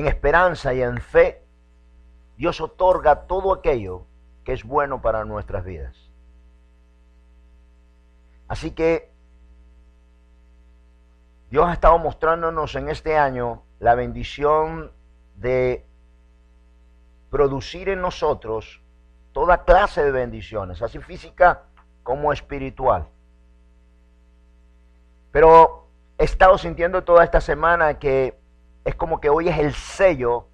en 0.00 0.08
esperanza 0.08 0.74
y 0.74 0.82
en 0.82 0.98
fe, 0.98 1.42
Dios 2.36 2.60
otorga 2.60 3.26
todo 3.26 3.52
aquello 3.52 4.06
que 4.44 4.52
es 4.52 4.64
bueno 4.64 5.00
para 5.00 5.24
nuestras 5.24 5.64
vidas. 5.64 5.94
Así 8.48 8.72
que 8.72 9.12
Dios 11.50 11.66
ha 11.66 11.72
estado 11.72 11.98
mostrándonos 11.98 12.74
en 12.74 12.88
este 12.88 13.16
año 13.16 13.62
la 13.78 13.94
bendición 13.94 14.92
de 15.36 15.86
producir 17.30 17.88
en 17.88 18.00
nosotros 18.00 18.82
toda 19.32 19.64
clase 19.64 20.02
de 20.02 20.10
bendiciones, 20.10 20.82
así 20.82 20.98
física 20.98 21.64
como 22.02 22.32
espiritual. 22.32 23.06
Pero 25.30 25.88
he 26.18 26.24
estado 26.24 26.56
sintiendo 26.58 27.04
toda 27.04 27.22
esta 27.22 27.40
semana 27.40 27.98
que 27.98 28.39
es 28.84 28.94
como 28.94 29.20
que 29.20 29.30
hoy 29.30 29.48
es 29.48 29.58
el 29.58 29.74
sello 29.74 30.46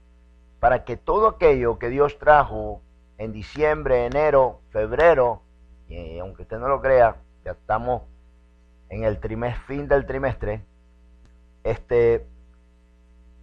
para 0.60 0.84
que 0.84 0.96
todo 0.96 1.28
aquello 1.28 1.78
que 1.78 1.88
Dios 1.88 2.18
trajo 2.18 2.82
en 3.18 3.32
diciembre, 3.32 4.06
enero, 4.06 4.60
febrero, 4.70 5.42
y 5.88 6.18
aunque 6.18 6.42
usted 6.42 6.58
no 6.58 6.68
lo 6.68 6.80
crea, 6.80 7.16
ya 7.44 7.52
estamos 7.52 8.02
en 8.88 9.04
el 9.04 9.20
trimestre, 9.20 9.62
fin 9.66 9.88
del 9.88 10.06
trimestre, 10.06 10.64
este, 11.62 12.26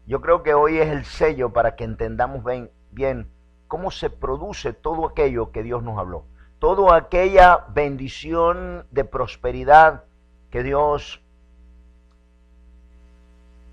yo 0.05 0.21
creo 0.21 0.43
que 0.43 0.53
hoy 0.53 0.79
es 0.79 0.89
el 0.89 1.05
sello 1.05 1.53
para 1.53 1.75
que 1.75 1.85
entendamos 1.85 2.43
bien, 2.43 2.69
bien 2.91 3.29
cómo 3.67 3.89
se 3.89 4.09
produce 4.09 4.73
todo 4.73 5.07
aquello 5.07 5.51
que 5.51 5.63
Dios 5.63 5.81
nos 5.81 5.97
habló. 5.97 6.25
Toda 6.59 6.95
aquella 6.95 7.65
bendición 7.69 8.85
de 8.91 9.03
prosperidad 9.03 10.03
que 10.49 10.63
Dios 10.63 11.22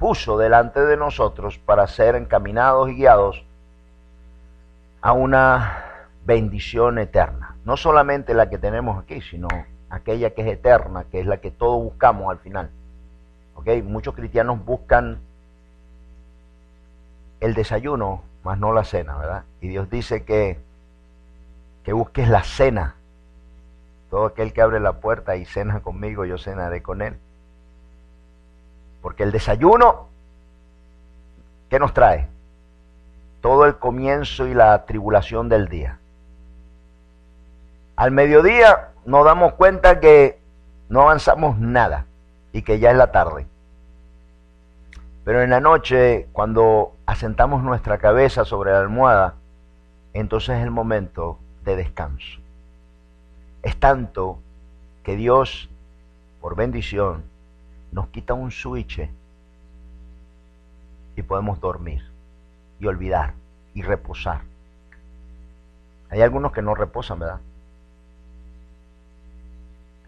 puso 0.01 0.39
delante 0.39 0.81
de 0.81 0.97
nosotros 0.97 1.59
para 1.59 1.87
ser 1.87 2.17
encaminados 2.17 2.89
y 2.89 2.95
guiados 2.95 3.45
a 5.03 5.13
una 5.13 6.09
bendición 6.25 6.99
eterna. 6.99 7.55
No 7.67 7.77
solamente 7.77 8.33
la 8.33 8.49
que 8.49 8.57
tenemos 8.57 8.99
aquí, 8.99 9.21
sino 9.21 9.49
aquella 9.91 10.31
que 10.31 10.41
es 10.41 10.49
eterna, 10.49 11.05
que 11.05 11.21
es 11.21 11.27
la 11.27 11.37
que 11.37 11.51
todos 11.51 11.83
buscamos 11.83 12.31
al 12.31 12.39
final. 12.39 12.71
¿Okay? 13.57 13.83
Muchos 13.83 14.15
cristianos 14.15 14.65
buscan 14.65 15.19
el 17.41 17.53
desayuno, 17.53 18.23
más 18.43 18.59
no 18.59 18.73
la 18.73 18.85
cena, 18.85 19.19
¿verdad? 19.19 19.45
Y 19.61 19.69
Dios 19.69 19.91
dice 19.91 20.25
que, 20.25 20.59
que 21.85 21.93
busques 21.93 22.27
la 22.27 22.43
cena. 22.43 22.95
Todo 24.09 24.25
aquel 24.25 24.55
que 24.55 24.63
abre 24.63 24.81
la 24.81 24.95
puerta 24.95 25.37
y 25.37 25.45
cena 25.45 25.81
conmigo, 25.81 26.25
yo 26.25 26.39
cenaré 26.39 26.83
con 26.83 27.03
él. 27.03 27.19
Porque 29.03 29.23
el 29.23 29.33
desayuno, 29.33 30.09
¿qué 31.69 31.79
nos 31.79 31.95
trae? 31.95 32.29
Todo 33.41 33.65
el 33.65 33.77
comienzo 33.77 34.47
y 34.47 34.55
la 34.55 34.85
tribulación 34.85 35.49
del 35.49 35.69
día. 35.69 35.99
Al 37.97 38.11
mediodía 38.11 38.89
nos 39.05 39.25
damos 39.25 39.55
cuenta 39.55 40.01
que 40.01 40.39
no 40.89 41.03
avanzamos 41.03 41.59
nada 41.59 42.07
y 42.53 42.63
que 42.63 42.79
ya 42.79 42.91
es 42.91 42.97
la 42.97 43.13
tarde. 43.13 43.47
Pero 45.25 45.43
en 45.43 45.51
la 45.51 45.61
noche, 45.61 46.29
cuando 46.33 46.95
asentamos 47.07 47.63
nuestra 47.63 47.99
cabeza 47.99 48.45
sobre 48.45 48.73
la 48.73 48.81
almohada, 48.81 49.35
entonces 50.13 50.59
es 50.59 50.65
el 50.65 50.71
momento 50.71 51.39
de 51.65 51.77
descanso. 51.77 52.41
Es 53.63 53.79
tanto 53.79 54.39
que 55.05 55.17
Dios, 55.17 55.69
por 56.41 56.57
bendición, 56.57 57.23
nos 57.93 58.09
quita 58.09 58.35
un 58.35 58.51
switch 58.51 59.09
y 61.17 61.23
podemos 61.23 61.61
dormir 61.61 62.03
y 62.79 62.87
olvidar 62.87 63.35
y 63.75 63.83
reposar. 63.83 64.43
Hay 66.11 66.23
algunos 66.23 66.53
que 66.53 66.63
no 66.63 66.75
reposan, 66.75 67.19
¿verdad? 67.19 67.41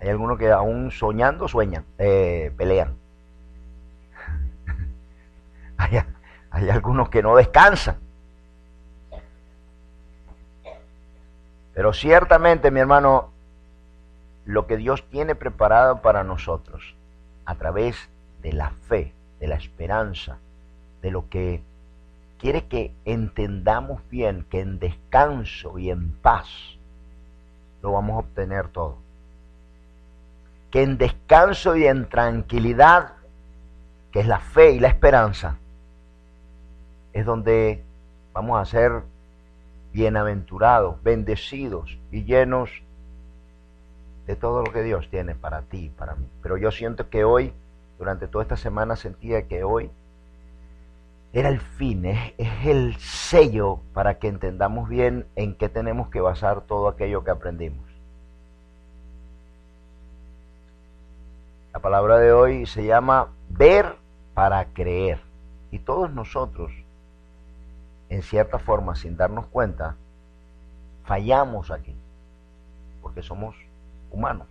Hay 0.01 0.09
algunos 0.09 0.39
que 0.39 0.51
aún 0.51 0.91
soñando 0.91 1.47
sueñan, 1.47 1.85
eh, 1.99 2.53
pelean. 2.57 2.95
hay, 5.77 6.01
hay 6.51 6.71
algunos 6.71 7.09
que 7.09 7.23
no 7.23 7.37
descansan. 7.37 7.97
Pero 11.75 11.93
ciertamente, 11.93 12.71
mi 12.71 12.81
hermano, 12.81 13.31
lo 14.45 14.67
que 14.67 14.77
Dios 14.77 15.09
tiene 15.09 15.35
preparado 15.35 16.03
para 16.03 16.25
nosotros 16.25 16.97
a 17.45 17.55
través 17.57 17.97
de 18.43 18.53
la 18.53 18.71
fe, 18.71 19.13
de 19.41 19.47
la 19.47 19.57
esperanza, 19.57 20.39
de 21.03 21.11
lo 21.11 21.29
que 21.29 21.63
quiere 22.39 22.67
que 22.67 22.93
entendamos 23.05 24.01
bien, 24.11 24.47
que 24.51 24.61
en 24.61 24.79
descanso 24.79 25.79
y 25.79 25.91
en 25.91 26.13
paz 26.13 26.49
lo 27.83 27.93
vamos 27.93 28.17
a 28.17 28.19
obtener 28.19 28.69
todo. 28.69 28.97
Que 30.71 30.83
en 30.83 30.99
descanso 30.99 31.77
y 31.77 31.87
en 31.87 32.09
tranquilidad, 32.09 33.15
que 34.11 34.21
es 34.21 34.27
la 34.27 34.39
fe 34.39 34.73
y 34.73 34.81
la 34.81 34.89
esperanza, 34.89 35.57
es 37.13 37.27
donde 37.27 37.83
vamos 38.33 38.61
a 38.61 38.65
ser 38.65 39.03
bienaventurados, 39.93 41.03
bendecidos 41.03 41.99
y 42.11 42.25
llenos 42.25 42.71
de 44.27 44.37
todo 44.37 44.63
lo 44.63 44.73
que 44.73 44.83
Dios 44.83 45.09
tiene 45.11 45.35
para 45.35 45.63
ti 45.63 45.87
y 45.87 45.89
para 45.91 46.15
mí. 46.15 46.27
Pero 46.43 46.57
yo 46.57 46.71
siento 46.71 47.09
que 47.09 47.25
hoy, 47.25 47.53
durante 47.99 48.29
toda 48.29 48.45
esta 48.45 48.57
semana, 48.57 48.97
sentía 48.97 49.49
que 49.49 49.65
hoy 49.65 49.91
era 51.33 51.49
el 51.49 51.61
fin, 51.61 52.05
es, 52.05 52.35
el 52.65 52.95
sello 52.97 53.81
para 53.95 54.19
que 54.19 54.29
entendamos 54.29 54.89
bien 54.89 55.27
en 55.35 55.55
qué 55.55 55.69
tenemos 55.69 56.09
que 56.09 56.21
basar 56.21 56.63
todo 56.63 56.89
aquello 56.89 57.25
que 57.25 57.31
aprendimos. 57.31 57.91
La 61.73 61.81
palabra 61.81 62.19
de 62.19 62.33
hoy 62.33 62.67
se 62.67 62.85
llama 62.85 63.29
ver 63.49 63.97
para 64.35 64.67
creer. 64.67 65.21
Y 65.71 65.79
todos 65.79 66.13
nosotros, 66.13 66.71
en 68.11 68.23
cierta 68.23 68.59
forma, 68.59 68.95
sin 68.95 69.17
darnos 69.17 69.47
cuenta, 69.47 69.97
fallamos 71.05 71.71
aquí, 71.71 71.97
porque 73.01 73.23
somos 73.23 73.57
humanos. 74.13 74.47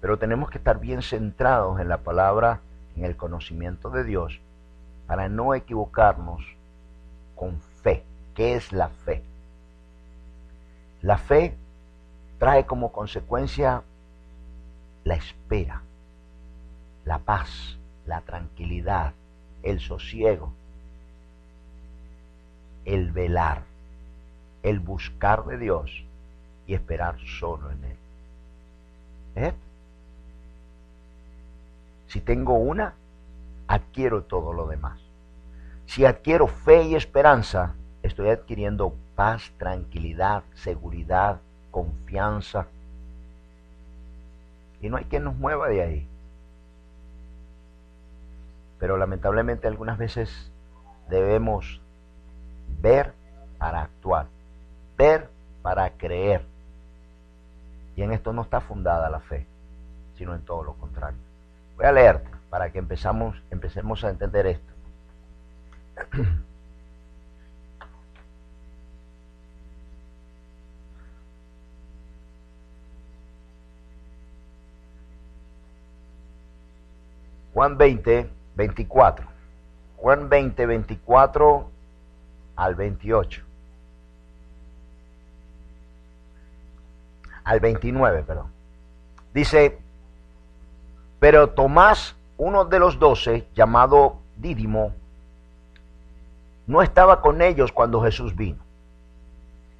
Pero 0.00 0.18
tenemos 0.18 0.50
que 0.50 0.58
estar 0.58 0.80
bien 0.80 1.02
centrados 1.02 1.78
en 1.80 1.88
la 1.88 1.98
palabra, 1.98 2.60
en 2.96 3.04
el 3.04 3.16
conocimiento 3.16 3.90
de 3.90 4.04
Dios, 4.04 4.40
para 5.06 5.28
no 5.28 5.54
equivocarnos 5.54 6.42
con 7.36 7.60
fe. 7.82 8.02
¿Qué 8.34 8.54
es 8.54 8.72
la 8.72 8.88
fe? 8.88 9.22
La 11.02 11.18
fe 11.18 11.54
trae 12.38 12.64
como 12.64 12.92
consecuencia 12.92 13.82
la 15.04 15.14
espera, 15.14 15.82
la 17.04 17.18
paz, 17.18 17.78
la 18.06 18.20
tranquilidad, 18.22 19.12
el 19.62 19.80
sosiego, 19.80 20.52
el 22.84 23.12
velar, 23.12 23.62
el 24.62 24.80
buscar 24.80 25.44
de 25.44 25.58
Dios 25.58 26.04
y 26.70 26.74
esperar 26.74 27.16
solo 27.26 27.68
en 27.72 27.82
Él. 27.82 27.96
¿Eh? 29.34 29.52
Si 32.06 32.20
tengo 32.20 32.54
una, 32.54 32.94
adquiero 33.66 34.22
todo 34.22 34.52
lo 34.52 34.68
demás. 34.68 35.00
Si 35.86 36.04
adquiero 36.04 36.46
fe 36.46 36.84
y 36.84 36.94
esperanza, 36.94 37.74
estoy 38.04 38.28
adquiriendo 38.28 38.94
paz, 39.16 39.50
tranquilidad, 39.58 40.44
seguridad, 40.54 41.40
confianza. 41.72 42.68
Y 44.80 44.90
no 44.90 44.96
hay 44.96 45.06
quien 45.06 45.24
nos 45.24 45.34
mueva 45.34 45.66
de 45.66 45.82
ahí. 45.82 46.08
Pero 48.78 48.96
lamentablemente 48.96 49.66
algunas 49.66 49.98
veces 49.98 50.52
debemos 51.08 51.80
ver 52.80 53.12
para 53.58 53.82
actuar, 53.82 54.26
ver 54.96 55.28
para 55.62 55.90
creer. 55.90 56.44
En 58.02 58.12
esto 58.12 58.32
no 58.32 58.42
está 58.42 58.60
fundada 58.60 59.10
la 59.10 59.20
fe, 59.20 59.46
sino 60.16 60.34
en 60.34 60.42
todo 60.42 60.64
lo 60.64 60.72
contrario. 60.74 61.18
Voy 61.76 61.84
a 61.84 61.92
leerte 61.92 62.30
para 62.48 62.70
que 62.70 62.78
empezamos, 62.78 63.36
empecemos 63.50 64.02
a 64.04 64.10
entender 64.10 64.46
esto. 64.46 64.72
Juan 77.52 77.76
20, 77.76 78.30
24. 78.56 79.26
Juan 79.98 80.28
20, 80.30 80.66
24 80.66 81.70
al 82.56 82.74
28. 82.74 83.49
Al 87.50 87.58
29, 87.58 88.22
perdón. 88.22 88.46
Dice, 89.34 89.76
pero 91.18 91.50
Tomás, 91.50 92.14
uno 92.36 92.64
de 92.64 92.78
los 92.78 93.00
doce, 93.00 93.48
llamado 93.56 94.18
Dídimo, 94.36 94.94
no 96.68 96.80
estaba 96.80 97.20
con 97.20 97.42
ellos 97.42 97.72
cuando 97.72 98.02
Jesús 98.02 98.36
vino. 98.36 98.60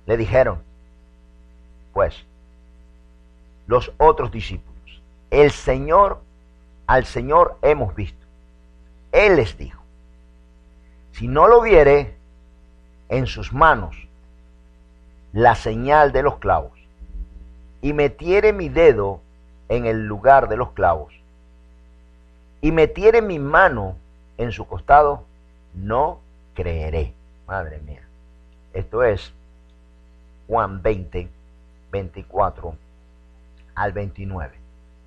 Le 0.06 0.16
dijeron, 0.16 0.60
pues, 1.92 2.26
los 3.68 3.92
otros 3.98 4.32
discípulos, 4.32 5.00
el 5.30 5.52
Señor, 5.52 6.20
al 6.88 7.04
Señor 7.04 7.56
hemos 7.62 7.94
visto. 7.94 8.26
Él 9.12 9.36
les 9.36 9.56
dijo, 9.56 9.80
si 11.12 11.28
no 11.28 11.46
lo 11.46 11.60
viere 11.60 12.16
en 13.08 13.28
sus 13.28 13.52
manos 13.52 13.94
la 15.32 15.54
señal 15.54 16.10
de 16.10 16.24
los 16.24 16.38
clavos 16.38 16.79
y 17.82 17.92
metiere 17.92 18.52
mi 18.52 18.68
dedo 18.68 19.20
en 19.68 19.86
el 19.86 20.06
lugar 20.06 20.48
de 20.48 20.56
los 20.56 20.72
clavos 20.72 21.14
y 22.60 22.72
metiere 22.72 23.22
mi 23.22 23.38
mano 23.38 23.96
en 24.36 24.52
su 24.52 24.66
costado, 24.66 25.24
no 25.74 26.20
creeré. 26.54 27.14
Madre 27.46 27.78
mía. 27.80 28.02
Esto 28.72 29.02
es 29.02 29.32
Juan 30.46 30.82
20, 30.82 31.28
24 31.90 32.74
al 33.74 33.92
29. 33.92 34.54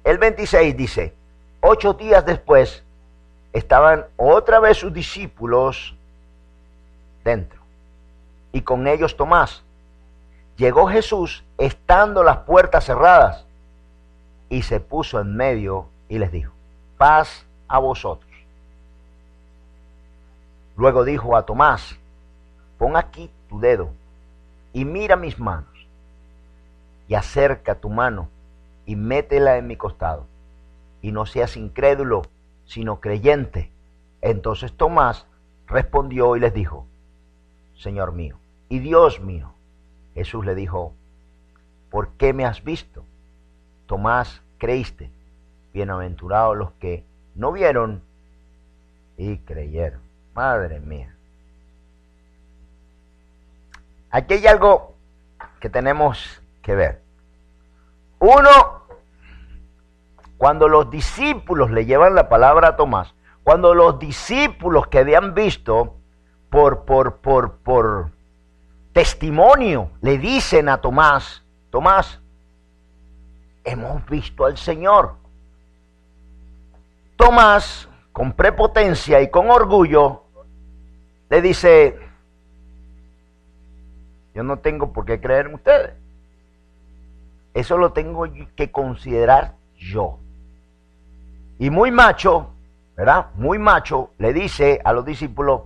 El 0.04 0.18
26 0.18 0.76
dice, 0.76 1.14
ocho 1.62 1.94
días 1.94 2.26
después 2.26 2.84
estaban 3.54 4.06
otra 4.18 4.60
vez 4.60 4.78
sus 4.78 4.94
discípulos 4.94 5.96
dentro 7.24 7.60
y 8.52 8.62
con 8.62 8.88
ellos 8.88 9.16
Tomás. 9.16 9.64
Llegó 10.58 10.88
Jesús 10.88 11.44
estando 11.58 12.24
las 12.24 12.38
puertas 12.40 12.86
cerradas 12.86 13.46
y 14.50 14.62
se 14.62 14.80
puso 14.80 15.20
en 15.20 15.36
medio 15.36 15.88
y 16.10 16.20
les 16.20 16.32
dijo, 16.32 16.54
paz 16.98 17.46
a 17.68 17.80
vosotros. 17.80 18.30
Luego 20.76 21.04
dijo 21.04 21.36
a 21.36 21.46
Tomás, 21.46 21.98
pon 22.78 22.96
aquí 22.98 23.32
tu 23.50 23.60
dedo 23.60 23.90
y 24.74 24.86
mira 24.86 25.16
mis 25.16 25.40
manos 25.40 25.88
y 27.08 27.16
acerca 27.16 27.76
tu 27.76 27.90
mano 27.90 28.30
y 28.86 28.96
métela 28.96 29.58
en 29.58 29.68
mi 29.68 29.76
costado 29.76 30.26
y 31.02 31.12
no 31.12 31.26
seas 31.26 31.58
incrédulo, 31.58 32.24
sino 32.66 33.00
creyente. 33.00 33.72
Entonces 34.22 34.72
Tomás 34.74 35.26
respondió 35.68 36.36
y 36.36 36.40
les 36.40 36.54
dijo, 36.54 36.86
Señor 37.76 38.14
mío 38.14 38.38
y 38.70 38.80
Dios 38.80 39.20
mío. 39.20 39.52
Jesús 40.14 40.46
le 40.46 40.56
dijo, 40.56 40.94
¿por 41.90 42.10
qué 42.12 42.34
me 42.34 42.46
has 42.46 42.64
visto? 42.64 43.04
Tomás, 43.88 44.42
creíste. 44.58 45.12
Bienaventurados 45.74 46.56
los 46.56 46.72
que 46.74 47.04
no 47.36 47.52
vieron 47.52 48.04
y 49.18 49.38
creyeron. 49.38 50.02
Madre 50.34 50.80
mía. 50.80 51.16
Aquí 54.12 54.36
hay 54.36 54.48
algo 54.48 54.96
que 55.60 55.70
tenemos 55.70 56.42
que 56.62 56.76
ver. 56.76 57.02
Uno, 58.20 58.84
cuando 60.38 60.68
los 60.68 60.90
discípulos 60.90 61.72
le 61.72 61.86
llevan 61.86 62.16
la 62.16 62.30
palabra 62.30 62.70
a 62.70 62.76
Tomás, 62.76 63.14
cuando 63.44 63.74
los 63.74 64.00
discípulos 64.00 64.88
que 64.88 65.00
habían 65.00 65.34
visto 65.34 65.98
por, 66.50 66.86
por, 66.86 67.18
por, 67.18 67.58
por 67.58 68.12
testimonio 68.94 69.90
le 70.02 70.18
dicen 70.18 70.70
a 70.70 70.80
Tomás, 70.80 71.44
Tomás, 71.72 72.20
hemos 73.64 74.06
visto 74.06 74.46
al 74.46 74.58
Señor. 74.58 75.16
Tomás, 77.18 77.90
con 78.12 78.34
prepotencia 78.34 79.22
y 79.22 79.30
con 79.30 79.50
orgullo, 79.50 80.24
le 81.30 81.42
dice, 81.42 82.00
yo 84.36 84.44
no 84.44 84.60
tengo 84.60 84.94
por 84.94 85.06
qué 85.06 85.20
creer 85.20 85.48
en 85.48 85.56
ustedes. 85.56 85.94
Eso 87.56 87.78
lo 87.78 87.92
tengo 87.94 88.26
que 88.56 88.72
considerar 88.72 89.56
yo. 89.78 90.20
Y 91.58 91.70
muy 91.70 91.92
macho, 91.92 92.50
¿verdad? 92.96 93.28
Muy 93.36 93.58
macho, 93.58 94.12
le 94.20 94.34
dice 94.34 94.80
a 94.84 94.94
los 94.94 95.06
discípulos, 95.06 95.62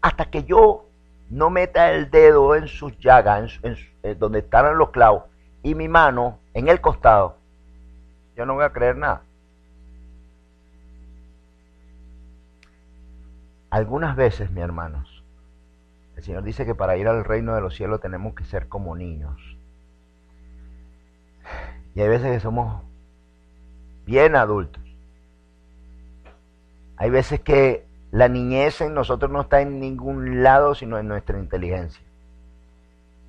hasta 0.00 0.26
que 0.26 0.44
yo 0.44 0.87
no 1.30 1.50
meta 1.50 1.92
el 1.92 2.10
dedo 2.10 2.54
en 2.54 2.68
sus 2.68 2.96
llagas, 2.98 3.60
en, 3.62 4.18
donde 4.18 4.40
están 4.40 4.76
los 4.78 4.90
clavos, 4.90 5.24
y 5.62 5.74
mi 5.74 5.88
mano 5.88 6.38
en 6.54 6.68
el 6.68 6.80
costado, 6.80 7.36
yo 8.36 8.46
no 8.46 8.54
voy 8.54 8.64
a 8.64 8.72
creer 8.72 8.96
nada. 8.96 9.22
Algunas 13.70 14.16
veces, 14.16 14.50
mis 14.50 14.62
hermanos, 14.62 15.22
el 16.16 16.22
Señor 16.22 16.42
dice 16.42 16.64
que 16.64 16.74
para 16.74 16.96
ir 16.96 17.06
al 17.06 17.24
reino 17.24 17.54
de 17.54 17.60
los 17.60 17.74
cielos 17.74 18.00
tenemos 18.00 18.34
que 18.34 18.44
ser 18.44 18.68
como 18.68 18.96
niños. 18.96 19.40
Y 21.94 22.00
hay 22.00 22.08
veces 22.08 22.32
que 22.32 22.40
somos 22.40 22.82
bien 24.06 24.36
adultos. 24.36 24.82
Hay 26.96 27.10
veces 27.10 27.40
que 27.40 27.87
la 28.10 28.28
niñez 28.28 28.80
en 28.80 28.94
nosotros 28.94 29.30
no 29.30 29.42
está 29.42 29.60
en 29.60 29.80
ningún 29.80 30.42
lado 30.42 30.74
sino 30.74 30.98
en 30.98 31.08
nuestra 31.08 31.38
inteligencia 31.38 32.02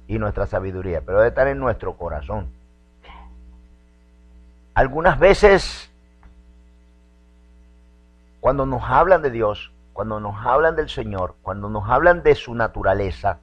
y 0.07 0.17
nuestra 0.17 0.47
sabiduría, 0.47 1.01
pero 1.01 1.19
debe 1.19 1.29
estar 1.29 1.47
en 1.47 1.59
nuestro 1.59 1.95
corazón. 1.95 2.49
Algunas 4.73 5.19
veces, 5.19 5.91
cuando 8.39 8.65
nos 8.65 8.81
hablan 8.83 9.21
de 9.21 9.29
Dios, 9.29 9.71
cuando 9.93 10.19
nos 10.19 10.35
hablan 10.43 10.75
del 10.75 10.89
Señor, 10.89 11.35
cuando 11.43 11.69
nos 11.69 11.87
hablan 11.87 12.23
de 12.23 12.33
su 12.33 12.55
naturaleza, 12.55 13.39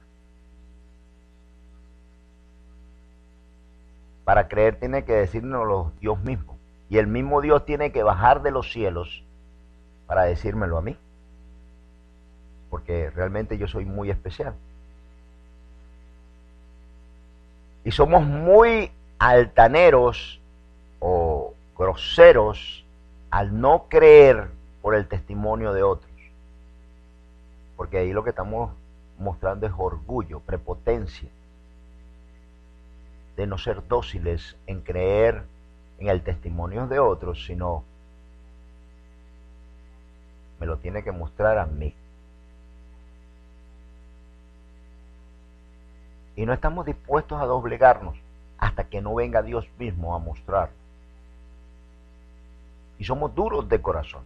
para 4.25 4.49
creer 4.49 4.77
tiene 4.77 5.05
que 5.05 5.13
decírnoslo 5.13 5.93
Dios 6.01 6.19
mismo. 6.21 6.57
Y 6.89 6.97
el 6.97 7.07
mismo 7.07 7.39
Dios 7.39 7.63
tiene 7.65 7.93
que 7.93 8.03
bajar 8.03 8.41
de 8.41 8.51
los 8.51 8.71
cielos 8.73 9.23
para 10.05 10.23
decírmelo 10.23 10.77
a 10.77 10.81
mí 10.81 10.97
porque 12.69 13.09
realmente 13.09 13.57
yo 13.57 13.67
soy 13.67 13.85
muy 13.85 14.09
especial. 14.09 14.53
Y 17.83 17.91
somos 17.91 18.25
muy 18.25 18.91
altaneros 19.17 20.39
o 20.99 21.53
groseros 21.77 22.83
al 23.29 23.59
no 23.59 23.85
creer 23.87 24.49
por 24.81 24.95
el 24.95 25.07
testimonio 25.07 25.73
de 25.73 25.83
otros. 25.83 26.11
Porque 27.75 27.99
ahí 27.99 28.11
lo 28.11 28.23
que 28.23 28.31
estamos 28.31 28.71
mostrando 29.19 29.67
es 29.67 29.73
orgullo, 29.77 30.39
prepotencia, 30.39 31.29
de 33.35 33.47
no 33.47 33.57
ser 33.57 33.87
dóciles 33.87 34.55
en 34.65 34.81
creer 34.81 35.43
en 35.99 36.09
el 36.09 36.21
testimonio 36.23 36.87
de 36.87 36.99
otros, 36.99 37.45
sino 37.45 37.83
me 40.59 40.65
lo 40.65 40.77
tiene 40.77 41.03
que 41.03 41.11
mostrar 41.11 41.57
a 41.57 41.65
mí. 41.65 41.93
Y 46.37 46.45
no 46.45 46.53
estamos 46.53 46.85
dispuestos 46.85 47.41
a 47.41 47.45
doblegarnos 47.45 48.15
hasta 48.59 48.85
que 48.85 49.01
no 49.01 49.15
venga 49.15 49.41
Dios 49.41 49.67
mismo 49.77 50.15
a 50.15 50.19
mostrar. 50.19 50.69
Y 52.99 53.03
somos 53.03 53.33
duros 53.33 53.67
de 53.67 53.81
corazón. 53.81 54.21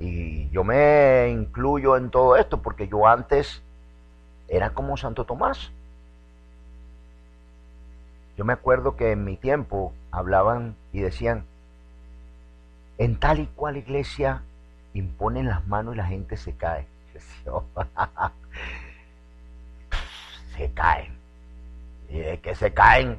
Y 0.00 0.48
yo 0.48 0.64
me 0.64 1.28
incluyo 1.28 1.96
en 1.98 2.10
todo 2.10 2.36
esto 2.36 2.62
porque 2.62 2.88
yo 2.88 3.06
antes 3.06 3.62
era 4.48 4.70
como 4.70 4.96
Santo 4.96 5.24
Tomás. 5.24 5.70
Yo 8.38 8.44
me 8.46 8.54
acuerdo 8.54 8.96
que 8.96 9.12
en 9.12 9.22
mi 9.24 9.36
tiempo 9.36 9.92
hablaban 10.10 10.76
y 10.94 11.00
decían, 11.00 11.44
en 12.96 13.20
tal 13.20 13.38
y 13.38 13.46
cual 13.46 13.76
iglesia 13.76 14.42
imponen 14.94 15.46
las 15.46 15.66
manos 15.66 15.94
y 15.94 15.98
la 15.98 16.06
gente 16.06 16.38
se 16.38 16.54
cae. 16.54 16.86
se 20.56 20.72
caen. 20.72 21.16
Y 22.08 22.20
es 22.20 22.40
que 22.40 22.54
se 22.54 22.72
caen 22.72 23.18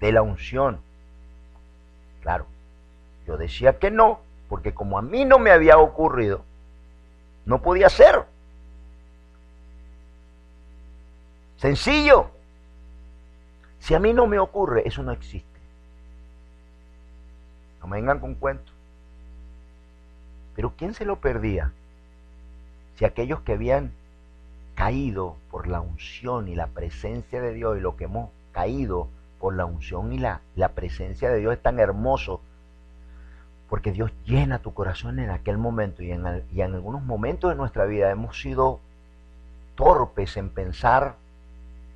de 0.00 0.12
la 0.12 0.22
unción. 0.22 0.80
Claro, 2.22 2.46
yo 3.26 3.36
decía 3.36 3.78
que 3.78 3.90
no, 3.90 4.20
porque 4.48 4.74
como 4.74 4.98
a 4.98 5.02
mí 5.02 5.24
no 5.24 5.38
me 5.38 5.50
había 5.50 5.78
ocurrido, 5.78 6.44
no 7.46 7.62
podía 7.62 7.88
ser. 7.88 8.24
Sencillo. 11.56 12.30
Si 13.80 13.94
a 13.94 13.98
mí 13.98 14.12
no 14.12 14.26
me 14.26 14.38
ocurre, 14.38 14.82
eso 14.86 15.02
no 15.02 15.12
existe. 15.12 15.48
No 17.80 17.86
me 17.86 17.96
vengan 17.96 18.20
con 18.20 18.34
cuentos. 18.34 18.74
Pero 20.54 20.74
¿quién 20.76 20.94
se 20.94 21.04
lo 21.04 21.20
perdía? 21.20 21.72
Si 22.96 23.04
aquellos 23.04 23.40
que 23.40 23.52
habían 23.52 23.92
caído 24.74 25.36
por 25.50 25.66
la 25.68 25.80
unción 25.80 26.48
y 26.48 26.54
la 26.54 26.68
presencia 26.68 27.40
de 27.40 27.52
Dios 27.52 27.78
y 27.78 27.80
lo 27.80 27.96
que 27.96 28.04
hemos 28.04 28.30
caído 28.52 29.08
por 29.38 29.54
la 29.54 29.64
unción 29.64 30.12
y 30.12 30.18
la, 30.18 30.40
la 30.56 30.70
presencia 30.70 31.30
de 31.30 31.38
Dios 31.38 31.54
es 31.54 31.62
tan 31.62 31.78
hermoso 31.78 32.40
Porque 33.68 33.92
Dios 33.92 34.12
llena 34.26 34.58
tu 34.58 34.74
corazón 34.74 35.18
en 35.18 35.30
aquel 35.30 35.58
momento 35.58 36.02
y 36.02 36.12
en, 36.12 36.44
y 36.52 36.60
en 36.60 36.74
algunos 36.74 37.02
momentos 37.02 37.50
de 37.50 37.56
nuestra 37.56 37.84
vida 37.86 38.10
hemos 38.10 38.40
sido 38.40 38.80
torpes 39.76 40.36
en 40.36 40.50
pensar 40.50 41.14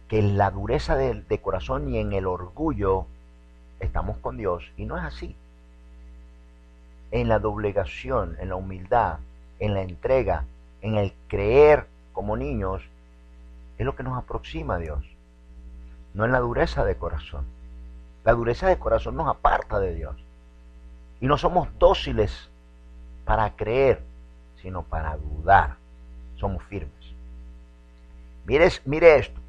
que 0.09 0.19
en 0.19 0.39
la 0.39 0.51
dureza 0.51 0.97
de, 0.97 1.15
de 1.15 1.39
corazón 1.39 1.89
y 1.91 1.99
en 1.99 2.13
el 2.13 2.27
orgullo 2.27 3.07
estamos 3.81 4.19
con 4.19 4.37
Dios. 4.37 4.71
Y 4.77 4.87
no 4.87 4.97
es 4.97 5.05
así. 5.05 5.37
En 7.11 7.29
la 7.29 7.39
doblegación, 7.39 8.37
en 8.41 8.49
la 8.51 8.57
humildad, 8.57 9.19
en 9.59 9.75
la 9.75 9.83
entrega, 9.83 10.45
en 10.83 10.97
el 10.97 11.13
creer 11.29 11.87
como 12.15 12.37
niños, 12.39 12.81
es 13.77 13.85
lo 13.85 13.95
que 13.95 14.03
nos 14.03 14.17
aproxima 14.17 14.77
a 14.77 14.79
Dios. 14.79 15.05
No 16.15 16.25
en 16.25 16.33
la 16.33 16.39
dureza 16.39 16.85
de 16.85 16.97
corazón. 16.97 17.45
La 18.25 18.33
dureza 18.33 18.69
de 18.69 18.79
corazón 18.79 19.17
nos 19.17 19.29
aparta 19.29 19.79
de 19.81 19.95
Dios. 19.95 20.17
Y 21.21 21.27
no 21.27 21.37
somos 21.37 21.69
dóciles 21.79 22.49
para 23.27 23.55
creer, 23.57 24.03
sino 24.63 24.83
para 24.83 25.17
dudar. 25.17 25.77
Somos 26.37 26.63
firmes. 26.65 26.93
Mire, 28.47 28.69
mire 28.87 29.17
esto. 29.17 29.41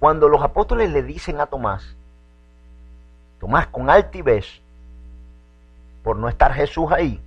Cuando 0.00 0.28
los 0.28 0.42
apóstoles 0.42 0.90
le 0.90 1.02
dicen 1.02 1.40
a 1.40 1.46
Tomás, 1.46 1.94
Tomás 3.38 3.66
con 3.66 3.90
altivez, 3.90 4.60
por 6.02 6.16
no 6.16 6.28
estar 6.28 6.52
Jesús 6.54 6.90
ahí, 6.90 7.20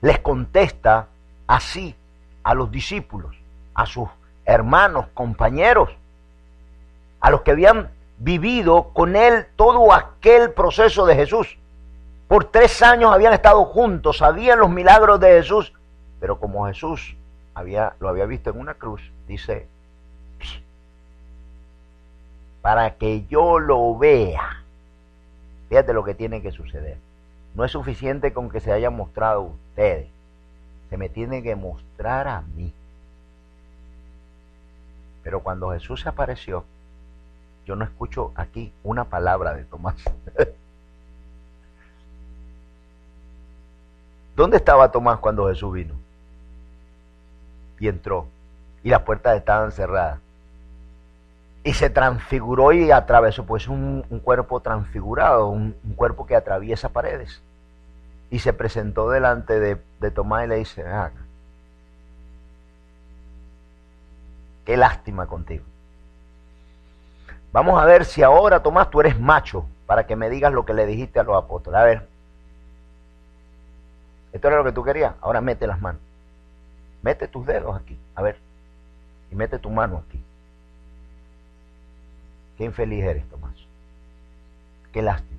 les 0.00 0.18
contesta 0.18 1.08
así 1.46 1.94
a 2.42 2.54
los 2.54 2.70
discípulos, 2.70 3.36
a 3.74 3.86
sus 3.86 4.08
hermanos, 4.44 5.06
compañeros, 5.14 5.90
a 7.20 7.30
los 7.30 7.42
que 7.42 7.52
habían 7.52 7.90
vivido 8.18 8.90
con 8.92 9.16
él 9.16 9.46
todo 9.56 9.92
aquel 9.92 10.52
proceso 10.52 11.06
de 11.06 11.14
Jesús. 11.14 11.56
Por 12.28 12.44
tres 12.44 12.82
años 12.82 13.12
habían 13.12 13.32
estado 13.32 13.64
juntos, 13.64 14.18
sabían 14.18 14.58
los 14.58 14.70
milagros 14.70 15.20
de 15.20 15.28
Jesús, 15.28 15.72
pero 16.20 16.38
como 16.38 16.66
Jesús 16.66 17.16
había, 17.54 17.94
lo 18.00 18.08
había 18.08 18.26
visto 18.26 18.50
en 18.50 18.58
una 18.58 18.74
cruz, 18.74 19.02
dice, 19.26 19.66
para 22.62 22.94
que 22.94 23.26
yo 23.26 23.58
lo 23.58 23.98
vea. 23.98 24.62
Fíjate 25.68 25.92
lo 25.92 26.04
que 26.04 26.14
tiene 26.14 26.42
que 26.42 26.52
suceder. 26.52 26.96
No 27.54 27.64
es 27.64 27.72
suficiente 27.72 28.32
con 28.32 28.48
que 28.50 28.60
se 28.60 28.72
haya 28.72 28.88
mostrado 28.88 29.42
ustedes. 29.42 30.08
Se 30.92 30.98
me 30.98 31.08
tiene 31.08 31.42
que 31.42 31.56
mostrar 31.56 32.28
a 32.28 32.42
mí. 32.42 32.70
Pero 35.22 35.40
cuando 35.40 35.70
Jesús 35.70 36.02
se 36.02 36.10
apareció, 36.10 36.66
yo 37.64 37.76
no 37.76 37.84
escucho 37.86 38.30
aquí 38.34 38.74
una 38.84 39.04
palabra 39.04 39.54
de 39.54 39.64
Tomás. 39.64 39.96
¿Dónde 44.36 44.58
estaba 44.58 44.92
Tomás 44.92 45.18
cuando 45.18 45.48
Jesús 45.48 45.72
vino? 45.72 45.94
Y 47.80 47.88
entró. 47.88 48.26
Y 48.84 48.90
las 48.90 49.00
puertas 49.00 49.38
estaban 49.38 49.72
cerradas. 49.72 50.18
Y 51.64 51.72
se 51.72 51.88
transfiguró 51.88 52.70
y 52.74 52.90
atravesó, 52.90 53.46
pues 53.46 53.66
un, 53.66 54.02
cuerpo 54.22 54.60
transfigurado, 54.60 55.48
un, 55.48 55.72
cuerpo 55.96 56.26
que 56.26 56.36
atraviesa 56.36 56.90
paredes. 56.90 57.40
Y 58.32 58.38
se 58.38 58.54
presentó 58.54 59.10
delante 59.10 59.60
de, 59.60 60.10
Tomás 60.10 60.46
y 60.46 60.48
le 60.48 60.56
dice, 60.56 60.82
qué 64.64 64.74
lástima 64.78 65.26
contigo. 65.26 65.64
Vamos 67.52 67.78
a 67.78 67.84
ver 67.84 68.06
si 68.06 68.22
ahora, 68.22 68.62
Tomás, 68.62 68.90
tú 68.90 69.00
eres 69.00 69.20
macho 69.20 69.66
para 69.84 70.06
que 70.06 70.16
me 70.16 70.30
digas 70.30 70.50
lo 70.50 70.64
que 70.64 70.72
le 70.72 70.86
dijiste 70.86 71.20
a 71.20 71.24
los 71.24 71.36
apóstoles. 71.36 71.78
A 71.78 71.84
ver, 71.84 72.08
esto 74.32 74.48
era 74.48 74.56
lo 74.56 74.64
que 74.64 74.72
tú 74.72 74.82
querías. 74.82 75.12
Ahora 75.20 75.42
mete 75.42 75.66
las 75.66 75.78
manos. 75.82 76.00
Mete 77.02 77.28
tus 77.28 77.44
dedos 77.44 77.76
aquí. 77.78 77.98
A 78.14 78.22
ver. 78.22 78.38
Y 79.30 79.34
mete 79.34 79.58
tu 79.58 79.68
mano 79.68 80.04
aquí. 80.06 80.24
Qué 82.56 82.64
infeliz 82.64 83.04
eres, 83.04 83.28
Tomás. 83.28 83.52
Qué 84.90 85.02
lástima. 85.02 85.31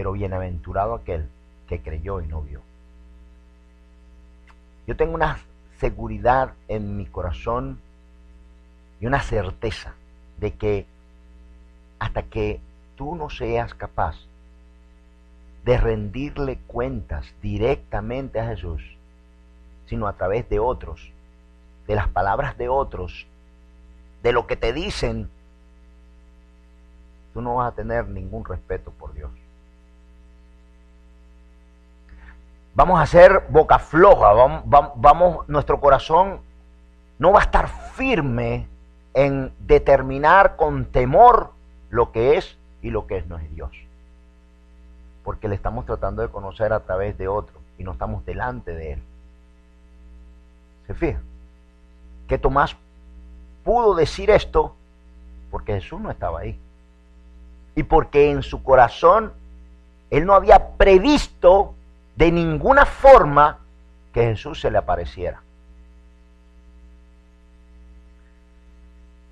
Pero 0.00 0.12
bienaventurado 0.12 0.94
aquel 0.94 1.28
que 1.68 1.82
creyó 1.82 2.22
y 2.22 2.26
no 2.26 2.40
vio. 2.40 2.62
Yo 4.86 4.96
tengo 4.96 5.14
una 5.14 5.38
seguridad 5.78 6.54
en 6.68 6.96
mi 6.96 7.04
corazón 7.04 7.78
y 8.98 9.04
una 9.04 9.20
certeza 9.20 9.92
de 10.38 10.52
que 10.52 10.86
hasta 11.98 12.22
que 12.22 12.60
tú 12.96 13.14
no 13.14 13.28
seas 13.28 13.74
capaz 13.74 14.16
de 15.66 15.76
rendirle 15.76 16.56
cuentas 16.66 17.34
directamente 17.42 18.40
a 18.40 18.46
Jesús, 18.46 18.82
sino 19.84 20.06
a 20.06 20.14
través 20.14 20.48
de 20.48 20.60
otros, 20.60 21.12
de 21.86 21.94
las 21.94 22.08
palabras 22.08 22.56
de 22.56 22.70
otros, 22.70 23.26
de 24.22 24.32
lo 24.32 24.46
que 24.46 24.56
te 24.56 24.72
dicen, 24.72 25.28
tú 27.34 27.42
no 27.42 27.56
vas 27.56 27.74
a 27.74 27.76
tener 27.76 28.08
ningún 28.08 28.46
respeto 28.46 28.92
por 28.92 29.12
Dios. 29.12 29.30
Vamos 32.80 32.98
a 32.98 33.04
ser 33.04 33.44
boca 33.50 33.78
floja, 33.78 34.32
vamos, 34.32 35.46
nuestro 35.48 35.78
corazón 35.80 36.40
no 37.18 37.30
va 37.30 37.40
a 37.40 37.42
estar 37.42 37.68
firme 37.68 38.68
en 39.12 39.52
determinar 39.58 40.56
con 40.56 40.86
temor 40.86 41.50
lo 41.90 42.10
que 42.10 42.38
es 42.38 42.56
y 42.80 42.88
lo 42.88 43.06
que 43.06 43.20
no 43.20 43.36
es 43.36 43.54
Dios. 43.54 43.70
Porque 45.24 45.46
le 45.46 45.56
estamos 45.56 45.84
tratando 45.84 46.22
de 46.22 46.28
conocer 46.28 46.72
a 46.72 46.80
través 46.80 47.18
de 47.18 47.28
otro 47.28 47.54
y 47.76 47.84
no 47.84 47.92
estamos 47.92 48.24
delante 48.24 48.72
de 48.72 48.94
él. 48.94 49.02
¿Se 50.86 50.94
fija? 50.94 51.20
Que 52.28 52.38
Tomás 52.38 52.78
pudo 53.62 53.94
decir 53.94 54.30
esto 54.30 54.74
porque 55.50 55.74
Jesús 55.74 56.00
no 56.00 56.10
estaba 56.10 56.40
ahí. 56.40 56.58
Y 57.74 57.82
porque 57.82 58.30
en 58.30 58.42
su 58.42 58.62
corazón 58.62 59.34
él 60.08 60.24
no 60.24 60.32
había 60.32 60.70
previsto 60.78 61.74
de 62.20 62.30
ninguna 62.30 62.84
forma 62.84 63.60
que 64.12 64.22
Jesús 64.22 64.60
se 64.60 64.70
le 64.70 64.76
apareciera. 64.76 65.40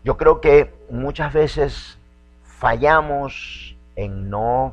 Yo 0.05 0.17
creo 0.17 0.41
que 0.41 0.75
muchas 0.89 1.35
veces 1.35 1.99
fallamos 2.45 3.77
en 3.95 4.31
no 4.31 4.73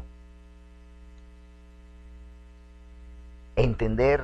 entender 3.58 4.24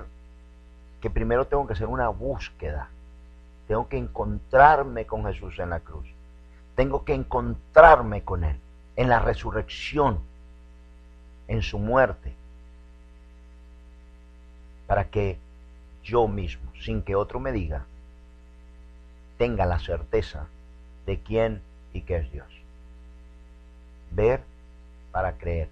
que 1.01 1.09
primero 1.09 1.47
tengo 1.47 1.67
que 1.67 1.73
hacer 1.73 1.87
una 1.87 2.07
búsqueda. 2.07 2.87
Tengo 3.67 3.89
que 3.89 3.97
encontrarme 3.97 5.05
con 5.05 5.25
Jesús 5.25 5.59
en 5.59 5.71
la 5.71 5.81
cruz. 5.81 6.07
Tengo 6.75 7.03
que 7.03 7.13
encontrarme 7.13 8.23
con 8.23 8.45
Él 8.45 8.57
en 8.95 9.09
la 9.09 9.19
resurrección, 9.19 10.21
en 11.49 11.61
su 11.61 11.77
muerte, 11.77 12.33
para 14.91 15.05
que 15.05 15.37
yo 16.03 16.27
mismo, 16.27 16.69
sin 16.81 17.01
que 17.01 17.15
otro 17.15 17.39
me 17.39 17.53
diga, 17.53 17.85
tenga 19.37 19.65
la 19.65 19.79
certeza 19.79 20.47
de 21.05 21.17
quién 21.17 21.61
y 21.93 22.01
qué 22.01 22.17
es 22.17 22.29
Dios. 22.29 22.49
Ver 24.11 24.41
para 25.13 25.37
creer. 25.37 25.69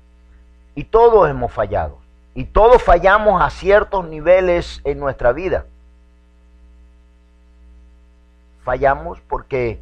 Y 0.74 0.86
todos 0.86 1.30
hemos 1.30 1.52
fallado. 1.52 1.98
Y 2.34 2.46
todos 2.46 2.82
fallamos 2.82 3.42
a 3.42 3.50
ciertos 3.50 4.08
niveles 4.08 4.80
en 4.86 5.00
nuestra 5.00 5.34
vida. 5.34 5.66
Fallamos 8.64 9.20
porque 9.28 9.82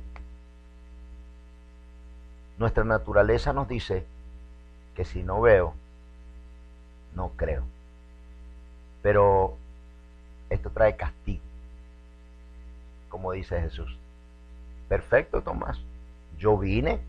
nuestra 2.57 2.83
naturaleza 2.83 3.53
nos 3.53 3.67
dice 3.67 4.03
que 4.95 5.05
si 5.05 5.21
no 5.21 5.41
veo, 5.41 5.75
no 7.13 7.29
creo. 7.35 7.76
Pero 9.07 9.55
esto 10.49 10.69
trae 10.69 10.97
castigo, 10.97 11.41
como 13.07 13.31
dice 13.31 13.61
Jesús. 13.61 13.97
Perfecto, 14.89 15.41
Tomás. 15.41 15.79
Yo 16.37 16.57
vine, 16.57 16.99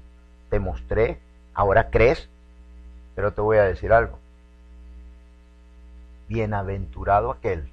te 0.48 0.60
mostré, 0.60 1.18
ahora 1.54 1.90
crees, 1.90 2.28
pero 3.16 3.32
te 3.32 3.40
voy 3.40 3.56
a 3.56 3.64
decir 3.64 3.92
algo. 3.92 4.16
Bienaventurado 6.28 7.32
aquel 7.32 7.68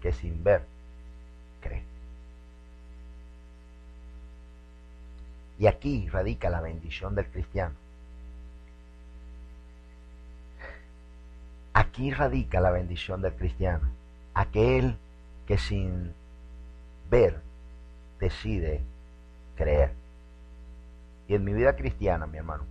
que 0.00 0.12
sin 0.12 0.42
ver 0.42 0.62
cree. 1.60 1.82
Y 5.58 5.66
aquí 5.66 6.08
radica 6.08 6.48
la 6.48 6.62
bendición 6.62 7.14
del 7.14 7.26
cristiano. 7.26 7.74
Aquí 11.98 12.12
radica 12.12 12.60
la 12.60 12.70
bendición 12.70 13.22
del 13.22 13.32
cristiano. 13.32 13.88
Aquel 14.32 14.94
que 15.48 15.58
sin 15.58 16.12
ver 17.10 17.40
decide 18.20 18.82
creer. 19.56 19.90
Y 21.26 21.34
en 21.34 21.42
mi 21.42 21.52
vida 21.52 21.74
cristiana, 21.74 22.28
mi 22.28 22.38
hermano, 22.38 22.62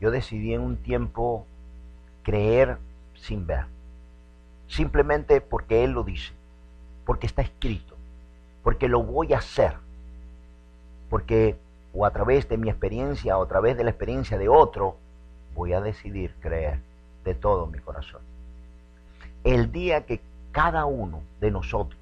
yo 0.00 0.12
decidí 0.12 0.54
en 0.54 0.60
un 0.60 0.76
tiempo 0.76 1.44
creer 2.22 2.78
sin 3.16 3.48
ver. 3.48 3.64
Simplemente 4.68 5.40
porque 5.40 5.82
Él 5.82 5.90
lo 5.90 6.04
dice, 6.04 6.32
porque 7.04 7.26
está 7.26 7.42
escrito, 7.42 7.96
porque 8.62 8.86
lo 8.86 9.02
voy 9.02 9.32
a 9.32 9.38
hacer, 9.38 9.74
porque 11.10 11.56
o 11.92 12.06
a 12.06 12.12
través 12.12 12.48
de 12.48 12.58
mi 12.58 12.70
experiencia 12.70 13.36
o 13.36 13.42
a 13.42 13.48
través 13.48 13.76
de 13.76 13.82
la 13.82 13.90
experiencia 13.90 14.38
de 14.38 14.48
otro, 14.48 14.98
voy 15.56 15.72
a 15.72 15.80
decidir 15.80 16.32
creer 16.38 16.91
de 17.24 17.34
todo 17.34 17.66
mi 17.66 17.78
corazón. 17.78 18.20
El 19.44 19.72
día 19.72 20.06
que 20.06 20.20
cada 20.52 20.84
uno 20.84 21.22
de 21.40 21.50
nosotros 21.50 21.98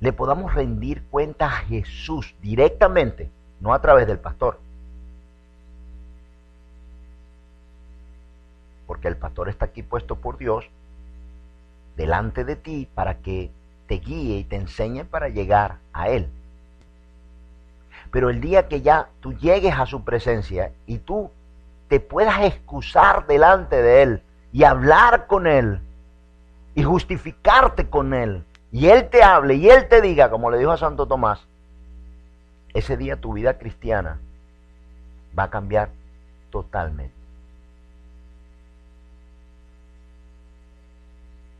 le 0.00 0.12
podamos 0.12 0.54
rendir 0.54 1.02
cuenta 1.10 1.46
a 1.46 1.50
Jesús 1.50 2.34
directamente, 2.40 3.30
no 3.60 3.74
a 3.74 3.80
través 3.80 4.06
del 4.06 4.18
pastor. 4.18 4.58
Porque 8.86 9.08
el 9.08 9.16
pastor 9.16 9.48
está 9.48 9.66
aquí 9.66 9.82
puesto 9.82 10.16
por 10.16 10.38
Dios 10.38 10.64
delante 11.96 12.44
de 12.44 12.56
ti 12.56 12.88
para 12.94 13.18
que 13.18 13.50
te 13.86 13.96
guíe 13.96 14.38
y 14.38 14.44
te 14.44 14.56
enseñe 14.56 15.04
para 15.04 15.28
llegar 15.28 15.78
a 15.92 16.08
Él. 16.08 16.28
Pero 18.10 18.30
el 18.30 18.40
día 18.40 18.68
que 18.68 18.80
ya 18.80 19.08
tú 19.20 19.34
llegues 19.34 19.74
a 19.74 19.86
su 19.86 20.02
presencia 20.02 20.72
y 20.86 20.98
tú 20.98 21.30
te 21.90 21.98
puedas 21.98 22.44
excusar 22.44 23.26
delante 23.26 23.82
de 23.82 24.02
Él 24.02 24.22
y 24.52 24.62
hablar 24.62 25.26
con 25.26 25.48
Él 25.48 25.80
y 26.76 26.84
justificarte 26.84 27.90
con 27.90 28.14
Él 28.14 28.44
y 28.70 28.86
Él 28.86 29.08
te 29.10 29.24
hable 29.24 29.56
y 29.56 29.68
Él 29.68 29.88
te 29.88 30.00
diga, 30.00 30.30
como 30.30 30.52
le 30.52 30.58
dijo 30.58 30.70
a 30.70 30.76
Santo 30.76 31.06
Tomás, 31.06 31.44
ese 32.74 32.96
día 32.96 33.16
tu 33.16 33.32
vida 33.32 33.58
cristiana 33.58 34.20
va 35.36 35.42
a 35.42 35.50
cambiar 35.50 35.90
totalmente. 36.52 37.12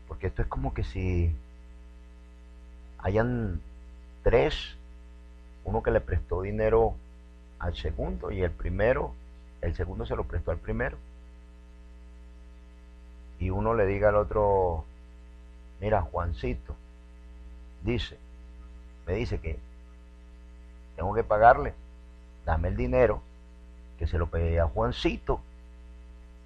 Porque 0.07 0.27
esto 0.27 0.43
es 0.43 0.47
como 0.47 0.73
que 0.73 0.85
si 0.85 1.35
hayan 2.99 3.59
tres, 4.23 4.77
uno 5.65 5.83
que 5.83 5.91
le 5.91 5.99
prestó 5.99 6.41
dinero 6.41 6.95
al 7.59 7.75
segundo 7.75 8.31
y 8.31 8.43
el 8.43 8.51
primero, 8.51 9.13
el 9.61 9.75
segundo 9.75 10.05
se 10.05 10.15
lo 10.15 10.23
prestó 10.23 10.51
al 10.51 10.57
primero. 10.57 10.97
Y 13.39 13.49
uno 13.49 13.73
le 13.73 13.85
diga 13.85 14.09
al 14.09 14.15
otro, 14.15 14.85
mira 15.79 16.01
Juancito, 16.01 16.75
dice, 17.83 18.17
me 19.07 19.13
dice 19.15 19.39
que 19.39 19.57
tengo 20.95 21.13
que 21.15 21.23
pagarle, 21.23 21.73
dame 22.45 22.67
el 22.67 22.77
dinero, 22.77 23.21
que 23.97 24.05
se 24.05 24.17
lo 24.17 24.27
pedí 24.27 24.57
a 24.57 24.67
Juancito, 24.67 25.41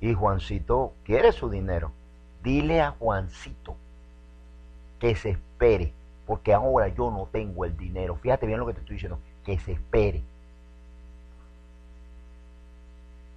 y 0.02 0.14
Juancito 0.14 0.94
quiere 1.04 1.32
su 1.32 1.50
dinero. 1.50 1.92
Dile 2.44 2.82
a 2.82 2.92
Juancito 2.92 3.76
que 5.00 5.16
se 5.16 5.32
espere, 5.32 5.94
porque 6.26 6.54
ahora 6.54 6.88
yo 6.90 7.12
no 7.12 7.28
tengo 7.32 7.66
el 7.66 7.76
dinero. 7.76 8.16
Fíjate 8.16 8.46
bien 8.46 8.60
lo 8.60 8.68
que 8.68 8.74
te 8.74 8.80
estoy 8.82 8.96
diciendo, 8.96 9.20
que 9.44 9.58
se 9.60 9.74
espere. 9.74 10.22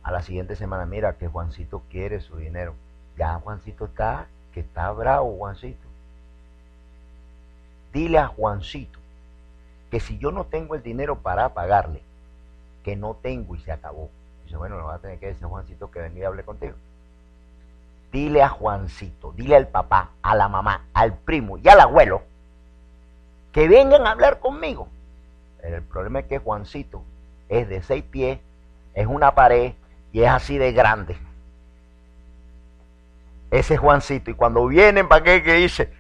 A 0.09 0.11
la 0.11 0.23
siguiente 0.23 0.57
semana, 0.57 0.87
mira 0.87 1.19
que 1.19 1.29
Juancito 1.29 1.83
quiere 1.91 2.23
su 2.23 2.39
dinero. 2.39 2.73
Ya 3.19 3.35
Juancito 3.41 3.85
está, 3.85 4.27
que 4.55 4.61
está 4.61 4.91
bravo, 4.91 5.37
Juancito 5.37 5.87
dile 7.93 8.17
a 8.17 8.27
Juancito 8.27 8.99
que 9.91 10.01
si 10.01 10.17
yo 10.17 10.31
no 10.31 10.45
tengo 10.45 10.75
el 10.75 10.83
dinero 10.83 11.19
para 11.19 11.51
pagarle, 11.51 12.01
que 12.85 12.97
no 12.97 13.17
tengo 13.21 13.55
y 13.55 13.61
se 13.61 13.71
acabó. 13.71 14.09
Dice, 14.45 14.57
bueno, 14.57 14.79
no 14.79 14.87
va 14.87 14.95
a 14.95 14.99
tener 14.99 15.19
que 15.19 15.27
decir 15.27 15.47
Juancito 15.47 15.91
que 15.91 16.01
venga 16.01 16.19
y 16.19 16.25
hable 16.25 16.43
contigo. 16.43 16.77
Dile 18.11 18.43
a 18.43 18.49
Juancito, 18.49 19.35
dile 19.37 19.57
al 19.57 19.69
papá, 19.69 20.13
a 20.23 20.35
la 20.35 20.49
mamá, 20.49 20.87
al 20.95 21.19
primo 21.19 21.59
y 21.59 21.69
al 21.69 21.81
abuelo 21.81 22.23
que 23.53 23.69
vengan 23.69 24.07
a 24.07 24.13
hablar 24.13 24.41
conmigo. 24.41 24.89
el 25.63 25.83
problema 25.83 26.21
es 26.21 26.27
que 26.29 26.39
Juancito 26.39 27.03
es 27.51 27.69
de 27.69 27.83
seis 27.83 28.05
pies, 28.05 28.39
es 28.95 29.07
una 29.07 29.35
pared 29.35 29.75
y 30.13 30.23
es 30.23 30.29
así 30.29 30.59
de 30.59 30.73
grande. 30.73 31.17
Ese 33.51 33.75
es 33.75 33.81
Juancito. 33.81 34.31
Y 34.31 34.35
cuando 34.35 34.67
vienen, 34.67 35.09
¿para 35.09 35.23
qué? 35.25 35.43
Que 35.43 35.55
dice, 35.55 35.93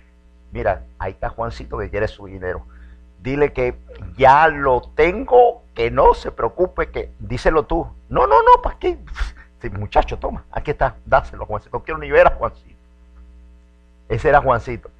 mira, 0.52 0.84
ahí 0.98 1.12
está 1.12 1.28
Juancito 1.28 1.78
que 1.78 1.90
quiere 1.90 2.08
su 2.08 2.26
dinero. 2.26 2.66
Dile 3.20 3.52
que 3.52 3.76
ya 4.16 4.48
lo 4.48 4.82
tengo, 4.94 5.62
que 5.74 5.90
no 5.90 6.14
se 6.14 6.30
preocupe, 6.30 6.90
que 6.90 7.10
díselo 7.18 7.64
tú. 7.64 7.86
No, 8.08 8.26
no, 8.26 8.42
no, 8.42 8.62
¿para 8.62 8.78
qué? 8.78 8.98
Muchacho, 9.72 10.18
toma, 10.18 10.44
aquí 10.52 10.70
está, 10.70 10.96
dáselo, 11.04 11.46
Juancito. 11.46 11.76
No 11.76 11.84
quiero 11.84 11.98
ni 11.98 12.10
ver 12.10 12.26
a 12.26 12.30
Juancito. 12.30 12.78
Ese 14.08 14.28
era 14.28 14.40
Juancito. 14.40 14.90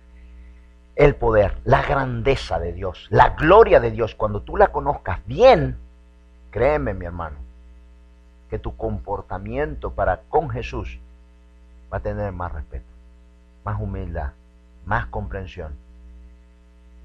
El 0.97 1.15
poder, 1.15 1.59
la 1.65 1.83
grandeza 1.83 2.59
de 2.59 2.73
Dios, 2.73 3.07
la 3.11 3.31
gloria 3.31 3.79
de 3.79 3.93
Dios, 3.93 4.17
cuando 4.17 4.43
tú 4.43 4.57
la 4.57 4.69
conozcas 4.69 5.21
bien, 5.27 5.79
créeme, 6.51 6.93
mi 6.93 7.07
hermano, 7.07 7.37
que 8.49 8.59
tu 8.59 8.77
comportamiento 8.77 9.93
para 9.93 10.23
con 10.29 10.51
Jesús 10.51 10.99
va 11.93 11.99
a 11.99 12.01
tener 12.01 12.33
más 12.33 12.53
respeto, 12.53 12.87
más 13.65 13.81
humildad, 13.81 14.33
más 14.85 15.07
comprensión, 15.07 15.75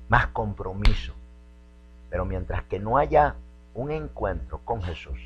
más 0.09 0.27
compromiso. 0.27 1.13
Pero 2.09 2.25
mientras 2.25 2.63
que 2.63 2.79
no 2.79 2.97
haya 2.97 3.35
un 3.73 3.91
encuentro 3.91 4.59
con 4.63 4.81
Jesús, 4.81 5.19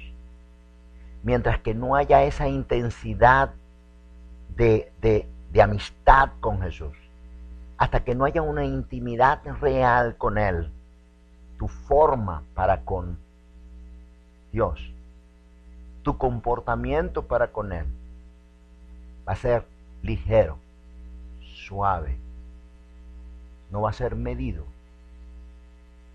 mientras 1.23 1.59
que 1.59 1.73
no 1.73 1.95
haya 1.95 2.23
esa 2.23 2.47
intensidad 2.47 3.51
de, 4.55 4.91
de, 5.01 5.27
amistad 5.61 6.29
con 6.39 6.61
Jesús, 6.61 6.95
hasta 7.77 8.03
que 8.03 8.13
no 8.13 8.25
haya 8.25 8.43
una 8.43 8.63
intimidad 8.63 9.41
real 9.59 10.15
con 10.17 10.37
Él, 10.37 10.71
tu 11.57 11.67
forma 11.67 12.43
para 12.53 12.81
con 12.81 13.17
Dios, 14.51 14.93
tu 16.07 16.17
comportamiento 16.17 17.23
para 17.27 17.51
con 17.51 17.73
Él, 17.73 17.85
va 19.27 19.33
a 19.33 19.35
ser 19.35 19.65
ligero, 20.03 20.57
suave, 21.41 22.15
no 23.71 23.81
va 23.81 23.89
a 23.89 23.93
ser 23.93 24.15
medido 24.15 24.63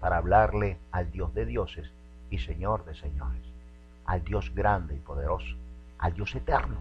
para 0.00 0.16
hablarle 0.16 0.78
al 0.92 1.12
Dios 1.12 1.34
de 1.34 1.44
dioses 1.44 1.90
y 2.30 2.38
Señor 2.38 2.86
de 2.86 2.94
señores, 2.94 3.42
al 4.06 4.24
Dios 4.24 4.50
grande 4.54 4.94
y 4.94 4.98
poderoso, 4.98 5.56
al 5.98 6.14
Dios 6.14 6.34
eterno. 6.34 6.78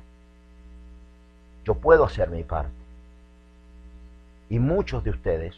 Yo 1.65 1.75
puedo 1.75 2.05
hacer 2.05 2.29
mi 2.29 2.43
parte. 2.43 2.71
Y 4.49 4.59
muchos 4.59 5.03
de 5.03 5.09
ustedes 5.09 5.57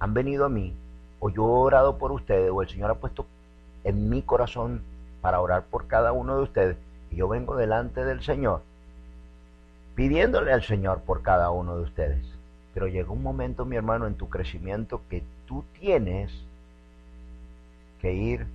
han 0.00 0.12
venido 0.12 0.44
a 0.44 0.48
mí, 0.48 0.74
o 1.20 1.30
yo 1.30 1.44
he 1.44 1.66
orado 1.66 1.98
por 1.98 2.10
ustedes, 2.10 2.50
o 2.50 2.62
el 2.62 2.68
Señor 2.68 2.90
ha 2.90 2.96
puesto 2.96 3.26
en 3.84 4.10
mi 4.10 4.22
corazón 4.22 4.82
para 5.20 5.40
orar 5.40 5.64
por 5.64 5.86
cada 5.86 6.12
uno 6.12 6.36
de 6.36 6.42
ustedes, 6.42 6.76
y 7.10 7.16
yo 7.16 7.28
vengo 7.28 7.56
delante 7.56 8.04
del 8.04 8.22
Señor, 8.22 8.62
pidiéndole 9.94 10.52
al 10.52 10.62
Señor 10.62 11.00
por 11.02 11.22
cada 11.22 11.50
uno 11.50 11.76
de 11.76 11.82
ustedes. 11.82 12.24
Pero 12.72 12.86
llega 12.86 13.10
un 13.10 13.22
momento, 13.22 13.64
mi 13.64 13.76
hermano, 13.76 14.06
en 14.06 14.14
tu 14.14 14.28
crecimiento 14.28 15.02
que 15.10 15.22
tú 15.46 15.64
tienes 15.78 16.32
que 18.00 18.12
ir 18.12 18.46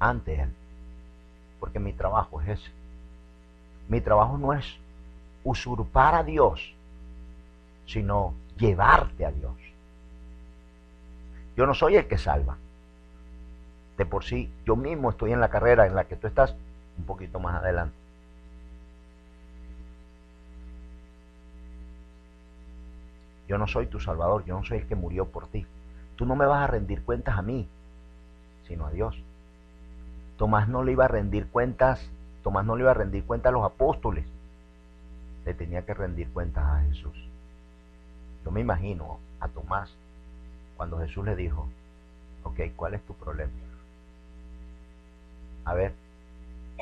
ante 0.00 0.40
Él. 0.42 0.50
Porque 1.60 1.78
mi 1.78 1.92
trabajo 1.92 2.40
es 2.42 2.60
ese. 2.60 2.70
Mi 3.88 4.00
trabajo 4.00 4.36
no 4.36 4.52
es 4.52 4.66
usurpar 5.44 6.14
a 6.14 6.24
Dios, 6.24 6.74
sino 7.86 8.34
llevarte 8.58 9.24
a 9.24 9.30
Dios. 9.30 9.54
Yo 11.56 11.66
no 11.66 11.74
soy 11.74 11.96
el 11.96 12.08
que 12.08 12.18
salva. 12.18 12.56
De 13.96 14.06
por 14.06 14.24
sí, 14.24 14.50
yo 14.64 14.76
mismo 14.76 15.10
estoy 15.10 15.32
en 15.32 15.40
la 15.40 15.48
carrera 15.48 15.86
en 15.86 15.94
la 15.94 16.04
que 16.04 16.16
tú 16.16 16.26
estás 16.26 16.54
un 16.98 17.04
poquito 17.04 17.38
más 17.38 17.56
adelante. 17.56 17.94
Yo 23.46 23.58
no 23.58 23.66
soy 23.66 23.86
tu 23.86 24.00
salvador, 24.00 24.44
yo 24.44 24.56
no 24.56 24.64
soy 24.64 24.78
el 24.78 24.86
que 24.86 24.94
murió 24.94 25.26
por 25.26 25.46
ti. 25.48 25.66
Tú 26.16 26.26
no 26.26 26.34
me 26.34 26.46
vas 26.46 26.62
a 26.62 26.66
rendir 26.66 27.02
cuentas 27.02 27.36
a 27.36 27.42
mí, 27.42 27.68
sino 28.66 28.86
a 28.86 28.90
Dios. 28.90 29.22
Tomás 30.38 30.68
no 30.68 30.82
le 30.82 30.92
iba 30.92 31.04
a 31.04 31.08
rendir 31.08 31.46
cuentas, 31.48 32.10
Tomás 32.42 32.64
no 32.64 32.76
le 32.76 32.82
iba 32.82 32.90
a 32.90 32.94
rendir 32.94 33.24
cuentas 33.24 33.50
a 33.50 33.52
los 33.52 33.64
apóstoles, 33.64 34.26
le 35.44 35.54
tenía 35.54 35.82
que 35.82 35.94
rendir 35.94 36.28
cuentas 36.30 36.64
a 36.64 36.82
Jesús. 36.82 37.16
Yo 38.44 38.50
me 38.50 38.60
imagino 38.60 39.18
a 39.40 39.48
Tomás 39.48 39.94
cuando 40.76 40.98
Jesús 40.98 41.24
le 41.24 41.36
dijo, 41.36 41.68
ok, 42.42 42.60
¿cuál 42.76 42.94
es 42.94 43.02
tu 43.02 43.14
problema? 43.14 43.52
A 45.64 45.74
ver, 45.74 45.92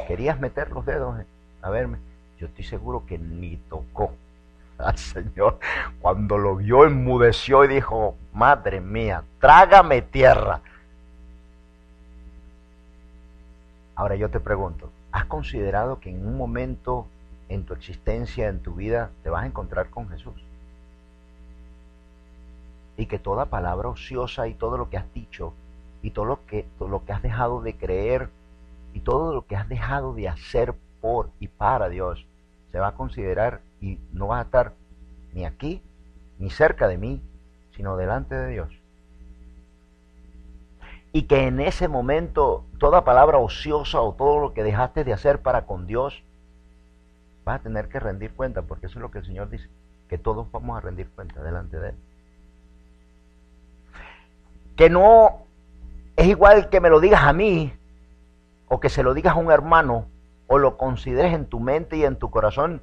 ¿querías 0.07 0.39
meter 0.41 0.71
los 0.71 0.85
dedos? 0.85 1.17
A 1.63 1.71
verme, 1.71 1.99
yo 2.39 2.47
estoy 2.47 2.65
seguro 2.65 3.05
que 3.07 3.19
ni 3.19 3.57
tocó 3.57 4.13
al 4.79 4.99
Señor. 4.99 5.59
Cuando 6.01 6.39
lo 6.39 6.57
vio, 6.57 6.85
enmudeció 6.85 7.65
y 7.65 7.69
dijo, 7.69 8.17
madre 8.33 8.81
mía, 8.81 9.25
trágame 9.41 10.03
tierra. 10.03 10.61
Ahora 13.95 14.17
yo 14.17 14.31
te 14.31 14.41
pregunto, 14.41 14.91
¿Has 15.13 15.27
considerado 15.27 16.01
que 16.01 16.09
en 16.09 16.27
un 16.27 16.39
momento 16.39 17.07
en 17.51 17.65
tu 17.65 17.75
existencia, 17.75 18.49
en 18.49 18.61
tu 18.61 18.75
vida, 18.75 19.11
te 19.23 19.29
vas 19.29 19.45
a 19.45 19.47
encontrar 19.47 19.91
con 19.91 20.09
Jesús? 20.09 20.35
Y 22.97 23.07
que 23.07 23.19
toda 23.19 23.47
palabra 23.47 23.91
ociosa 23.91 24.49
y 24.49 24.55
todo 24.55 24.79
lo 24.79 24.89
que 24.89 24.97
has 24.97 25.13
dicho 25.13 25.53
y 26.03 26.11
todo 26.11 26.25
lo 26.25 26.47
que, 26.47 26.67
todo 26.79 26.89
lo 26.89 27.05
que 27.05 27.13
has 27.13 27.23
dejado 27.23 27.61
de 27.61 27.77
creer 27.77 28.31
y 28.93 29.01
todo 29.01 29.35
lo 29.35 29.47
que 29.47 29.57
has 29.57 29.69
dejado 29.69 30.15
de 30.15 30.29
hacer 30.29 30.75
por 31.01 31.31
y 31.41 31.49
para 31.49 31.89
Dios 31.89 32.27
se 32.71 32.79
va 32.79 32.89
a 32.89 32.95
considerar 32.95 33.61
y 33.81 33.99
no 34.13 34.29
vas 34.29 34.41
a 34.41 34.45
estar 34.45 34.73
ni 35.35 35.45
aquí 35.45 35.83
ni 36.39 36.51
cerca 36.51 36.89
de 36.89 36.99
mí, 36.99 37.23
sino 37.77 37.97
delante 37.97 38.35
de 38.35 38.49
Dios. 38.49 38.69
Y 41.13 41.25
que 41.25 41.47
en 41.47 41.61
ese 41.61 41.89
momento 41.89 42.65
toda 42.79 43.05
palabra 43.05 43.39
ociosa 43.39 44.01
o 44.01 44.15
todo 44.15 44.41
lo 44.41 44.55
que 44.55 44.63
dejaste 44.63 45.05
de 45.05 45.13
hacer 45.13 45.41
para 45.41 45.67
con 45.67 45.87
Dios, 45.87 46.23
vas 47.45 47.61
a 47.61 47.63
tener 47.63 47.89
que 47.89 48.01
rendir 48.01 48.33
cuenta, 48.33 48.63
porque 48.63 48.87
eso 48.87 48.99
es 48.99 49.03
lo 49.03 49.11
que 49.11 49.19
el 49.19 49.27
Señor 49.27 49.51
dice, 49.51 49.69
que 50.09 50.19
todos 50.19 50.51
vamos 50.51 50.77
a 50.77 50.81
rendir 50.81 51.09
cuenta 51.11 51.43
delante 51.43 51.79
de 51.79 51.91
Él. 51.91 51.95
Que 54.77 54.89
no 54.89 55.43
es 56.17 56.27
igual 56.27 56.71
que 56.71 56.81
me 56.81 56.89
lo 56.89 56.99
digas 56.99 57.23
a 57.23 57.33
mí, 57.33 57.73
o 58.75 58.81
que 58.81 58.89
se 58.89 59.03
lo 59.03 59.13
digas 59.13 59.37
a 59.37 59.39
un 59.39 59.53
hermano, 59.53 60.07
o 60.47 60.57
lo 60.57 60.79
consideres 60.79 61.35
en 61.35 61.45
tu 61.45 61.61
mente 61.61 61.99
y 61.99 62.05
en 62.05 62.17
tu 62.17 62.31
corazón, 62.31 62.81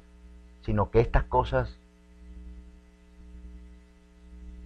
sino 0.60 0.88
que 0.92 1.00
estas 1.00 1.24
cosas 1.24 1.80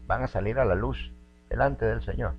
van 0.06 0.22
a 0.22 0.26
salir 0.26 0.58
a 0.58 0.66
la 0.66 0.74
luz 0.74 1.12
delante 1.48 1.86
del 1.86 2.02
Señor. 2.02 2.34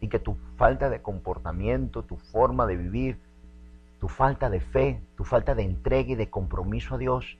Y 0.00 0.08
que 0.08 0.18
tu 0.18 0.34
falta 0.56 0.90
de 0.90 1.00
comportamiento, 1.00 2.02
tu 2.02 2.16
forma 2.16 2.66
de 2.66 2.76
vivir, 2.76 3.20
tu 4.00 4.08
falta 4.08 4.50
de 4.50 4.58
fe, 4.58 5.00
tu 5.16 5.22
falta 5.22 5.54
de 5.54 5.62
entrega 5.62 6.10
y 6.10 6.16
de 6.16 6.28
compromiso 6.28 6.96
a 6.96 6.98
Dios, 6.98 7.38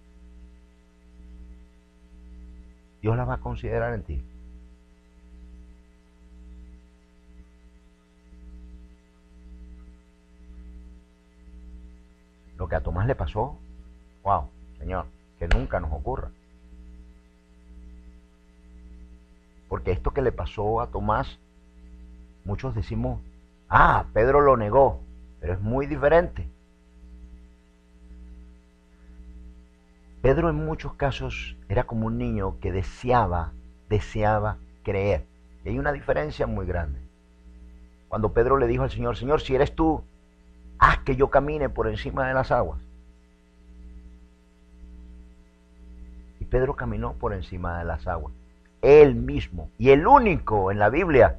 Dios 3.02 3.16
la 3.16 3.24
va 3.24 3.34
a 3.34 3.40
considerar 3.40 3.94
en 3.94 4.04
ti. 4.04 4.24
Lo 12.56 12.68
que 12.68 12.76
a 12.76 12.82
Tomás 12.82 13.06
le 13.06 13.14
pasó, 13.14 13.58
wow, 14.22 14.48
Señor, 14.78 15.06
que 15.38 15.48
nunca 15.48 15.80
nos 15.80 15.92
ocurra. 15.92 16.30
Porque 19.68 19.90
esto 19.90 20.12
que 20.12 20.22
le 20.22 20.32
pasó 20.32 20.80
a 20.80 20.88
Tomás, 20.88 21.38
muchos 22.44 22.74
decimos, 22.74 23.20
ah, 23.68 24.06
Pedro 24.12 24.40
lo 24.40 24.56
negó, 24.56 25.00
pero 25.40 25.54
es 25.54 25.60
muy 25.60 25.86
diferente. 25.86 26.48
Pedro 30.22 30.48
en 30.48 30.56
muchos 30.56 30.94
casos 30.94 31.56
era 31.68 31.84
como 31.84 32.06
un 32.06 32.16
niño 32.16 32.58
que 32.60 32.72
deseaba, 32.72 33.52
deseaba 33.90 34.56
creer. 34.82 35.26
Y 35.64 35.70
hay 35.70 35.78
una 35.78 35.92
diferencia 35.92 36.46
muy 36.46 36.64
grande. 36.64 36.98
Cuando 38.08 38.32
Pedro 38.32 38.56
le 38.56 38.66
dijo 38.66 38.84
al 38.84 38.90
Señor, 38.90 39.16
Señor, 39.16 39.40
si 39.40 39.54
eres 39.54 39.74
tú, 39.74 40.02
haz 40.78 40.98
que 41.00 41.16
yo 41.16 41.30
camine 41.30 41.68
por 41.68 41.88
encima 41.88 42.26
de 42.26 42.34
las 42.34 42.50
aguas. 42.50 42.80
Y 46.40 46.44
Pedro 46.44 46.74
caminó 46.74 47.14
por 47.14 47.32
encima 47.32 47.78
de 47.78 47.84
las 47.84 48.06
aguas 48.06 48.32
él 48.84 49.14
mismo. 49.14 49.70
Y 49.78 49.90
el 49.90 50.06
único 50.06 50.70
en 50.70 50.78
la 50.78 50.90
Biblia, 50.90 51.38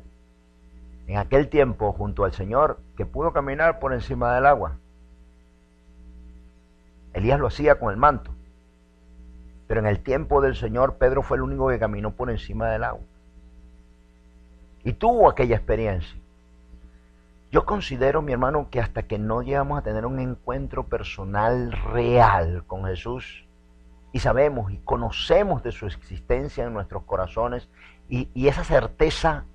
en 1.07 1.17
aquel 1.17 1.47
tiempo, 1.47 1.93
junto 1.93 2.25
al 2.25 2.33
Señor, 2.33 2.79
que 2.97 3.05
pudo 3.05 3.31
caminar 3.31 3.79
por 3.79 3.93
encima 3.93 4.33
del 4.33 4.47
agua. 4.47 4.77
Elías 7.13 7.39
lo 7.39 7.47
hacía 7.47 7.79
con 7.79 7.91
el 7.91 7.97
manto. 7.97 8.31
Pero 9.67 9.79
en 9.79 9.85
el 9.85 9.99
tiempo 9.99 10.41
del 10.41 10.55
Señor, 10.55 10.95
Pedro 10.95 11.21
fue 11.21 11.37
el 11.37 11.43
único 11.43 11.69
que 11.69 11.79
caminó 11.79 12.11
por 12.11 12.29
encima 12.29 12.69
del 12.71 12.83
agua. 12.83 13.03
Y 14.83 14.93
tuvo 14.93 15.29
aquella 15.29 15.55
experiencia. 15.55 16.19
Yo 17.55 17.65
considero, 17.65 18.21
mi 18.21 18.33
hermano, 18.33 18.69
que 18.69 18.81
hasta 18.81 19.03
que 19.03 19.17
no 19.17 19.41
llegamos 19.41 19.79
a 19.79 19.81
tener 19.81 20.05
un 20.05 20.19
encuentro 20.19 20.87
personal 20.87 21.71
real 21.71 22.65
con 22.67 22.83
Jesús, 22.83 23.45
y 24.11 24.19
sabemos 24.19 24.73
y 24.73 24.77
conocemos 24.79 25.63
de 25.63 25.71
su 25.71 25.85
existencia 25.85 26.65
en 26.65 26.73
nuestros 26.73 27.03
corazones 27.03 27.69
y, 28.09 28.27
y 28.33 28.49
esa 28.49 28.65
certeza 28.65 29.45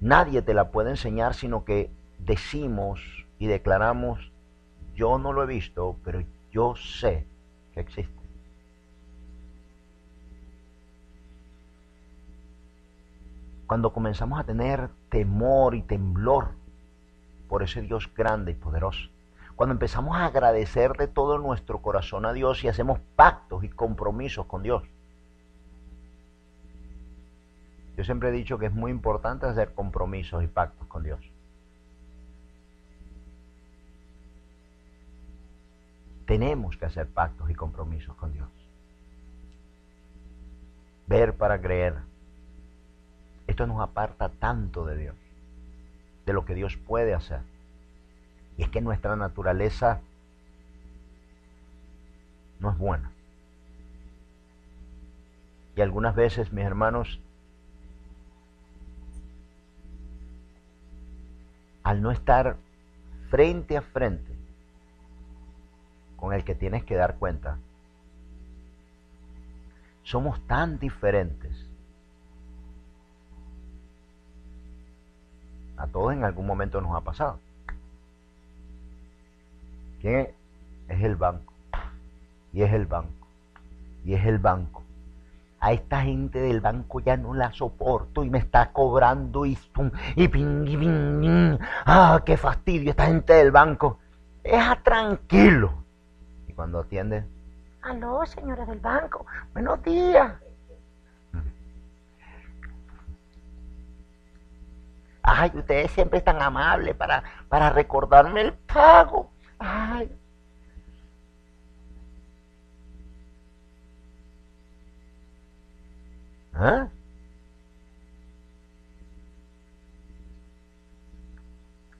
nadie 0.00 0.42
te 0.42 0.54
la 0.54 0.72
puede 0.72 0.90
enseñar, 0.90 1.34
sino 1.34 1.64
que 1.64 1.88
decimos 2.18 3.00
y 3.38 3.46
declaramos, 3.46 4.32
yo 4.96 5.16
no 5.16 5.32
lo 5.32 5.44
he 5.44 5.46
visto, 5.46 5.96
pero 6.02 6.20
yo 6.50 6.74
sé 6.74 7.28
que 7.74 7.78
existe. 7.78 8.12
Cuando 13.68 13.92
comenzamos 13.92 14.40
a 14.40 14.42
tener 14.42 14.90
temor 15.10 15.76
y 15.76 15.82
temblor 15.82 16.63
por 17.54 17.62
ese 17.62 17.82
Dios 17.82 18.12
grande 18.12 18.50
y 18.50 18.54
poderoso, 18.56 19.10
cuando 19.54 19.74
empezamos 19.74 20.16
a 20.16 20.26
agradecer 20.26 20.94
de 20.94 21.06
todo 21.06 21.38
nuestro 21.38 21.80
corazón 21.82 22.26
a 22.26 22.32
Dios 22.32 22.64
y 22.64 22.68
hacemos 22.68 22.98
pactos 23.14 23.62
y 23.62 23.68
compromisos 23.68 24.46
con 24.46 24.64
Dios. 24.64 24.82
Yo 27.96 28.02
siempre 28.02 28.30
he 28.30 28.32
dicho 28.32 28.58
que 28.58 28.66
es 28.66 28.72
muy 28.72 28.90
importante 28.90 29.46
hacer 29.46 29.72
compromisos 29.72 30.42
y 30.42 30.48
pactos 30.48 30.88
con 30.88 31.04
Dios. 31.04 31.20
Tenemos 36.26 36.76
que 36.76 36.86
hacer 36.86 37.06
pactos 37.06 37.48
y 37.50 37.54
compromisos 37.54 38.16
con 38.16 38.32
Dios. 38.32 38.48
Ver 41.06 41.36
para 41.36 41.60
creer. 41.60 41.98
Esto 43.46 43.64
nos 43.68 43.80
aparta 43.80 44.28
tanto 44.28 44.84
de 44.84 44.96
Dios, 44.96 45.14
de 46.26 46.32
lo 46.32 46.44
que 46.44 46.54
Dios 46.54 46.76
puede 46.76 47.14
hacer. 47.14 47.40
Y 48.56 48.62
es 48.62 48.68
que 48.68 48.80
nuestra 48.80 49.16
naturaleza 49.16 50.00
no 52.60 52.70
es 52.70 52.78
buena. 52.78 53.10
Y 55.76 55.80
algunas 55.80 56.14
veces, 56.14 56.52
mis 56.52 56.64
hermanos, 56.64 57.20
al 61.82 62.00
no 62.00 62.10
estar 62.10 62.56
frente 63.28 63.76
a 63.76 63.82
frente 63.82 64.32
con 66.16 66.32
el 66.32 66.44
que 66.44 66.54
tienes 66.54 66.84
que 66.84 66.94
dar 66.94 67.16
cuenta, 67.16 67.58
somos 70.04 70.40
tan 70.46 70.78
diferentes. 70.78 71.66
A 75.76 75.86
todos 75.86 76.12
en 76.12 76.24
algún 76.24 76.46
momento 76.46 76.80
nos 76.80 76.94
ha 76.96 77.00
pasado. 77.00 77.38
¿Quién 80.00 80.28
es? 80.88 81.02
el 81.02 81.16
banco. 81.16 81.52
Y 82.52 82.62
es 82.62 82.72
el 82.72 82.86
banco. 82.86 83.26
Y 84.04 84.14
es 84.14 84.24
el 84.26 84.38
banco. 84.38 84.82
A 85.60 85.72
esta 85.72 86.02
gente 86.02 86.40
del 86.40 86.60
banco 86.60 87.00
ya 87.00 87.16
no 87.16 87.32
la 87.32 87.52
soporto 87.52 88.22
y 88.22 88.28
me 88.28 88.38
está 88.38 88.70
cobrando 88.70 89.46
y, 89.46 89.58
y 90.14 90.28
ping, 90.28 90.66
y 90.66 90.76
ping, 90.76 91.58
Ah, 91.86 92.22
qué 92.24 92.36
fastidio 92.36 92.90
esta 92.90 93.06
gente 93.06 93.32
del 93.32 93.50
banco. 93.50 93.98
Deja 94.42 94.76
tranquilo. 94.82 95.72
Y 96.46 96.52
cuando 96.52 96.80
atiende, 96.80 97.24
aló, 97.84 98.24
señora 98.26 98.66
del 98.66 98.80
banco, 98.80 99.26
buenos 99.52 99.82
días. 99.82 100.34
Ay, 105.26 105.50
ustedes 105.54 105.90
siempre 105.92 106.18
están 106.18 106.42
amables 106.42 106.94
para, 106.94 107.24
para 107.48 107.70
recordarme 107.70 108.42
el 108.42 108.52
pago. 108.52 109.30
¿Ah? 109.58 110.04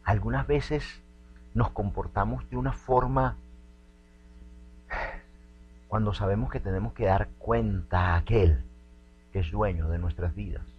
Algunas 0.04 0.46
veces 0.46 1.02
nos 1.54 1.70
comportamos 1.70 2.48
de 2.50 2.58
una 2.58 2.72
forma 2.72 3.38
cuando 5.88 6.12
sabemos 6.12 6.50
que 6.50 6.60
tenemos 6.60 6.92
que 6.92 7.06
dar 7.06 7.28
cuenta 7.38 8.12
a 8.12 8.16
aquel 8.16 8.64
que 9.32 9.40
es 9.40 9.50
dueño 9.50 9.88
de 9.88 9.98
nuestras 9.98 10.34
vidas, 10.34 10.73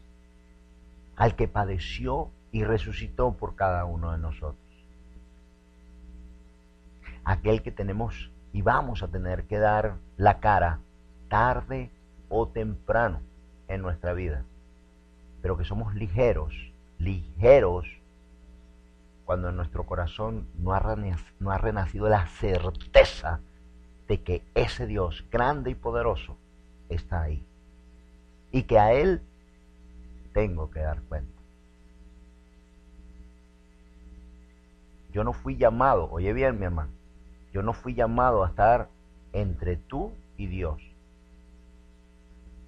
al 1.15 1.35
que 1.35 1.47
padeció 1.47 2.29
y 2.51 2.63
resucitó 2.63 3.33
por 3.33 3.55
cada 3.55 3.85
uno 3.85 4.11
de 4.11 4.17
nosotros 4.17 4.65
aquel 7.25 7.63
que 7.63 7.71
tenemos 7.71 8.31
y 8.53 8.61
vamos 8.61 9.03
a 9.03 9.07
tener 9.09 9.45
que 9.45 9.57
dar 9.57 9.95
la 10.15 10.39
cara 10.39 10.79
tarde 11.27 11.89
o 12.29 12.47
temprano 12.47 13.19
en 13.67 13.81
nuestra 13.81 14.13
vida, 14.13 14.43
pero 15.41 15.57
que 15.57 15.65
somos 15.65 15.93
ligeros, 15.95 16.53
ligeros 16.99 17.85
cuando 19.25 19.49
en 19.49 19.55
nuestro 19.55 19.85
corazón 19.85 20.47
no 20.59 20.73
ha, 20.73 20.79
renacido 21.57 22.07
la 22.07 22.27
certeza 22.27 23.39
de 24.07 24.21
que 24.21 24.43
ese 24.53 24.85
Dios 24.85 25.25
grande 25.31 25.71
y 25.71 25.75
poderoso 25.75 26.37
está 26.89 27.23
ahí. 27.23 27.43
Y 28.51 28.63
que 28.63 28.77
a 28.77 28.93
Él 28.93 29.21
tengo 30.35 30.69
que 30.69 30.81
dar 30.81 31.01
cuenta. 31.03 31.31
Yo 35.13 35.23
no 35.23 35.31
fui 35.31 35.55
llamado, 35.55 36.09
oye 36.11 36.33
bien 36.33 36.59
mi 36.59 36.65
hermano, 36.65 36.91
yo 37.53 37.63
no 37.63 37.71
fui 37.71 37.93
llamado 37.93 38.43
a 38.43 38.49
estar 38.49 38.89
entre 39.31 39.77
tú 39.77 40.11
y 40.35 40.47
Dios. 40.47 40.81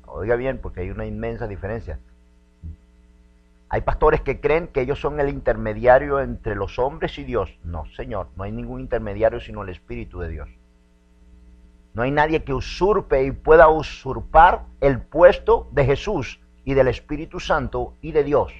Oiga 0.05 0.37
bien, 0.37 0.59
porque 0.59 0.79
hay 0.79 0.91
una 0.91 1.05
inmensa 1.05 1.45
diferencia. 1.45 1.99
Hay 3.67 3.81
pastores 3.81 4.21
que 4.21 4.39
creen 4.39 4.69
que 4.69 4.79
ellos 4.79 5.01
son 5.01 5.19
el 5.19 5.27
intermediario 5.27 6.21
entre 6.21 6.55
los 6.55 6.79
hombres 6.79 7.19
y 7.19 7.25
Dios. 7.25 7.53
No, 7.65 7.85
Señor, 7.97 8.29
no 8.37 8.45
hay 8.45 8.53
ningún 8.53 8.79
intermediario 8.79 9.41
sino 9.41 9.63
el 9.63 9.69
Espíritu 9.69 10.21
de 10.21 10.29
Dios. 10.29 10.47
No 11.93 12.03
hay 12.03 12.11
nadie 12.11 12.45
que 12.45 12.53
usurpe 12.53 13.25
y 13.25 13.31
pueda 13.31 13.67
usurpar 13.67 14.63
el 14.79 15.01
puesto 15.01 15.67
de 15.73 15.83
Jesús 15.83 16.39
y 16.67 16.73
del 16.73 16.89
Espíritu 16.89 17.39
Santo 17.39 17.93
y 18.01 18.11
de 18.11 18.25
Dios. 18.25 18.51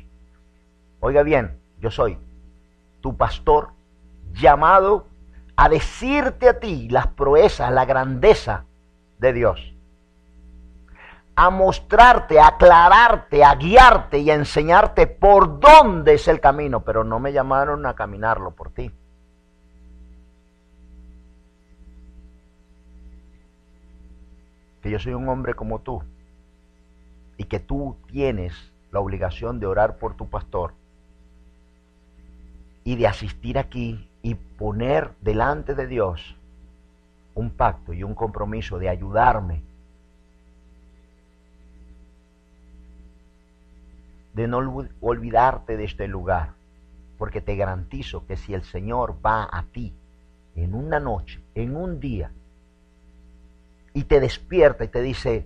Oiga 1.02 1.24
bien, 1.24 1.60
yo 1.82 1.92
soy 1.92 2.18
tu 3.02 3.18
pastor 3.18 3.72
llamado 4.32 5.08
a 5.58 5.68
decirte 5.68 6.48
a 6.48 6.58
ti 6.58 6.88
las 6.88 7.08
proezas, 7.08 7.70
la 7.70 7.84
grandeza 7.84 8.64
de 9.20 9.34
Dios. 9.34 9.74
A 11.36 11.50
mostrarte, 11.50 12.40
a 12.40 12.48
aclararte, 12.48 13.44
a 13.44 13.54
guiarte 13.56 14.20
y 14.20 14.32
a 14.32 14.36
enseñarte 14.36 15.08
por 15.08 15.60
dónde 15.60 16.14
es 16.14 16.30
el 16.30 16.40
camino, 16.40 16.86
pero 16.86 17.04
no 17.04 17.20
me 17.20 17.34
llamaron 17.34 17.86
a 17.86 17.94
caminarlo 17.94 18.52
por 18.52 18.70
ti. 18.70 18.90
Que 24.82 24.92
yo 24.92 24.98
soy 24.98 25.14
un 25.14 25.28
hombre 25.28 25.56
como 25.56 25.80
tú 25.80 26.02
y 27.38 27.46
que 27.46 27.60
tú 27.60 27.96
tienes 28.08 28.54
la 28.92 29.00
obligación 29.00 29.60
de 29.60 29.68
orar 29.68 29.98
por 29.98 30.16
tu 30.16 30.30
pastor 30.30 30.74
y 32.84 32.96
de 32.96 33.08
asistir 33.08 33.58
aquí 33.58 34.10
y 34.22 34.36
poner 34.36 35.12
delante 35.22 35.76
de 35.76 35.88
Dios 35.88 36.36
un 37.36 37.52
pacto 37.52 37.94
y 37.94 38.04
un 38.04 38.16
compromiso 38.16 38.80
de 38.80 38.90
ayudarme, 38.90 39.62
de 44.34 44.48
no 44.48 44.58
olvidarte 45.02 45.78
de 45.78 45.84
este 45.84 46.08
lugar, 46.08 46.54
porque 47.18 47.42
te 47.42 47.56
garantizo 47.56 48.26
que 48.26 48.38
si 48.38 48.54
el 48.54 48.64
Señor 48.64 49.18
va 49.24 49.48
a 49.52 49.64
ti 49.64 49.94
en 50.56 50.74
una 50.74 51.00
noche, 51.00 51.42
en 51.56 51.76
un 51.76 52.00
día, 52.00 52.32
y 53.94 54.04
te 54.04 54.20
despierta 54.20 54.84
y 54.84 54.88
te 54.88 55.02
dice, 55.02 55.46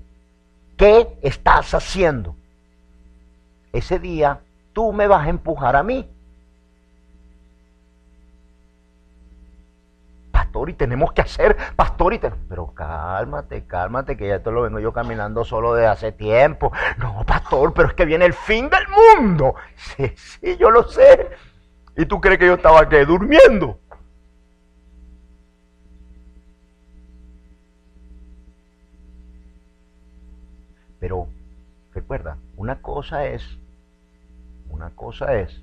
¿qué 0.81 1.07
estás 1.21 1.75
haciendo? 1.75 2.35
Ese 3.71 3.99
día 3.99 4.39
tú 4.73 4.91
me 4.91 5.05
vas 5.05 5.27
a 5.27 5.29
empujar 5.29 5.75
a 5.75 5.83
mí 5.83 6.09
pastor, 10.31 10.71
y 10.71 10.73
tenemos 10.73 11.13
que 11.13 11.21
hacer, 11.21 11.55
pastor, 11.75 12.15
y 12.15 12.19
pero 12.49 12.73
cálmate, 12.73 13.67
cálmate, 13.67 14.17
que 14.17 14.27
ya 14.27 14.37
esto 14.37 14.51
lo 14.51 14.63
vengo 14.63 14.79
yo 14.79 14.91
caminando 14.91 15.45
solo 15.45 15.75
de 15.75 15.85
hace 15.85 16.11
tiempo. 16.11 16.71
No, 16.97 17.23
pastor, 17.27 17.73
pero 17.73 17.89
es 17.89 17.93
que 17.93 18.05
viene 18.05 18.25
el 18.25 18.33
fin 18.33 18.67
del 18.67 18.85
mundo. 18.87 19.53
Sí, 19.75 20.11
sí, 20.15 20.57
yo 20.57 20.71
lo 20.71 20.83
sé. 20.83 21.29
¿Y 21.95 22.05
tú 22.05 22.19
crees 22.19 22.39
que 22.39 22.47
yo 22.47 22.55
estaba 22.55 22.81
aquí 22.81 22.97
durmiendo? 23.05 23.77
Pero 31.01 31.27
recuerda, 31.93 32.37
una 32.57 32.81
cosa 32.81 33.25
es, 33.25 33.57
una 34.69 34.89
cosa 34.91 35.35
es 35.35 35.61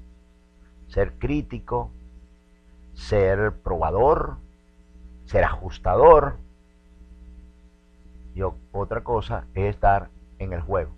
ser 0.89 1.13
crítico, 1.19 1.91
ser 2.95 3.53
probador, 3.53 4.37
ser 5.27 5.45
ajustador. 5.45 6.37
Y 8.35 8.43
otra 8.73 9.03
cosa 9.03 9.45
es 9.55 9.75
estar 9.75 10.09
en 10.39 10.53
el 10.53 10.61
juego. 10.61 10.93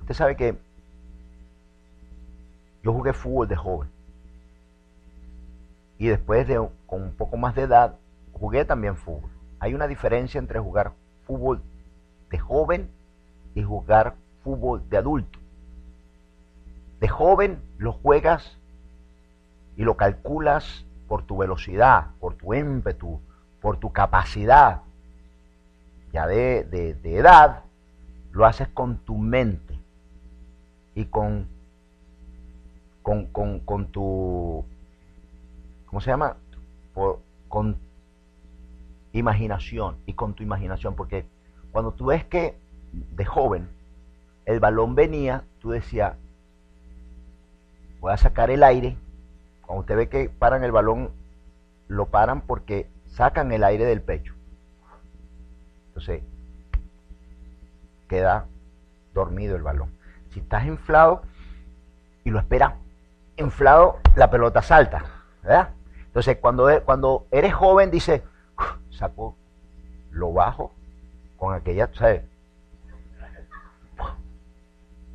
Usted 0.00 0.14
sabe 0.14 0.36
que 0.36 0.56
yo 2.82 2.92
jugué 2.92 3.12
fútbol 3.12 3.48
de 3.48 3.56
joven. 3.56 3.88
Y 5.98 6.06
después 6.06 6.48
de 6.48 6.56
con 6.86 7.02
un 7.02 7.12
poco 7.12 7.36
más 7.36 7.54
de 7.54 7.62
edad, 7.62 7.96
jugué 8.32 8.64
también 8.64 8.96
fútbol. 8.96 9.30
Hay 9.58 9.74
una 9.74 9.86
diferencia 9.86 10.38
entre 10.38 10.58
jugar 10.58 10.92
fútbol 11.26 11.60
de 12.30 12.38
joven 12.38 12.88
y 13.54 13.62
jugar 13.62 14.14
fútbol 14.42 14.88
de 14.88 14.96
adulto. 14.96 15.38
De 17.00 17.08
joven 17.08 17.60
lo 17.78 17.92
juegas 17.92 18.58
y 19.76 19.84
lo 19.84 19.96
calculas 19.96 20.84
por 21.08 21.22
tu 21.22 21.38
velocidad, 21.38 22.08
por 22.20 22.34
tu 22.34 22.54
ímpetu, 22.54 23.20
por 23.60 23.78
tu 23.78 23.92
capacidad. 23.92 24.82
Ya 26.12 26.26
de, 26.26 26.96
edad, 27.04 27.64
lo 28.32 28.44
haces 28.44 28.68
con 28.68 28.98
tu 28.98 29.16
mente 29.16 29.78
y 30.94 31.06
con, 31.06 31.48
con, 33.02 33.26
con, 33.60 33.86
tu, 33.86 34.64
¿cómo 35.86 36.00
se 36.00 36.10
llama? 36.10 36.36
con 37.48 37.78
imaginación 39.12 39.96
y 40.06 40.12
con 40.12 40.34
tu 40.34 40.42
imaginación, 40.42 40.94
porque 40.94 41.24
cuando 41.72 41.92
tú 41.92 42.06
ves 42.06 42.24
que 42.24 42.56
de 42.92 43.24
joven 43.24 43.68
el 44.46 44.60
balón 44.60 44.94
venía, 44.94 45.44
tú 45.60 45.70
decías, 45.70 46.14
voy 48.00 48.12
a 48.12 48.16
sacar 48.16 48.50
el 48.50 48.62
aire 48.62 48.96
cuando 49.62 49.82
usted 49.82 49.96
ve 49.96 50.08
que 50.08 50.28
paran 50.28 50.64
el 50.64 50.72
balón, 50.72 51.10
lo 51.86 52.06
paran 52.06 52.40
porque 52.40 52.88
sacan 53.06 53.52
el 53.52 53.62
aire 53.62 53.84
del 53.84 54.02
pecho. 54.02 54.34
Entonces, 55.88 56.22
queda 58.08 58.46
dormido 59.14 59.54
el 59.54 59.62
balón. 59.62 59.92
Si 60.30 60.40
estás 60.40 60.66
inflado 60.66 61.22
y 62.24 62.30
lo 62.30 62.40
esperas 62.40 62.74
inflado, 63.36 64.00
la 64.16 64.30
pelota 64.30 64.62
salta. 64.62 65.04
Entonces, 66.06 66.38
cuando, 66.38 66.68
e, 66.68 66.82
cuando 66.82 67.26
eres 67.30 67.54
joven, 67.54 67.90
dice, 67.90 68.24
saco, 68.90 69.36
lo 70.10 70.32
bajo 70.32 70.72
con 71.36 71.54
aquella, 71.54 71.88
¿sabes? 71.94 72.22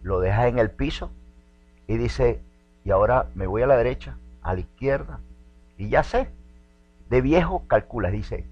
Lo 0.05 0.19
dejas 0.19 0.45
en 0.45 0.59
el 0.59 0.69
piso 0.69 1.09
y 1.87 1.97
dice, 1.97 2.39
y 2.83 2.91
ahora 2.91 3.25
me 3.33 3.47
voy 3.47 3.63
a 3.63 3.65
la 3.65 3.75
derecha, 3.75 4.19
a 4.43 4.53
la 4.53 4.59
izquierda. 4.59 5.19
Y 5.79 5.89
ya 5.89 6.03
sé, 6.03 6.29
de 7.09 7.21
viejo 7.21 7.65
calculas, 7.65 8.11
dice, 8.11 8.45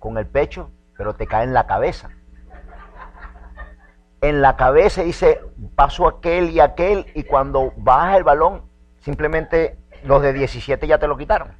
con 0.00 0.18
el 0.18 0.26
pecho, 0.26 0.72
pero 0.96 1.14
te 1.14 1.28
cae 1.28 1.44
en 1.44 1.54
la 1.54 1.68
cabeza. 1.68 2.10
En 4.22 4.42
la 4.42 4.56
cabeza 4.56 5.04
dice, 5.04 5.40
paso 5.76 6.08
aquel 6.08 6.50
y 6.50 6.58
aquel, 6.58 7.06
y 7.14 7.22
cuando 7.22 7.72
baja 7.76 8.16
el 8.16 8.24
balón, 8.24 8.62
simplemente 8.98 9.78
los 10.02 10.20
de 10.20 10.32
17 10.32 10.84
ya 10.88 10.98
te 10.98 11.06
lo 11.06 11.16
quitaron. 11.16 11.52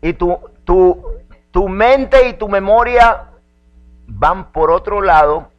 Y 0.00 0.14
tu, 0.14 0.38
tu, 0.64 1.11
tu 1.52 1.68
mente 1.68 2.28
y 2.28 2.32
tu 2.32 2.48
memoria 2.48 3.28
van 4.06 4.50
por 4.52 4.70
otro 4.70 5.00
lado 5.00 5.50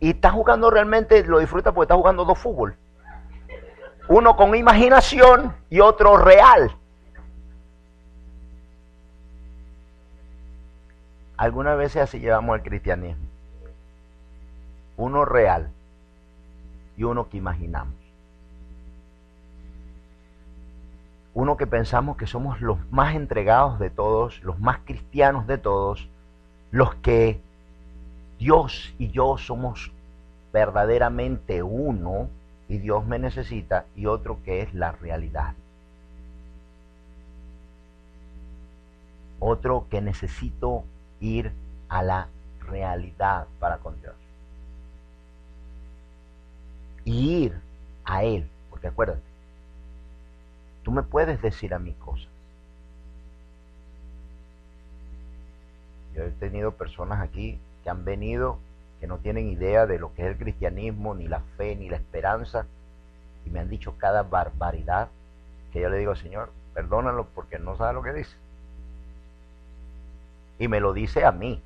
y 0.00 0.10
está 0.10 0.30
jugando 0.30 0.70
realmente, 0.70 1.24
lo 1.24 1.40
disfruta 1.40 1.72
porque 1.72 1.86
está 1.86 1.96
jugando 1.96 2.24
dos 2.24 2.38
fútbol. 2.38 2.76
Uno 4.08 4.36
con 4.36 4.54
imaginación 4.54 5.54
y 5.68 5.80
otro 5.80 6.16
real. 6.16 6.74
Algunas 11.36 11.76
veces 11.76 12.02
así 12.02 12.20
llevamos 12.20 12.56
el 12.56 12.62
cristianismo. 12.62 13.24
Uno 14.96 15.24
real 15.24 15.70
y 16.96 17.04
uno 17.04 17.28
que 17.28 17.36
imaginamos. 17.36 17.94
Uno 21.38 21.56
que 21.56 21.68
pensamos 21.68 22.16
que 22.16 22.26
somos 22.26 22.60
los 22.60 22.78
más 22.90 23.14
entregados 23.14 23.78
de 23.78 23.90
todos, 23.90 24.42
los 24.42 24.58
más 24.58 24.78
cristianos 24.84 25.46
de 25.46 25.56
todos, 25.56 26.08
los 26.72 26.96
que 26.96 27.40
Dios 28.40 28.92
y 28.98 29.12
yo 29.12 29.38
somos 29.38 29.92
verdaderamente 30.52 31.62
uno 31.62 32.28
y 32.68 32.78
Dios 32.78 33.06
me 33.06 33.20
necesita 33.20 33.84
y 33.94 34.06
otro 34.06 34.42
que 34.44 34.62
es 34.62 34.74
la 34.74 34.90
realidad. 34.90 35.54
Otro 39.38 39.86
que 39.88 40.00
necesito 40.00 40.82
ir 41.20 41.52
a 41.88 42.02
la 42.02 42.26
realidad 42.68 43.46
para 43.60 43.78
con 43.78 44.00
Dios. 44.00 44.16
y 47.04 47.44
ir 47.44 47.60
a 48.04 48.24
Él. 48.24 48.50
Porque 48.70 48.88
acuérdate, 48.88 49.27
tú 50.88 50.92
me 50.92 51.02
puedes 51.02 51.42
decir 51.42 51.74
a 51.74 51.78
mí 51.78 51.92
cosas. 51.92 52.30
Yo 56.14 56.22
he 56.22 56.30
tenido 56.30 56.72
personas 56.72 57.20
aquí 57.20 57.60
que 57.84 57.90
han 57.90 58.06
venido 58.06 58.58
que 58.98 59.06
no 59.06 59.18
tienen 59.18 59.50
idea 59.50 59.84
de 59.84 59.98
lo 59.98 60.14
que 60.14 60.22
es 60.22 60.28
el 60.28 60.38
cristianismo, 60.38 61.14
ni 61.14 61.28
la 61.28 61.40
fe, 61.58 61.76
ni 61.76 61.90
la 61.90 61.96
esperanza, 61.96 62.64
y 63.44 63.50
me 63.50 63.60
han 63.60 63.68
dicho 63.68 63.98
cada 63.98 64.22
barbaridad 64.22 65.08
que 65.74 65.82
yo 65.82 65.90
le 65.90 65.98
digo, 65.98 66.16
Señor, 66.16 66.52
perdónalo 66.72 67.26
porque 67.34 67.58
no 67.58 67.76
sabe 67.76 67.92
lo 67.92 68.02
que 68.02 68.14
dice. 68.14 68.36
Y 70.58 70.68
me 70.68 70.80
lo 70.80 70.94
dice 70.94 71.26
a 71.26 71.32
mí, 71.32 71.60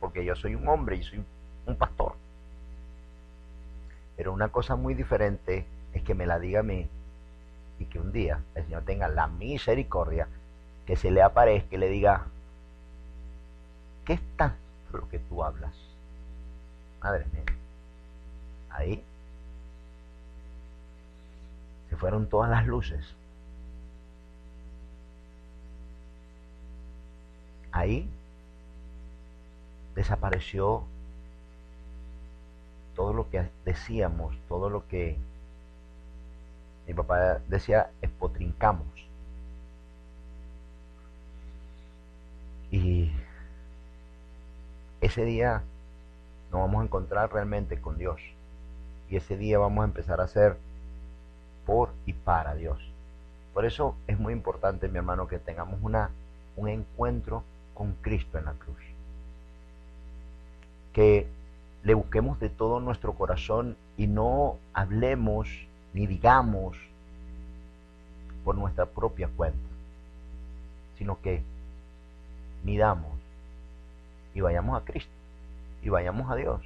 porque 0.00 0.24
yo 0.24 0.36
soy 0.36 0.54
un 0.54 0.66
hombre 0.66 0.96
y 0.96 1.02
soy 1.02 1.22
un 1.66 1.76
pastor. 1.76 2.14
Pero 4.16 4.32
una 4.32 4.48
cosa 4.48 4.74
muy 4.74 4.94
diferente 4.94 5.66
es 5.92 6.02
que 6.02 6.14
me 6.14 6.24
la 6.24 6.38
diga 6.38 6.60
a 6.60 6.62
mí 6.62 6.88
y 7.78 7.84
que 7.86 7.98
un 7.98 8.12
día 8.12 8.42
el 8.54 8.64
Señor 8.64 8.82
tenga 8.84 9.08
la 9.08 9.26
misericordia 9.26 10.28
que 10.86 10.96
se 10.96 11.10
le 11.10 11.22
aparezca 11.22 11.74
y 11.74 11.78
le 11.78 11.88
diga, 11.88 12.26
¿qué 14.04 14.14
es 14.14 14.20
tanto 14.36 14.56
lo 14.92 15.08
que 15.08 15.18
tú 15.18 15.42
hablas? 15.42 15.74
Madre 17.02 17.26
mía. 17.32 17.44
Ahí 18.70 19.02
se 21.90 21.96
fueron 21.96 22.28
todas 22.28 22.50
las 22.50 22.66
luces. 22.66 23.04
Ahí 27.72 28.08
desapareció 29.94 30.84
todo 32.94 33.12
lo 33.12 33.28
que 33.28 33.48
decíamos, 33.64 34.34
todo 34.48 34.70
lo 34.70 34.86
que 34.88 35.18
mi 36.86 36.94
papá 36.94 37.40
decía, 37.48 37.90
espotrincamos. 38.00 38.86
Y 42.70 43.10
ese 45.00 45.24
día 45.24 45.62
nos 46.52 46.60
vamos 46.60 46.82
a 46.82 46.84
encontrar 46.84 47.32
realmente 47.32 47.80
con 47.80 47.98
Dios. 47.98 48.20
Y 49.08 49.16
ese 49.16 49.36
día 49.36 49.58
vamos 49.58 49.82
a 49.82 49.86
empezar 49.86 50.20
a 50.20 50.24
hacer 50.24 50.56
por 51.64 51.90
y 52.06 52.12
para 52.12 52.54
Dios. 52.54 52.78
Por 53.52 53.64
eso 53.64 53.96
es 54.06 54.18
muy 54.18 54.32
importante, 54.32 54.88
mi 54.88 54.98
hermano, 54.98 55.26
que 55.28 55.38
tengamos 55.38 55.78
una, 55.82 56.10
un 56.56 56.68
encuentro 56.68 57.42
con 57.74 57.92
Cristo 58.02 58.38
en 58.38 58.44
la 58.44 58.52
cruz. 58.52 58.76
Que 60.92 61.26
le 61.82 61.94
busquemos 61.94 62.38
de 62.40 62.48
todo 62.48 62.80
nuestro 62.80 63.14
corazón 63.14 63.76
y 63.96 64.06
no 64.06 64.58
hablemos 64.72 65.48
ni 65.96 66.06
digamos 66.06 66.76
por 68.44 68.54
nuestra 68.54 68.84
propia 68.84 69.28
cuenta, 69.34 69.66
sino 70.98 71.18
que 71.22 71.42
midamos 72.64 73.18
y 74.34 74.42
vayamos 74.42 74.78
a 74.78 74.84
Cristo 74.84 75.10
y 75.82 75.88
vayamos 75.88 76.30
a 76.30 76.36
Dios 76.36 76.60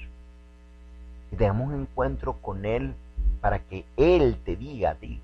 y 1.31 1.37
tengamos 1.37 1.69
un 1.69 1.83
encuentro 1.83 2.39
con 2.43 2.65
Él 2.65 2.93
para 3.41 3.61
que 3.61 3.85
Él 3.97 4.37
te 4.45 4.57
diga 4.57 4.91
a 4.91 4.95
ti 4.97 5.21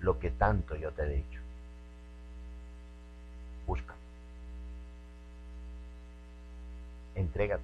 lo 0.00 0.18
que 0.18 0.28
tanto 0.30 0.76
yo 0.76 0.92
te 0.92 1.02
he 1.04 1.16
dicho. 1.16 1.40
Busca. 3.66 3.94
Entrégate. 7.14 7.62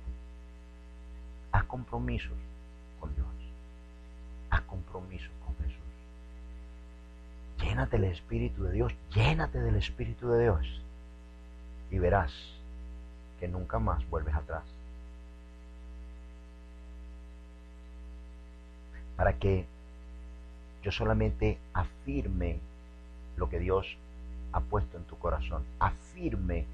Haz 1.52 1.64
compromisos 1.64 2.38
con 3.00 3.14
Dios. 3.14 3.26
Haz 4.48 4.62
compromisos. 4.62 5.37
Llénate 7.68 7.98
del 7.98 8.10
Espíritu 8.10 8.64
de 8.64 8.72
Dios. 8.72 8.94
Llénate 9.14 9.60
del 9.60 9.76
Espíritu 9.76 10.28
de 10.30 10.42
Dios. 10.42 10.80
Y 11.90 11.98
verás 11.98 12.32
que 13.38 13.46
nunca 13.46 13.78
más 13.78 14.08
vuelves 14.08 14.34
atrás. 14.34 14.64
para 19.18 19.32
que 19.32 19.66
yo 20.84 20.92
solamente 20.92 21.58
afirme 21.74 22.60
lo 23.36 23.48
que 23.48 23.58
Dios 23.58 23.96
ha 24.52 24.60
puesto 24.60 24.96
en 24.96 25.02
tu 25.06 25.18
corazón, 25.18 25.64
afirme 25.80 26.66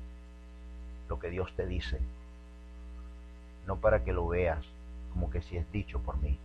lo 1.09 1.19
que 1.19 1.31
Dios 1.31 1.51
te 1.57 1.67
dice, 1.67 2.01
no 3.67 3.77
para 3.77 4.05
que 4.05 4.13
lo 4.13 4.29
veas 4.29 4.63
como 5.15 5.31
que 5.31 5.41
si 5.41 5.57
es 5.57 5.73
dicho 5.73 6.01
por 6.01 6.19
mí, 6.19 6.39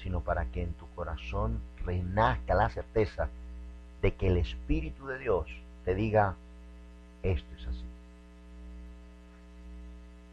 sino 0.00 0.20
para 0.20 0.44
que 0.46 0.62
en 0.62 0.72
tu 0.74 0.86
corazón 0.94 1.60
renazca 1.84 2.54
la 2.54 2.70
certeza 2.70 3.28
de 4.02 4.14
que 4.14 4.28
el 4.28 4.36
Espíritu 4.36 5.06
de 5.06 5.18
Dios 5.18 5.46
te 5.84 5.94
diga, 5.94 6.34
esto 7.22 7.54
es 7.56 7.66
así. 7.66 7.84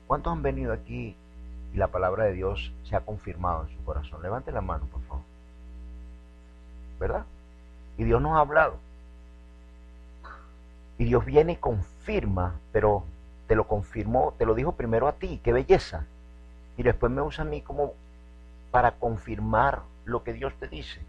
¿Cuántos 0.08 0.32
han 0.32 0.42
venido 0.42 0.72
aquí 0.72 1.16
y 1.74 1.78
la 1.78 1.88
palabra 1.88 2.26
de 2.26 2.34
Dios 2.34 2.72
se 2.84 2.96
ha 2.96 3.02
confirmado 3.02 3.64
en 3.64 3.76
su 3.76 3.84
corazón. 3.84 4.22
Levante 4.22 4.52
la 4.52 4.62
mano, 4.62 4.86
por 4.86 5.02
favor. 5.04 5.24
¿Verdad? 7.00 7.26
Y 7.98 8.04
Dios 8.04 8.22
nos 8.22 8.38
ha 8.38 8.40
hablado. 8.40 8.78
Y 10.98 11.06
Dios 11.06 11.26
viene 11.26 11.54
y 11.54 11.58
confirma, 11.58 12.56
pero 12.72 13.04
te 13.48 13.56
lo 13.56 13.68
confirmó, 13.68 14.34
te 14.38 14.46
lo 14.46 14.56
dijo 14.56 14.72
primero 14.72 15.08
a 15.08 15.14
ti, 15.14 15.40
qué 15.44 15.54
belleza. 15.54 16.06
Y 16.76 16.84
después 16.84 17.12
me 17.12 17.22
usa 17.22 17.44
a 17.44 17.48
mí 17.48 17.62
como 17.62 17.94
para 18.72 18.92
confirmar 18.94 19.82
lo 20.06 20.24
que 20.24 20.34
Dios 20.34 20.54
te 20.60 20.68
dice. 20.68 21.02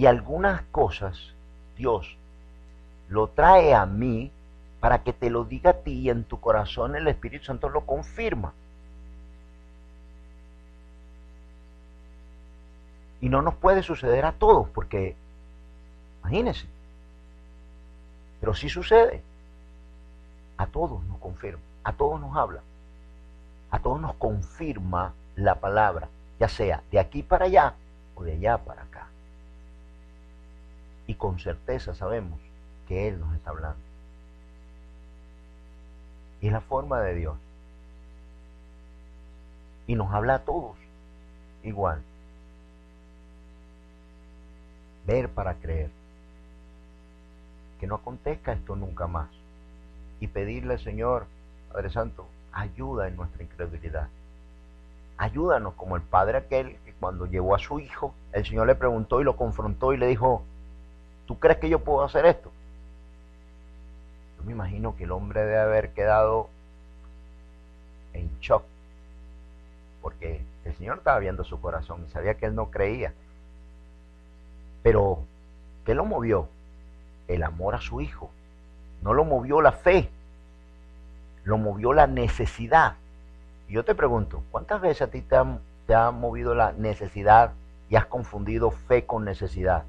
Y 0.00 0.06
algunas 0.06 0.62
cosas 0.72 1.18
Dios 1.76 2.16
lo 3.10 3.26
trae 3.26 3.74
a 3.74 3.84
mí 3.84 4.32
para 4.80 5.02
que 5.02 5.12
te 5.12 5.28
lo 5.28 5.44
diga 5.44 5.72
a 5.72 5.74
ti 5.74 5.92
y 5.92 6.08
en 6.08 6.24
tu 6.24 6.40
corazón 6.40 6.96
el 6.96 7.06
Espíritu 7.06 7.44
Santo 7.44 7.68
lo 7.68 7.82
confirma. 7.82 8.54
Y 13.20 13.28
no 13.28 13.42
nos 13.42 13.56
puede 13.56 13.82
suceder 13.82 14.24
a 14.24 14.32
todos, 14.32 14.70
porque, 14.70 15.16
imagínense, 16.22 16.64
pero 18.40 18.54
sí 18.54 18.70
sucede. 18.70 19.22
A 20.56 20.66
todos 20.66 21.04
nos 21.04 21.18
confirma, 21.18 21.60
a 21.84 21.92
todos 21.92 22.18
nos 22.18 22.34
habla, 22.38 22.62
a 23.70 23.78
todos 23.80 24.00
nos 24.00 24.14
confirma 24.14 25.12
la 25.36 25.56
palabra, 25.56 26.08
ya 26.38 26.48
sea 26.48 26.82
de 26.90 26.98
aquí 26.98 27.22
para 27.22 27.44
allá 27.44 27.74
o 28.14 28.24
de 28.24 28.32
allá 28.32 28.56
para 28.56 28.84
acá. 28.84 29.09
Y 31.10 31.14
con 31.14 31.40
certeza 31.40 31.92
sabemos 31.92 32.38
que 32.86 33.08
Él 33.08 33.18
nos 33.18 33.34
está 33.34 33.50
hablando. 33.50 33.80
Y 36.40 36.46
es 36.46 36.52
la 36.52 36.60
forma 36.60 37.00
de 37.00 37.16
Dios. 37.16 37.36
Y 39.88 39.96
nos 39.96 40.14
habla 40.14 40.36
a 40.36 40.44
todos 40.44 40.76
igual. 41.64 42.00
Ver 45.04 45.28
para 45.28 45.54
creer. 45.54 45.90
Que 47.80 47.88
no 47.88 47.96
acontezca 47.96 48.52
esto 48.52 48.76
nunca 48.76 49.08
más. 49.08 49.30
Y 50.20 50.28
pedirle, 50.28 50.78
Señor, 50.78 51.26
Padre 51.72 51.90
Santo, 51.90 52.28
ayuda 52.52 53.08
en 53.08 53.16
nuestra 53.16 53.42
incredulidad. 53.42 54.06
Ayúdanos 55.16 55.74
como 55.74 55.96
el 55.96 56.02
padre 56.02 56.38
aquel 56.38 56.76
que 56.84 56.92
cuando 56.92 57.26
llevó 57.26 57.56
a 57.56 57.58
su 57.58 57.80
hijo, 57.80 58.14
el 58.32 58.46
Señor 58.46 58.68
le 58.68 58.76
preguntó 58.76 59.20
y 59.20 59.24
lo 59.24 59.36
confrontó 59.36 59.92
y 59.92 59.96
le 59.96 60.06
dijo, 60.06 60.44
¿tú 61.30 61.38
crees 61.38 61.58
que 61.58 61.68
yo 61.68 61.78
puedo 61.78 62.02
hacer 62.02 62.26
esto? 62.26 62.50
Yo 64.36 64.44
me 64.44 64.50
imagino 64.50 64.96
que 64.96 65.04
el 65.04 65.12
hombre 65.12 65.42
debe 65.42 65.60
haber 65.60 65.90
quedado 65.90 66.48
en 68.12 68.28
shock, 68.40 68.64
porque 70.02 70.42
el 70.64 70.74
Señor 70.74 70.98
estaba 70.98 71.20
viendo 71.20 71.44
su 71.44 71.60
corazón 71.60 72.04
y 72.04 72.10
sabía 72.10 72.34
que 72.34 72.46
él 72.46 72.56
no 72.56 72.72
creía. 72.72 73.12
Pero, 74.82 75.20
¿qué 75.86 75.94
lo 75.94 76.04
movió? 76.04 76.48
El 77.28 77.44
amor 77.44 77.76
a 77.76 77.80
su 77.80 78.00
hijo. 78.00 78.28
No 79.00 79.14
lo 79.14 79.24
movió 79.24 79.60
la 79.60 79.70
fe, 79.70 80.10
lo 81.44 81.58
movió 81.58 81.92
la 81.92 82.08
necesidad. 82.08 82.96
Y 83.68 83.74
yo 83.74 83.84
te 83.84 83.94
pregunto, 83.94 84.42
¿cuántas 84.50 84.80
veces 84.80 85.02
a 85.02 85.10
ti 85.12 85.22
te 85.22 85.36
te 85.86 85.94
ha 85.94 86.10
movido 86.10 86.56
la 86.56 86.72
necesidad 86.72 87.52
y 87.88 87.94
has 87.94 88.06
confundido 88.06 88.72
fe 88.72 89.06
con 89.06 89.24
necesidad? 89.24 89.84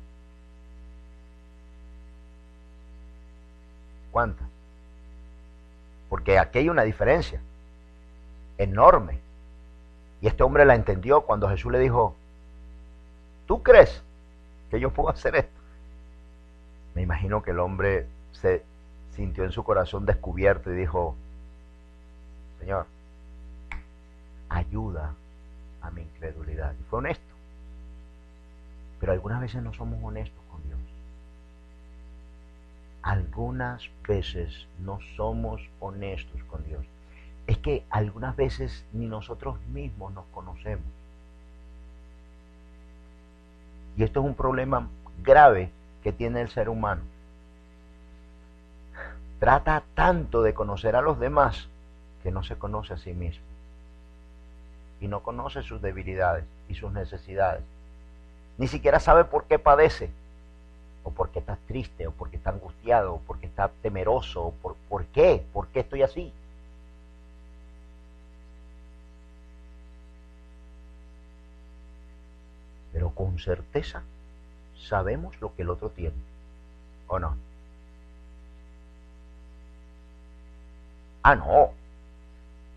¿Cuántas? 4.11 4.47
Porque 6.09 6.37
aquí 6.37 6.59
hay 6.59 6.69
una 6.69 6.83
diferencia 6.83 7.39
enorme. 8.57 9.19
Y 10.21 10.27
este 10.27 10.43
hombre 10.43 10.65
la 10.65 10.75
entendió 10.75 11.21
cuando 11.21 11.49
Jesús 11.49 11.71
le 11.71 11.79
dijo, 11.79 12.15
¿tú 13.47 13.63
crees 13.63 14.03
que 14.69 14.79
yo 14.79 14.91
puedo 14.91 15.09
hacer 15.09 15.35
esto? 15.35 15.61
Me 16.93 17.01
imagino 17.01 17.41
que 17.41 17.51
el 17.51 17.59
hombre 17.59 18.05
se, 18.33 18.63
sintió 19.15 19.43
en 19.43 19.51
su 19.51 19.63
corazón 19.63 20.05
descubierto 20.05 20.71
y 20.71 20.75
dijo, 20.75 21.15
Señor, 22.59 22.85
ayuda 24.49 25.13
a 25.81 25.91
mi 25.91 26.01
incredulidad. 26.01 26.73
Y 26.79 26.83
fue 26.83 26.99
honesto. 26.99 27.33
Pero 28.99 29.13
algunas 29.13 29.41
veces 29.41 29.61
no 29.61 29.73
somos 29.73 29.99
honestos. 30.03 30.40
Algunas 33.01 33.89
veces 34.07 34.67
no 34.79 34.99
somos 35.15 35.61
honestos 35.79 36.43
con 36.43 36.63
Dios. 36.65 36.85
Es 37.47 37.57
que 37.57 37.83
algunas 37.89 38.35
veces 38.35 38.85
ni 38.93 39.07
nosotros 39.07 39.59
mismos 39.73 40.13
nos 40.13 40.25
conocemos. 40.27 40.85
Y 43.97 44.03
esto 44.03 44.19
es 44.19 44.25
un 44.25 44.35
problema 44.35 44.87
grave 45.23 45.71
que 46.03 46.11
tiene 46.11 46.41
el 46.41 46.49
ser 46.49 46.69
humano. 46.69 47.01
Trata 49.39 49.83
tanto 49.95 50.43
de 50.43 50.53
conocer 50.53 50.95
a 50.95 51.01
los 51.01 51.19
demás 51.19 51.67
que 52.21 52.31
no 52.31 52.43
se 52.43 52.57
conoce 52.57 52.93
a 52.93 52.97
sí 52.97 53.13
mismo. 53.13 53.43
Y 54.99 55.07
no 55.07 55.21
conoce 55.21 55.63
sus 55.63 55.81
debilidades 55.81 56.45
y 56.69 56.75
sus 56.75 56.91
necesidades. 56.91 57.63
Ni 58.59 58.67
siquiera 58.67 58.99
sabe 58.99 59.25
por 59.25 59.45
qué 59.45 59.57
padece. 59.57 60.11
O 61.03 61.11
por 61.11 61.29
qué 61.29 61.39
está 61.39 61.57
triste, 61.67 62.07
o 62.07 62.11
porque 62.11 62.37
está 62.37 62.51
angustiado, 62.51 63.15
o 63.15 63.19
porque 63.19 63.47
está 63.47 63.69
temeroso, 63.81 64.47
o 64.47 64.51
por, 64.51 64.75
por 64.89 65.05
qué, 65.07 65.43
por 65.53 65.67
qué 65.67 65.79
estoy 65.81 66.03
así. 66.03 66.31
Pero 72.93 73.09
con 73.11 73.39
certeza 73.39 74.03
sabemos 74.77 75.39
lo 75.41 75.55
que 75.55 75.61
el 75.63 75.69
otro 75.69 75.89
tiene, 75.89 76.15
¿o 77.07 77.19
no? 77.19 77.35
Ah, 81.23 81.35
no, 81.35 81.71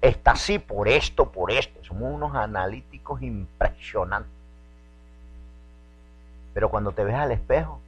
está 0.00 0.32
así 0.32 0.58
por 0.58 0.86
esto, 0.88 1.30
por 1.30 1.50
esto. 1.50 1.82
Somos 1.84 2.12
unos 2.12 2.34
analíticos 2.34 3.22
impresionantes. 3.22 4.30
Pero 6.52 6.70
cuando 6.70 6.92
te 6.92 7.04
ves 7.04 7.14
al 7.14 7.32
espejo, 7.32 7.80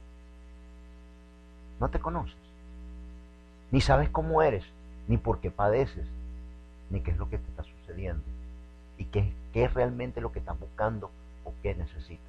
no 1.79 1.89
te 1.89 1.99
conoces. 1.99 2.35
Ni 3.71 3.81
sabes 3.81 4.09
cómo 4.09 4.41
eres, 4.41 4.63
ni 5.07 5.17
por 5.17 5.39
qué 5.39 5.51
padeces, 5.51 6.07
ni 6.89 7.01
qué 7.01 7.11
es 7.11 7.17
lo 7.17 7.29
que 7.29 7.37
te 7.37 7.49
está 7.49 7.63
sucediendo. 7.63 8.23
Y 8.97 9.05
qué, 9.05 9.33
qué 9.53 9.65
es 9.65 9.73
realmente 9.73 10.21
lo 10.21 10.31
que 10.31 10.39
estás 10.39 10.59
buscando 10.59 11.11
o 11.43 11.53
qué 11.61 11.75
necesitas. 11.75 12.25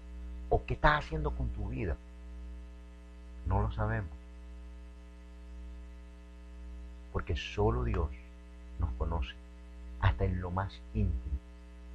¿O 0.51 0.64
qué 0.64 0.74
estás 0.74 1.05
haciendo 1.05 1.30
con 1.30 1.49
tu 1.51 1.68
vida? 1.68 1.96
No 3.46 3.61
lo 3.62 3.70
sabemos. 3.72 4.11
Porque 7.12 7.36
solo 7.36 7.84
Dios 7.84 8.09
nos 8.78 8.90
conoce, 8.92 9.34
hasta 10.01 10.24
en 10.24 10.40
lo 10.40 10.51
más 10.51 10.80
íntimo, 10.94 11.36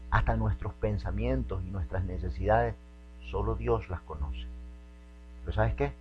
hasta 0.09 0.35
nuestros 0.35 0.73
pensamientos 0.73 1.63
y 1.63 1.69
nuestras 1.69 2.03
necesidades, 2.03 2.75
solo 3.29 3.55
Dios 3.55 3.89
las 3.89 4.01
conoce. 4.01 4.45
Pero 5.41 5.55
¿sabes 5.55 5.75
qué? 5.75 5.93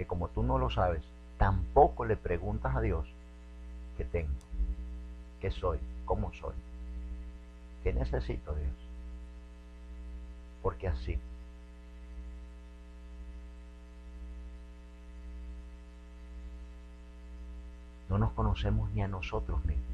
Que 0.00 0.06
como 0.06 0.28
tú 0.28 0.42
no 0.42 0.56
lo 0.56 0.70
sabes, 0.70 1.02
tampoco 1.36 2.06
le 2.06 2.16
preguntas 2.16 2.74
a 2.74 2.80
Dios 2.80 3.06
qué 3.98 4.04
tengo, 4.06 4.32
qué 5.42 5.50
soy, 5.50 5.78
cómo 6.06 6.32
soy, 6.32 6.54
qué 7.82 7.92
necesito 7.92 8.54
Dios. 8.54 8.72
Porque 10.62 10.88
así 10.88 11.18
no 18.08 18.16
nos 18.16 18.32
conocemos 18.32 18.90
ni 18.92 19.02
a 19.02 19.08
nosotros 19.08 19.62
mismos. 19.66 19.84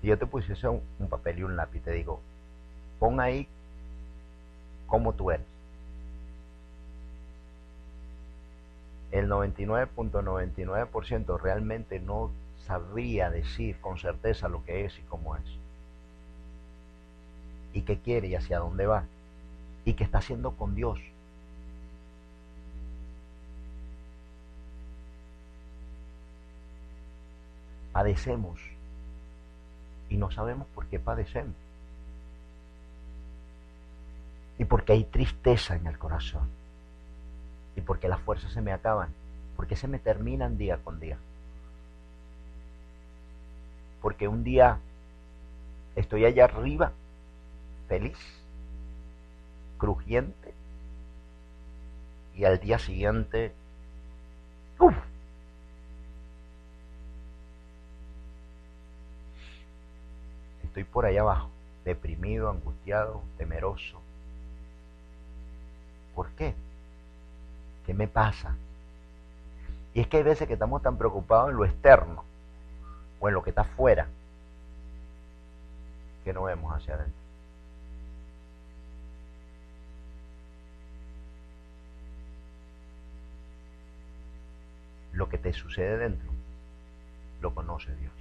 Si 0.00 0.06
yo 0.06 0.18
te 0.18 0.24
pusiese 0.24 0.66
un, 0.66 0.80
papel 1.10 1.40
y 1.40 1.42
un 1.42 1.56
lápiz, 1.56 1.80
te 1.82 1.92
digo, 1.92 2.22
pon 2.98 3.20
ahí 3.20 3.46
cómo 4.86 5.12
tú 5.12 5.30
eres. 5.30 5.57
El 9.10 9.28
99.99% 9.28 11.40
realmente 11.40 11.98
no 12.00 12.30
sabría 12.66 13.30
decir 13.30 13.80
con 13.80 13.96
certeza 13.98 14.48
lo 14.48 14.64
que 14.64 14.84
es 14.84 14.98
y 14.98 15.02
cómo 15.02 15.36
es. 15.36 15.44
Y 17.72 17.82
qué 17.82 17.98
quiere 17.98 18.28
y 18.28 18.34
hacia 18.34 18.58
dónde 18.58 18.86
va. 18.86 19.04
Y 19.84 19.92
qué 19.94 20.04
está 20.04 20.18
haciendo 20.18 20.52
con 20.52 20.74
Dios 20.74 21.00
padecemos 27.98 28.60
y 30.08 30.18
no 30.18 30.30
sabemos 30.30 30.68
por 30.68 30.86
qué 30.86 31.00
padecemos. 31.00 31.56
Y 34.56 34.64
porque 34.66 34.92
hay 34.92 35.02
tristeza 35.02 35.74
en 35.74 35.88
el 35.88 35.98
corazón. 35.98 36.48
Y 37.78 37.80
porque 37.80 38.08
las 38.08 38.20
fuerzas 38.22 38.50
se 38.52 38.60
me 38.60 38.72
acaban. 38.72 39.10
Porque 39.54 39.76
se 39.76 39.86
me 39.86 40.00
terminan 40.00 40.58
día 40.58 40.78
con 40.78 40.98
día. 40.98 41.16
Porque 44.02 44.26
un 44.26 44.42
día 44.42 44.80
estoy 45.94 46.24
allá 46.24 46.46
arriba, 46.46 46.90
feliz, 47.86 48.18
crujiente. 49.78 50.52
Y 52.34 52.46
al 52.46 52.58
día 52.58 52.80
siguiente, 52.80 53.52
¡uf! 54.80 54.96
estoy 60.64 60.82
por 60.82 61.06
allá 61.06 61.20
abajo, 61.20 61.50
deprimido, 61.84 62.50
angustiado, 62.50 63.22
temeroso. 63.36 64.00
¿Por 66.16 66.30
qué? 66.30 66.56
¿Qué 67.88 67.94
me 67.94 68.06
pasa? 68.06 68.54
Y 69.94 70.00
es 70.00 70.08
que 70.08 70.18
hay 70.18 70.22
veces 70.22 70.46
que 70.46 70.52
estamos 70.52 70.82
tan 70.82 70.98
preocupados 70.98 71.48
en 71.48 71.56
lo 71.56 71.64
externo 71.64 72.22
o 73.18 73.28
en 73.28 73.34
lo 73.34 73.42
que 73.42 73.48
está 73.48 73.62
afuera 73.62 74.06
que 76.22 76.34
no 76.34 76.42
vemos 76.42 76.70
hacia 76.76 76.96
adentro. 76.96 77.18
Lo 85.14 85.30
que 85.30 85.38
te 85.38 85.54
sucede 85.54 85.96
dentro 85.96 86.28
lo 87.40 87.54
conoce 87.54 87.96
Dios, 87.96 88.12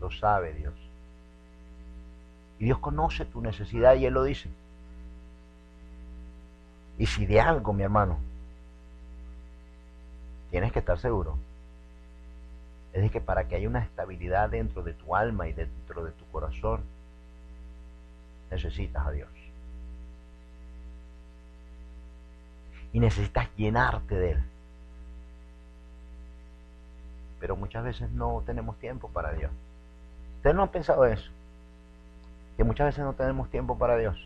lo 0.00 0.12
sabe 0.12 0.52
Dios. 0.52 0.74
Y 2.60 2.66
Dios 2.66 2.78
conoce 2.78 3.24
tu 3.24 3.40
necesidad 3.40 3.96
y 3.96 4.06
Él 4.06 4.14
lo 4.14 4.22
dice. 4.22 4.48
Y 6.96 7.06
si 7.06 7.26
de 7.26 7.40
algo, 7.40 7.72
mi 7.72 7.82
hermano, 7.82 8.20
tienes 10.56 10.72
que 10.72 10.78
estar 10.78 10.98
seguro, 10.98 11.36
es 12.94 13.02
de 13.02 13.10
que 13.10 13.20
para 13.20 13.46
que 13.46 13.56
haya 13.56 13.68
una 13.68 13.80
estabilidad 13.80 14.48
dentro 14.48 14.82
de 14.82 14.94
tu 14.94 15.14
alma 15.14 15.46
y 15.48 15.52
dentro 15.52 16.02
de 16.02 16.12
tu 16.12 16.24
corazón, 16.32 16.80
necesitas 18.50 19.06
a 19.06 19.10
Dios. 19.10 19.28
Y 22.94 23.00
necesitas 23.00 23.54
llenarte 23.54 24.14
de 24.14 24.30
Él. 24.30 24.42
Pero 27.38 27.54
muchas 27.54 27.84
veces 27.84 28.10
no 28.12 28.42
tenemos 28.46 28.78
tiempo 28.78 29.10
para 29.10 29.34
Dios. 29.34 29.52
¿Ustedes 30.38 30.56
no 30.56 30.62
han 30.62 30.70
pensado 30.70 31.04
eso? 31.04 31.30
que 32.56 32.64
muchas 32.64 32.86
veces 32.86 33.04
no 33.04 33.12
tenemos 33.12 33.50
tiempo 33.50 33.76
para 33.76 33.98
Dios. 33.98 34.16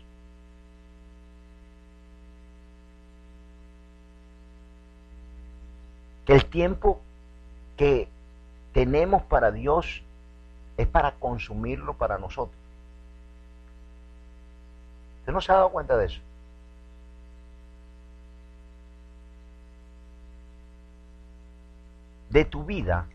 Que 6.25 6.33
el 6.33 6.45
tiempo 6.45 7.01
que 7.77 8.07
tenemos 8.73 9.23
para 9.23 9.51
Dios 9.51 10.03
es 10.77 10.87
para 10.87 11.11
consumirlo 11.13 11.93
para 11.93 12.17
nosotros. 12.17 12.57
¿Usted 15.19 15.33
no 15.33 15.41
se 15.41 15.51
ha 15.51 15.55
dado 15.55 15.69
cuenta 15.69 15.97
de 15.97 16.05
eso? 16.05 16.19
De 22.29 22.45
tu 22.45 22.63
vida, 22.63 23.05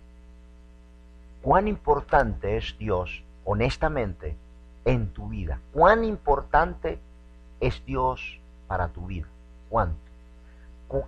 cuán 1.42 1.68
importante 1.68 2.57
es 2.57 2.76
Dios, 2.78 3.22
honestamente, 3.44 4.36
en 4.84 5.09
tu 5.09 5.28
vida. 5.28 5.59
¿Cuán 5.72 6.04
importante 6.04 6.98
es 7.61 7.84
Dios 7.86 8.38
para 8.68 8.88
tu 8.88 9.07
vida? 9.07 9.26
¿Cuánto? 9.68 10.05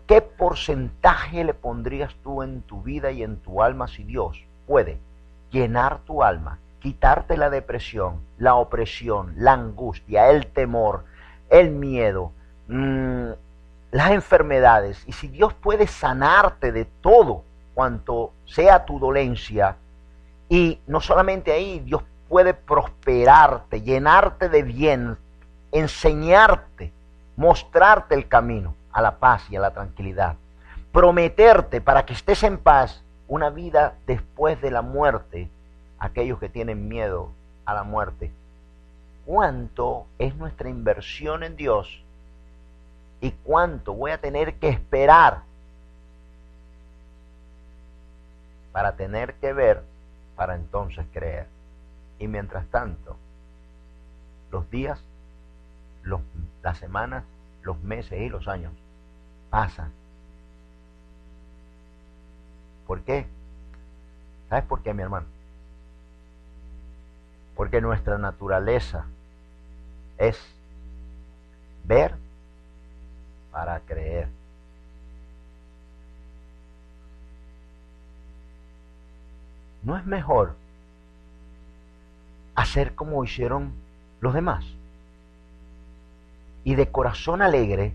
¿Qué 0.07 0.21
porcentaje 0.21 1.45
le 1.45 1.55
pondrías 1.55 2.13
tú 2.25 2.43
en 2.43 2.63
tu 2.63 2.83
vida 2.83 3.13
y 3.13 3.23
en 3.23 3.37
tu 3.37 3.63
alma 3.63 3.87
si 3.87 4.03
Dios 4.03 4.37
puede 4.67 4.99
llenar 5.53 5.99
tu 6.01 6.23
alma, 6.23 6.59
quitarte 6.81 7.37
la 7.37 7.49
depresión, 7.49 8.21
la 8.39 8.57
opresión, 8.57 9.35
la 9.37 9.53
angustia, 9.53 10.31
el 10.31 10.49
temor, 10.49 11.05
el 11.49 11.71
miedo, 11.71 12.33
mm, 12.67 13.29
las 13.93 14.11
enfermedades? 14.11 15.05
Y 15.07 15.13
si 15.13 15.29
Dios 15.29 15.55
puede 15.55 15.87
sanarte 15.87 16.73
de 16.73 16.85
todo 16.85 17.45
cuanto 17.73 18.33
sea 18.47 18.85
tu 18.85 18.99
dolencia. 18.99 19.77
Y 20.49 20.81
no 20.89 21.01
solamente 21.01 21.53
ahí, 21.53 21.79
Dios 21.79 22.03
puede 22.29 22.53
prosperarte, 22.53 23.83
llenarte 23.83 24.49
de 24.49 24.63
bien, 24.65 25.17
enseñarte, 25.71 26.93
mostrarte 27.37 28.17
el 28.17 28.27
camino 28.27 28.75
a 28.99 29.01
la 29.01 29.21
paz 29.21 29.49
y 29.49 29.55
a 29.55 29.61
la 29.61 29.71
tranquilidad. 29.71 30.35
Prometerte 30.91 31.81
para 31.81 32.05
que 32.05 32.15
estés 32.15 32.43
en 32.43 32.59
paz 32.59 33.05
una 33.29 33.49
vida 33.49 33.95
después 34.09 34.61
de 34.61 34.73
la 34.73 34.83
muerte, 34.83 35.49
aquellos 36.01 36.41
que 36.41 36.49
tienen 36.49 36.89
miedo 36.89 37.31
a 37.65 37.75
la 37.75 37.85
muerte. 37.85 38.33
¿Cuánto 39.25 40.07
es 40.19 40.35
nuestra 40.35 40.69
inversión 40.69 41.45
en 41.45 41.55
Dios? 41.55 42.03
¿Y 43.21 43.31
cuánto 43.31 43.95
voy 43.95 44.11
a 44.11 44.21
tener 44.21 44.55
que 44.55 44.69
esperar 44.69 45.43
para 48.73 48.97
tener 48.97 49.35
que 49.35 49.53
ver 49.53 49.85
para 50.35 50.57
entonces 50.57 51.07
creer? 51.13 51.47
Y 52.19 52.27
mientras 52.27 52.67
tanto, 52.67 53.17
los 54.51 54.69
días, 54.73 55.01
los, 56.03 56.21
las 56.65 56.79
semanas, 56.79 57.23
los 57.63 57.81
meses 57.81 58.21
y 58.21 58.29
los 58.29 58.49
años 58.49 58.73
pasan. 59.51 59.93
¿Por 62.87 63.03
qué? 63.03 63.27
¿Sabes 64.49 64.65
por 64.65 64.83
qué, 64.83 64.95
mi 64.95 65.03
hermano? 65.03 65.27
Porque 67.55 67.81
nuestra 67.81 68.19
naturaleza 68.19 69.05
es 70.17 70.39
ver 71.85 72.15
para 73.53 73.81
creer. 73.81 74.29
¿No 79.83 79.97
es 79.97 80.05
mejor 80.07 80.55
hacer 82.55 82.95
como 82.95 83.25
hicieron 83.25 83.73
los 84.21 84.35
demás? 84.35 84.65
Y 86.65 86.75
de 86.75 86.91
corazón 86.91 87.43
alegre, 87.43 87.95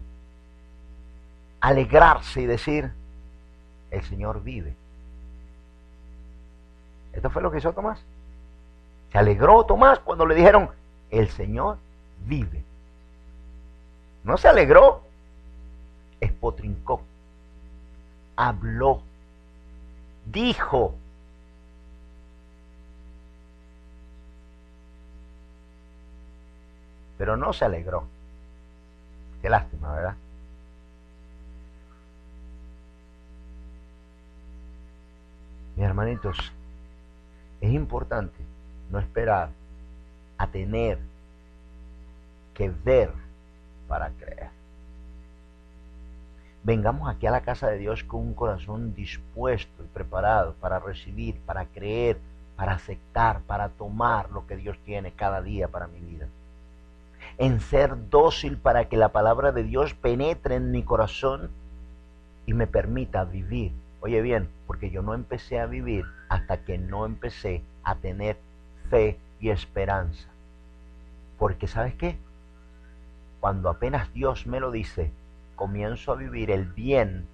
alegrarse 1.64 2.42
y 2.42 2.46
decir, 2.46 2.92
el 3.90 4.04
Señor 4.04 4.44
vive. 4.44 4.76
Esto 7.14 7.30
fue 7.30 7.42
lo 7.42 7.50
que 7.52 7.60
hizo 7.60 7.72
Tomás. 7.72 8.04
Se 9.14 9.18
alegró 9.18 9.66
Tomás 9.66 10.00
cuando 10.00 10.26
le 10.26 10.36
dijeron, 10.36 10.70
el 11.10 11.30
Señor 11.30 11.78
vive. 12.26 12.66
No 14.26 14.36
se 14.36 14.50
alegró, 14.50 15.04
espotrincó, 16.20 17.02
habló, 18.36 19.02
dijo. 20.26 20.96
Pero 27.18 27.38
no 27.38 27.54
se 27.54 27.64
alegró. 27.64 28.04
Qué 29.42 29.50
lástima, 29.50 29.94
¿verdad? 29.94 30.16
Mis 35.76 35.86
hermanitos, 35.86 36.54
es 37.62 37.72
importante 37.72 38.38
no 38.92 39.00
esperar 39.00 39.50
a 40.38 40.48
tener 40.48 41.00
que 42.54 42.70
ver 42.70 43.12
para 43.88 44.10
creer. 44.10 44.50
Vengamos 46.64 47.10
aquí 47.10 47.28
a 47.28 47.32
la 47.32 47.42
casa 47.42 47.68
de 47.68 47.78
Dios 47.78 48.04
con 48.04 48.22
un 48.22 48.34
corazón 48.34 48.94
dispuesto 48.94 49.84
y 49.84 49.88
preparado 49.88 50.54
para 50.62 50.80
recibir, 50.80 51.40
para 51.42 51.66
creer, 51.66 52.18
para 52.56 52.74
aceptar, 52.74 53.42
para 53.42 53.70
tomar 53.70 54.30
lo 54.32 54.48
que 54.48 54.56
Dios 54.56 54.78
tiene 54.86 55.12
cada 55.12 55.42
día 55.42 55.68
para 55.68 55.88
mi 55.88 56.00
vida. 56.00 56.28
En 57.38 57.60
ser 57.60 58.10
dócil 58.10 58.58
para 58.58 58.86
que 58.86 58.96
la 58.96 59.10
palabra 59.10 59.52
de 59.52 59.64
Dios 59.64 59.94
penetre 59.94 60.56
en 60.56 60.72
mi 60.72 60.84
corazón 60.84 61.50
y 62.46 62.54
me 62.54 62.68
permita 62.68 63.26
vivir. 63.26 63.74
Oye 64.04 64.22
bien, 64.22 64.50
porque 64.68 64.90
yo 64.90 65.02
no 65.02 65.14
empecé 65.14 65.62
a 65.62 65.66
vivir 65.66 66.04
hasta 66.28 66.66
que 66.66 66.78
no 66.78 67.06
empecé 67.06 67.62
a 67.86 67.96
tener 67.96 68.38
fe 68.90 69.18
y 69.40 69.50
esperanza. 69.50 70.28
Porque 71.40 71.68
¿sabes 71.68 71.94
qué? 71.94 72.18
Cuando 73.40 73.70
apenas 73.70 74.14
Dios 74.14 74.46
me 74.46 74.60
lo 74.60 74.72
dice, 74.72 75.10
comienzo 75.56 76.12
a 76.12 76.16
vivir 76.16 76.52
el 76.52 76.66
bien 76.66 77.26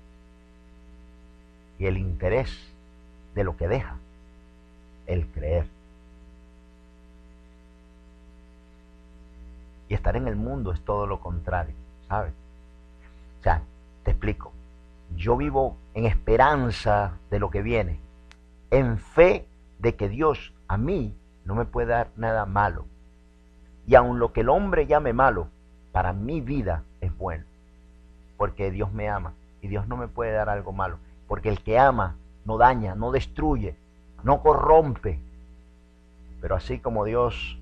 y 1.80 1.88
el 1.88 1.97
interés 1.97 2.55
de 3.34 3.43
lo 3.43 3.57
que 3.57 3.67
deja, 3.67 3.95
el 5.07 5.26
creer. 5.26 5.65
Y 9.88 9.95
estar 9.95 10.15
en 10.15 10.28
el 10.28 10.36
mundo 10.36 10.72
es 10.72 10.82
todo 10.82 11.07
lo 11.07 11.20
contrario, 11.20 11.74
¿sabes? 12.07 12.34
O 13.39 13.43
sea, 13.43 13.63
te 14.03 14.11
explico. 14.11 14.51
Yo 15.15 15.36
vivo 15.36 15.76
en 16.00 16.06
esperanza 16.06 17.18
de 17.30 17.39
lo 17.39 17.50
que 17.50 17.62
viene, 17.62 18.00
en 18.72 18.97
fe 18.97 19.45
de 19.80 19.95
que 19.95 20.08
Dios 20.08 20.54
a 20.70 20.78
mí 20.78 21.14
no 21.43 21.56
me 21.56 21.66
puede 21.66 21.88
dar 21.88 22.12
nada 22.16 22.45
malo. 22.45 22.86
Y 23.86 23.95
aun 23.95 24.18
lo 24.18 24.32
que 24.32 24.41
el 24.41 24.50
hombre 24.50 24.88
llame 24.88 25.12
malo, 25.12 25.50
para 25.91 26.14
mi 26.14 26.39
vida 26.39 26.84
es 27.02 27.16
bueno, 27.18 27.43
porque 28.38 28.72
Dios 28.72 28.93
me 28.93 29.10
ama 29.10 29.34
y 29.62 29.68
Dios 29.68 29.88
no 29.88 29.97
me 29.97 30.08
puede 30.08 30.32
dar 30.32 30.47
algo 30.47 30.72
malo, 30.72 31.00
porque 31.28 31.50
el 31.50 31.62
que 31.62 31.78
ama 31.78 32.16
no 32.45 32.58
daña, 32.58 32.95
no 32.95 33.12
destruye, 33.12 33.76
no 34.24 34.41
corrompe. 34.41 35.20
Pero 36.39 36.56
así 36.56 36.80
como 36.80 37.04
Dios 37.04 37.60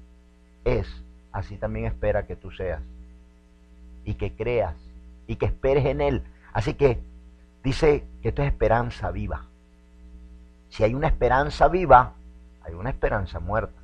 es, 0.64 0.88
así 1.32 1.58
también 1.58 1.88
espera 1.88 2.28
que 2.28 2.36
tú 2.36 2.52
seas 2.52 2.84
y 4.06 4.14
que 4.14 4.32
creas 4.34 4.76
y 5.26 5.38
que 5.38 5.48
esperes 5.48 5.88
en 5.88 6.02
Él. 6.02 6.24
Así 6.54 6.76
que 6.76 7.00
dice 7.68 8.06
que 8.22 8.30
esto 8.30 8.44
es 8.44 8.48
esperanza 8.48 9.12
viva. 9.12 9.46
Si 10.70 10.86
hay 10.86 10.94
una 10.94 11.08
esperanza 11.08 11.68
viva, 11.68 12.14
hay 12.64 12.74
una 12.74 12.90
esperanza 12.90 13.42
muerta. 13.42 13.82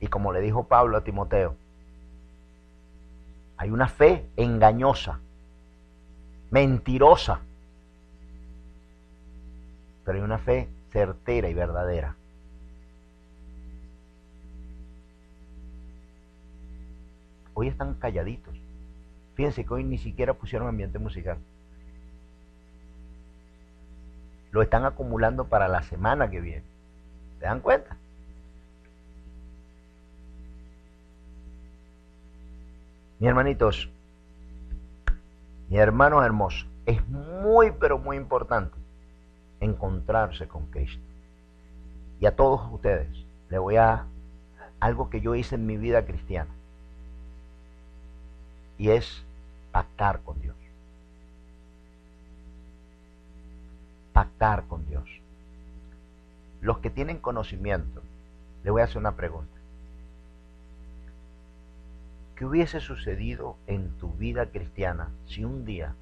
Y 0.00 0.08
como 0.08 0.32
le 0.32 0.40
dijo 0.40 0.64
Pablo 0.64 0.96
a 0.96 1.04
Timoteo, 1.04 1.54
hay 3.58 3.70
una 3.70 3.86
fe 3.86 4.26
engañosa, 4.36 5.20
mentirosa, 6.50 7.38
pero 10.04 10.18
hay 10.18 10.24
una 10.24 10.38
fe 10.38 10.68
certera 10.90 11.48
y 11.48 11.54
verdadera. 11.54 12.16
Hoy 17.54 17.68
están 17.68 17.94
calladitos. 17.94 18.56
Fíjense 19.36 19.64
que 19.64 19.74
hoy 19.74 19.84
ni 19.84 19.98
siquiera 19.98 20.34
pusieron 20.34 20.66
ambiente 20.66 20.98
musical. 20.98 21.38
Lo 24.52 24.62
están 24.62 24.84
acumulando 24.84 25.46
para 25.46 25.66
la 25.66 25.82
semana 25.82 26.30
que 26.30 26.40
viene. 26.40 26.64
¿Se 27.40 27.46
dan 27.46 27.60
cuenta? 27.60 27.96
Mi 33.18 33.28
hermanitos, 33.28 33.88
mi 35.68 35.78
hermano 35.78 36.22
hermoso, 36.24 36.66
es 36.86 37.06
muy, 37.08 37.72
pero 37.72 37.98
muy 37.98 38.16
importante 38.16 38.76
encontrarse 39.60 40.48
con 40.48 40.66
Cristo. 40.66 41.02
Y 42.20 42.26
a 42.26 42.36
todos 42.36 42.60
ustedes 42.72 43.08
le 43.48 43.58
voy 43.58 43.76
a 43.76 44.06
algo 44.80 45.08
que 45.08 45.20
yo 45.20 45.34
hice 45.34 45.54
en 45.54 45.66
mi 45.66 45.76
vida 45.76 46.04
cristiana. 46.04 46.50
Y 48.76 48.90
es 48.90 49.24
pactar 49.70 50.20
con 50.22 50.40
Dios. 50.40 50.56
Pactar 54.12 54.64
con 54.66 54.86
Dios. 54.86 55.08
Los 56.60 56.78
que 56.78 56.90
tienen 56.90 57.18
conocimiento, 57.18 58.02
le 58.62 58.70
voy 58.70 58.82
a 58.82 58.84
hacer 58.84 58.98
una 58.98 59.16
pregunta. 59.16 59.52
¿Qué 62.36 62.46
hubiese 62.46 62.80
sucedido 62.80 63.56
en 63.66 63.90
tu 63.98 64.12
vida 64.12 64.46
cristiana 64.46 65.10
si 65.26 65.44
un 65.44 65.64
día 65.64 65.94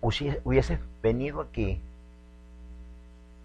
hubieses 0.00 0.78
venido 1.02 1.40
aquí 1.40 1.80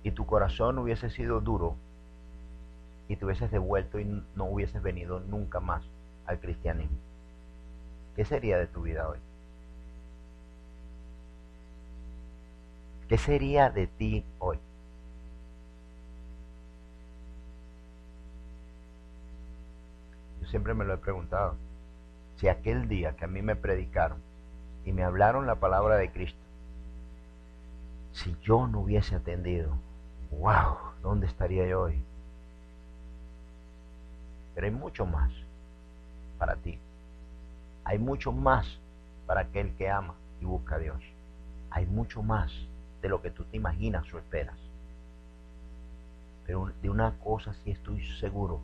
y 0.04 0.12
tu 0.12 0.26
corazón 0.26 0.78
hubiese 0.80 1.10
sido 1.10 1.42
duro 1.42 1.76
y 3.08 3.16
te 3.16 3.26
hubieses 3.26 3.52
devuelto 3.52 4.00
y 4.00 4.06
no 4.36 4.46
hubieses 4.46 4.82
venido 4.82 5.20
nunca 5.22 5.60
más 5.60 5.84
al 6.26 6.40
cristianismo? 6.40 6.98
¿Qué 8.16 8.26
sería 8.26 8.58
de 8.58 8.68
tu 8.68 8.84
vida 8.84 9.10
hoy? 9.10 9.18
¿Qué 13.08 13.18
sería 13.18 13.70
de 13.70 13.88
ti 13.88 14.26
hoy? 14.40 14.60
siempre 20.54 20.76
me 20.76 20.86
lo 20.86 20.94
he 20.94 20.98
preguntado. 20.98 21.56
Si 22.36 22.48
aquel 22.48 22.88
día 22.88 23.16
que 23.16 23.26
a 23.26 23.28
mí 23.28 23.42
me 23.42 23.56
predicaron 23.56 24.20
y 24.86 24.92
me 24.92 25.04
hablaron 25.04 25.48
la 25.48 25.56
palabra 25.56 25.96
de 25.96 26.12
Cristo, 26.12 26.40
si 28.12 28.38
yo 28.44 28.68
no 28.68 28.82
hubiese 28.82 29.16
atendido, 29.16 29.72
wow, 30.30 30.78
¿dónde 31.02 31.26
estaría 31.26 31.66
yo 31.66 31.82
hoy? 31.82 32.04
Pero 34.54 34.68
hay 34.68 34.74
mucho 34.74 35.08
más 35.08 35.32
para 36.38 36.56
ti. 36.58 36.78
Hay 37.84 37.98
mucho 37.98 38.32
más 38.32 38.78
para 39.26 39.42
aquel 39.42 39.74
que 39.76 39.90
ama 39.90 40.14
y 40.40 40.46
busca 40.46 40.76
a 40.76 40.78
Dios. 40.78 41.02
Hay 41.72 41.88
mucho 41.88 42.22
más 42.22 42.52
de 43.04 43.10
lo 43.10 43.22
que 43.22 43.30
tú 43.30 43.44
te 43.44 43.58
imaginas 43.58 44.12
o 44.14 44.18
esperas. 44.18 44.58
Pero 46.48 46.72
de 46.82 46.90
una 46.90 47.12
cosa 47.20 47.54
sí 47.54 47.72
estoy 47.72 48.02
seguro, 48.18 48.62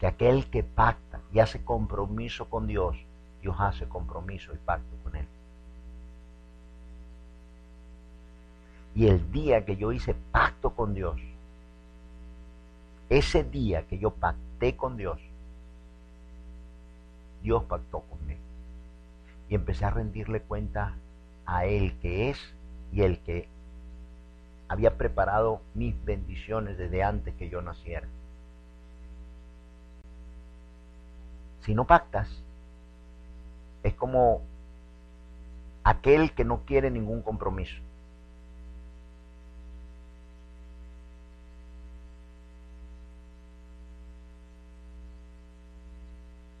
que 0.00 0.06
aquel 0.06 0.46
que 0.46 0.64
pacta 0.64 1.20
y 1.30 1.40
hace 1.40 1.62
compromiso 1.62 2.46
con 2.48 2.66
Dios, 2.66 2.96
Dios 3.42 3.54
hace 3.58 3.86
compromiso 3.86 4.54
y 4.54 4.56
pacto 4.56 4.96
con 5.04 5.14
él. 5.14 5.26
Y 8.94 9.06
el 9.06 9.30
día 9.30 9.64
que 9.66 9.76
yo 9.76 9.92
hice 9.92 10.14
pacto 10.32 10.70
con 10.70 10.94
Dios, 10.94 11.20
ese 13.10 13.44
día 13.44 13.86
que 13.86 13.98
yo 13.98 14.10
pacté 14.10 14.74
con 14.74 14.96
Dios, 14.96 15.20
Dios 17.42 17.62
pactó 17.64 18.00
conmigo. 18.00 18.40
Y 19.50 19.54
empecé 19.54 19.84
a 19.84 19.90
rendirle 19.90 20.40
cuenta 20.40 20.94
a 21.44 21.66
Él 21.66 21.98
que 22.00 22.30
es 22.30 22.54
y 22.92 23.02
el 23.02 23.20
que 23.20 23.48
había 24.68 24.96
preparado 24.96 25.60
mis 25.74 25.94
bendiciones 26.04 26.78
desde 26.78 27.02
antes 27.02 27.34
que 27.34 27.48
yo 27.48 27.60
naciera. 27.60 28.06
Si 31.62 31.74
no 31.74 31.86
pactas, 31.86 32.28
es 33.82 33.94
como 33.94 34.42
aquel 35.84 36.32
que 36.32 36.44
no 36.44 36.64
quiere 36.64 36.90
ningún 36.90 37.22
compromiso. 37.22 37.76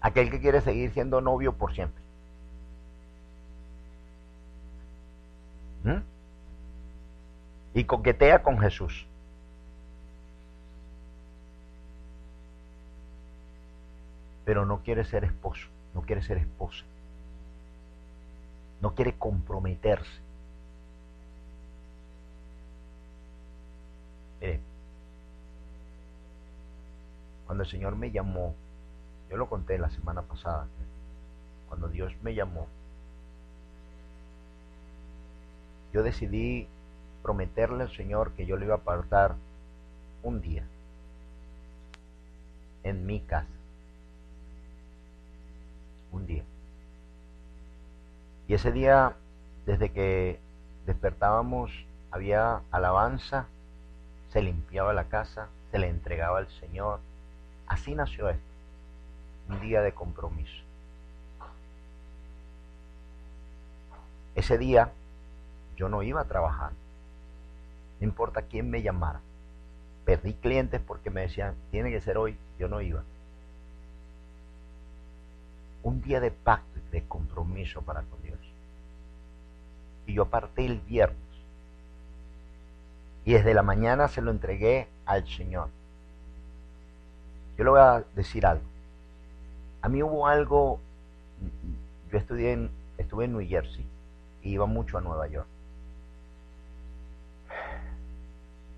Aquel 0.00 0.30
que 0.30 0.40
quiere 0.40 0.60
seguir 0.62 0.92
siendo 0.92 1.20
novio 1.20 1.52
por 1.52 1.74
siempre. 1.74 2.02
¿Mm? 5.84 6.19
Y 7.74 7.84
coquetea 7.84 8.42
con 8.42 8.58
Jesús. 8.58 9.06
Pero 14.44 14.66
no 14.66 14.82
quiere 14.82 15.04
ser 15.04 15.24
esposo, 15.24 15.68
no 15.94 16.02
quiere 16.02 16.22
ser 16.22 16.38
esposa. 16.38 16.84
No 18.80 18.94
quiere 18.94 19.12
comprometerse. 19.14 20.20
Mire, 24.40 24.60
cuando 27.46 27.64
el 27.64 27.70
Señor 27.70 27.94
me 27.94 28.10
llamó 28.10 28.54
yo 29.30 29.36
lo 29.36 29.48
conté 29.48 29.78
la 29.78 29.90
semana 29.90 30.22
pasada, 30.22 30.66
cuando 31.68 31.86
Dios 31.88 32.12
me 32.22 32.34
llamó, 32.34 32.66
yo 35.92 36.02
decidí 36.02 36.66
prometerle 37.22 37.84
al 37.84 37.94
Señor 37.94 38.32
que 38.32 38.46
yo 38.46 38.56
le 38.56 38.66
iba 38.66 38.74
a 38.74 38.78
apartar 38.78 39.34
un 40.22 40.40
día 40.40 40.64
en 42.82 43.06
mi 43.06 43.20
casa. 43.20 43.46
Un 46.12 46.26
día. 46.26 46.42
Y 48.48 48.54
ese 48.54 48.72
día, 48.72 49.14
desde 49.66 49.90
que 49.90 50.40
despertábamos, 50.86 51.70
había 52.10 52.62
alabanza, 52.72 53.46
se 54.32 54.42
limpiaba 54.42 54.92
la 54.92 55.04
casa, 55.04 55.48
se 55.70 55.78
le 55.78 55.88
entregaba 55.88 56.38
al 56.38 56.48
Señor. 56.48 57.00
Así 57.66 57.94
nació 57.94 58.28
esto 58.28 58.50
un 59.50 59.60
día 59.60 59.82
de 59.82 59.92
compromiso. 59.92 60.62
Ese 64.34 64.58
día 64.58 64.92
yo 65.76 65.88
no 65.88 66.02
iba 66.02 66.20
a 66.20 66.24
trabajar, 66.24 66.72
no 68.00 68.06
importa 68.06 68.42
quién 68.42 68.70
me 68.70 68.82
llamara. 68.82 69.20
Perdí 70.04 70.32
clientes 70.34 70.80
porque 70.80 71.10
me 71.10 71.20
decían, 71.22 71.54
tiene 71.70 71.90
que 71.90 72.00
ser 72.00 72.16
hoy, 72.16 72.36
yo 72.58 72.66
no 72.68 72.80
iba. 72.80 73.04
Un 75.82 76.00
día 76.02 76.20
de 76.20 76.30
pacto 76.30 76.78
y 76.78 76.92
de 76.92 77.02
compromiso 77.06 77.82
para 77.82 78.02
con 78.02 78.22
Dios. 78.22 78.38
Y 80.06 80.14
yo 80.14 80.22
aparté 80.22 80.64
el 80.64 80.80
viernes. 80.80 81.18
Y 83.24 83.34
desde 83.34 83.54
la 83.54 83.62
mañana 83.62 84.08
se 84.08 84.22
lo 84.22 84.30
entregué 84.30 84.88
al 85.04 85.28
Señor. 85.28 85.68
Yo 87.56 87.64
le 87.64 87.70
voy 87.70 87.80
a 87.80 88.04
decir 88.14 88.46
algo. 88.46 88.64
A 89.82 89.88
mí 89.88 90.02
hubo 90.02 90.26
algo, 90.26 90.80
yo 92.10 92.18
estudié 92.18 92.52
en, 92.52 92.70
estuve 92.98 93.26
en 93.26 93.32
New 93.32 93.46
Jersey 93.46 93.86
y 94.42 94.50
iba 94.50 94.66
mucho 94.66 94.96
a 94.98 95.00
Nueva 95.02 95.26
York. 95.28 95.46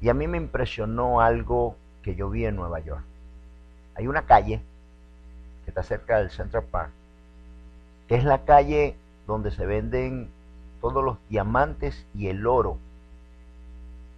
Y 0.02 0.08
a 0.08 0.14
mí 0.14 0.26
me 0.26 0.36
impresionó 0.36 1.20
algo 1.20 1.76
que 2.02 2.16
yo 2.16 2.28
vi 2.28 2.44
en 2.44 2.56
Nueva 2.56 2.80
York. 2.80 3.04
Hay 3.94 4.08
una 4.08 4.26
calle 4.26 4.60
que 5.64 5.70
está 5.70 5.84
cerca 5.84 6.18
del 6.18 6.30
Central 6.30 6.64
Park, 6.64 6.90
que 8.08 8.16
es 8.16 8.24
la 8.24 8.44
calle 8.44 8.96
donde 9.28 9.52
se 9.52 9.64
venden 9.64 10.28
todos 10.80 11.04
los 11.04 11.18
diamantes 11.28 12.04
y 12.14 12.26
el 12.26 12.44
oro 12.48 12.78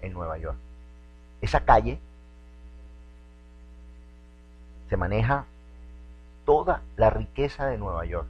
en 0.01 0.15
Nueva 0.15 0.39
York. 0.39 0.57
Esa 1.43 1.61
calle 1.67 1.99
se 4.89 4.97
maneja 4.97 5.45
toda 6.47 6.81
la 6.97 7.11
riqueza 7.11 7.67
de 7.67 7.77
Nueva 7.77 8.07
York. 8.07 8.27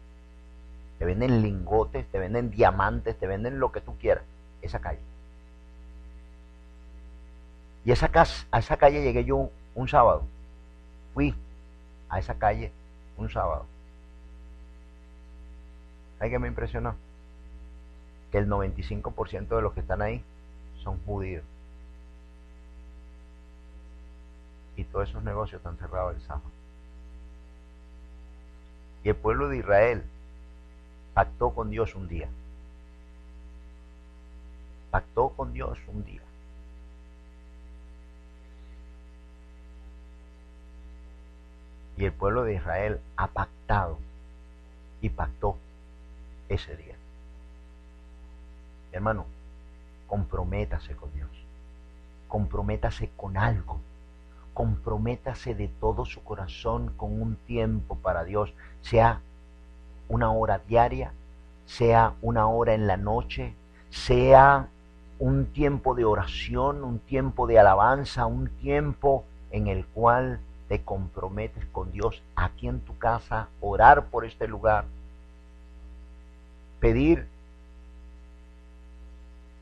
Te 0.98 1.04
venden 1.04 1.40
lingotes, 1.40 2.04
te 2.08 2.18
venden 2.18 2.50
diamantes, 2.50 3.16
te 3.16 3.28
venden 3.28 3.60
lo 3.60 3.70
que 3.70 3.80
tú 3.80 3.96
quieras. 3.96 4.24
Esa 4.60 4.80
calle. 4.80 5.13
Y 7.84 7.90
a 7.90 7.94
esa 7.94 8.76
calle 8.78 9.02
llegué 9.02 9.24
yo 9.24 9.50
un, 9.74 9.88
sábado. 9.88 10.24
Fui 11.12 11.34
a 12.08 12.18
esa 12.18 12.34
calle 12.34 12.72
un 13.18 13.28
sábado. 13.28 13.66
¿Sabes 16.18 16.32
qué 16.32 16.38
me 16.38 16.48
impresionó? 16.48 16.94
Que 18.32 18.38
el 18.38 18.48
95% 18.48 19.48
de 19.48 19.62
los 19.62 19.72
que 19.74 19.80
están 19.80 20.00
ahí 20.00 20.24
son 20.82 20.98
judíos. 21.04 21.44
Y 24.76 24.84
todos 24.84 25.08
esos 25.08 25.22
negocios 25.22 25.60
están 25.60 25.76
cerrados 25.76 26.16
el 26.16 26.22
sábado. 26.22 26.50
Y 29.04 29.10
el 29.10 29.14
pueblo 29.16 29.48
de 29.48 29.58
Israel 29.58 30.02
pactó 31.12 31.50
con 31.50 31.70
Dios 31.70 31.94
un 31.94 32.08
día. 32.08 32.28
Pactó 34.90 35.28
con 35.28 35.52
Dios 35.52 35.78
un 35.88 36.04
día. 36.04 36.23
Y 41.96 42.04
el 42.04 42.12
pueblo 42.12 42.44
de 42.44 42.54
Israel 42.54 43.00
ha 43.16 43.28
pactado 43.28 43.98
y 45.00 45.10
pactó 45.10 45.56
ese 46.48 46.76
día. 46.76 46.94
Hermano, 48.92 49.26
comprométase 50.06 50.94
con 50.96 51.12
Dios. 51.14 51.30
Comprométase 52.28 53.10
con 53.16 53.36
algo 53.36 53.80
comprométase 54.54 55.54
de 55.54 55.68
todo 55.68 56.06
su 56.06 56.22
corazón 56.22 56.94
con 56.96 57.20
un 57.20 57.36
tiempo 57.36 57.96
para 57.96 58.24
Dios, 58.24 58.54
sea 58.80 59.20
una 60.08 60.30
hora 60.30 60.60
diaria, 60.66 61.12
sea 61.66 62.14
una 62.22 62.46
hora 62.46 62.74
en 62.74 62.86
la 62.86 62.96
noche, 62.96 63.52
sea 63.90 64.68
un 65.18 65.46
tiempo 65.46 65.94
de 65.94 66.04
oración, 66.04 66.84
un 66.84 67.00
tiempo 67.00 67.46
de 67.46 67.58
alabanza, 67.58 68.26
un 68.26 68.48
tiempo 68.48 69.24
en 69.50 69.66
el 69.66 69.84
cual 69.86 70.40
te 70.74 70.82
comprometes 70.82 71.64
con 71.66 71.92
Dios 71.92 72.20
aquí 72.34 72.66
en 72.66 72.80
tu 72.80 72.98
casa, 72.98 73.46
orar 73.60 74.06
por 74.06 74.24
este 74.24 74.48
lugar, 74.48 74.86
pedir 76.80 77.28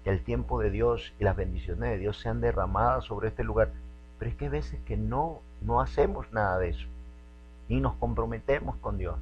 que 0.04 0.08
el 0.08 0.24
tiempo 0.24 0.58
de 0.58 0.70
Dios 0.70 1.12
y 1.20 1.24
las 1.24 1.36
bendiciones 1.36 1.90
de 1.90 1.98
Dios 1.98 2.18
sean 2.18 2.40
derramadas 2.40 3.04
sobre 3.04 3.28
este 3.28 3.44
lugar. 3.44 3.68
Pero 4.18 4.30
es 4.30 4.36
que 4.38 4.46
hay 4.46 4.50
veces 4.50 4.80
que 4.86 4.96
no, 4.96 5.42
no 5.60 5.82
hacemos 5.82 6.32
nada 6.32 6.58
de 6.58 6.70
eso, 6.70 6.86
ni 7.68 7.78
nos 7.78 7.92
comprometemos 7.96 8.76
con 8.76 8.96
Dios. 8.96 9.16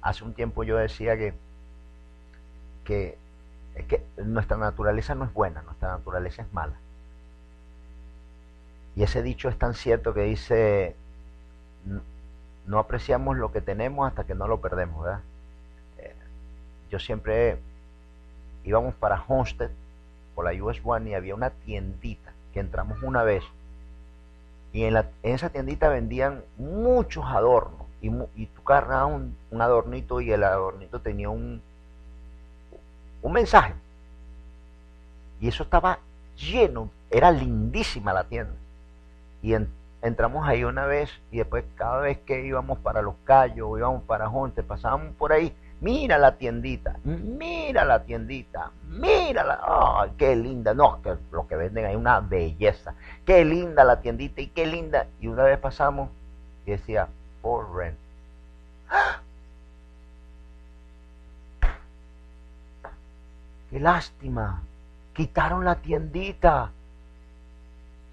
Hace 0.00 0.22
un 0.22 0.32
tiempo 0.32 0.62
yo 0.62 0.76
decía 0.76 1.16
que, 1.16 1.34
que, 2.84 3.18
que 3.88 4.00
nuestra 4.18 4.58
naturaleza 4.58 5.16
no 5.16 5.24
es 5.24 5.32
buena, 5.32 5.62
nuestra 5.62 5.88
naturaleza 5.88 6.42
es 6.42 6.52
mala. 6.52 6.76
Y 8.96 9.02
ese 9.02 9.22
dicho 9.22 9.50
es 9.50 9.58
tan 9.58 9.74
cierto 9.74 10.14
que 10.14 10.22
dice, 10.22 10.96
no 12.66 12.78
apreciamos 12.78 13.36
lo 13.36 13.52
que 13.52 13.60
tenemos 13.60 14.08
hasta 14.08 14.24
que 14.24 14.34
no 14.34 14.48
lo 14.48 14.58
perdemos, 14.62 15.04
¿verdad? 15.04 15.20
Eh, 15.98 16.14
yo 16.90 16.98
siempre 16.98 17.58
íbamos 18.64 18.94
para 18.94 19.22
Homestead 19.28 19.70
por 20.34 20.46
la 20.46 20.64
US 20.64 20.80
One 20.82 21.10
y 21.10 21.14
había 21.14 21.34
una 21.34 21.50
tiendita 21.50 22.32
que 22.54 22.60
entramos 22.60 23.02
una 23.02 23.22
vez. 23.22 23.44
Y 24.72 24.84
en, 24.84 25.04
esa 25.22 25.50
tiendita 25.50 25.90
vendían 25.90 26.42
muchos 26.56 27.26
adornos 27.26 27.86
y, 28.00 28.10
y 28.34 28.46
tú 28.46 28.64
cargabas 28.64 29.14
un, 29.14 29.36
un, 29.50 29.60
adornito 29.60 30.22
y 30.22 30.32
el 30.32 30.42
adornito 30.42 31.02
tenía 31.02 31.28
un, 31.28 31.60
un 33.20 33.32
mensaje. 33.32 33.74
Y 35.38 35.48
eso 35.48 35.64
estaba 35.64 35.98
lleno, 36.38 36.90
era 37.10 37.30
lindísima 37.30 38.14
la 38.14 38.24
tienda 38.24 38.54
y 39.46 39.56
entramos 40.02 40.46
ahí 40.48 40.64
una 40.64 40.86
vez 40.86 41.10
y 41.30 41.38
después 41.38 41.64
cada 41.76 42.00
vez 42.00 42.18
que 42.18 42.44
íbamos 42.44 42.78
para 42.78 43.02
Los 43.02 43.14
Cayos 43.24 43.78
íbamos 43.78 44.02
para 44.02 44.28
Homestead 44.28 44.64
pasábamos 44.64 45.14
por 45.14 45.32
ahí 45.32 45.54
mira 45.80 46.18
la 46.18 46.36
tiendita, 46.36 46.96
mira 47.04 47.84
la 47.84 48.02
tiendita, 48.02 48.70
mírala, 48.88 49.60
oh, 49.68 50.06
qué 50.16 50.34
linda, 50.34 50.74
no, 50.74 51.00
que 51.02 51.16
lo 51.30 51.46
que 51.46 51.56
venden 51.56 51.84
ahí 51.84 51.96
una 51.96 52.20
belleza, 52.20 52.94
qué 53.24 53.44
linda 53.44 53.84
la 53.84 54.00
tiendita 54.00 54.40
y 54.40 54.48
qué 54.48 54.66
linda. 54.66 55.06
Y 55.20 55.28
una 55.28 55.44
vez 55.44 55.58
pasamos 55.58 56.10
y 56.64 56.72
decía, 56.72 57.08
for 57.42 57.66
rent. 57.74 57.96
Qué 63.70 63.80
lástima, 63.80 64.62
quitaron 65.12 65.64
la 65.64 65.76
tiendita. 65.76 66.72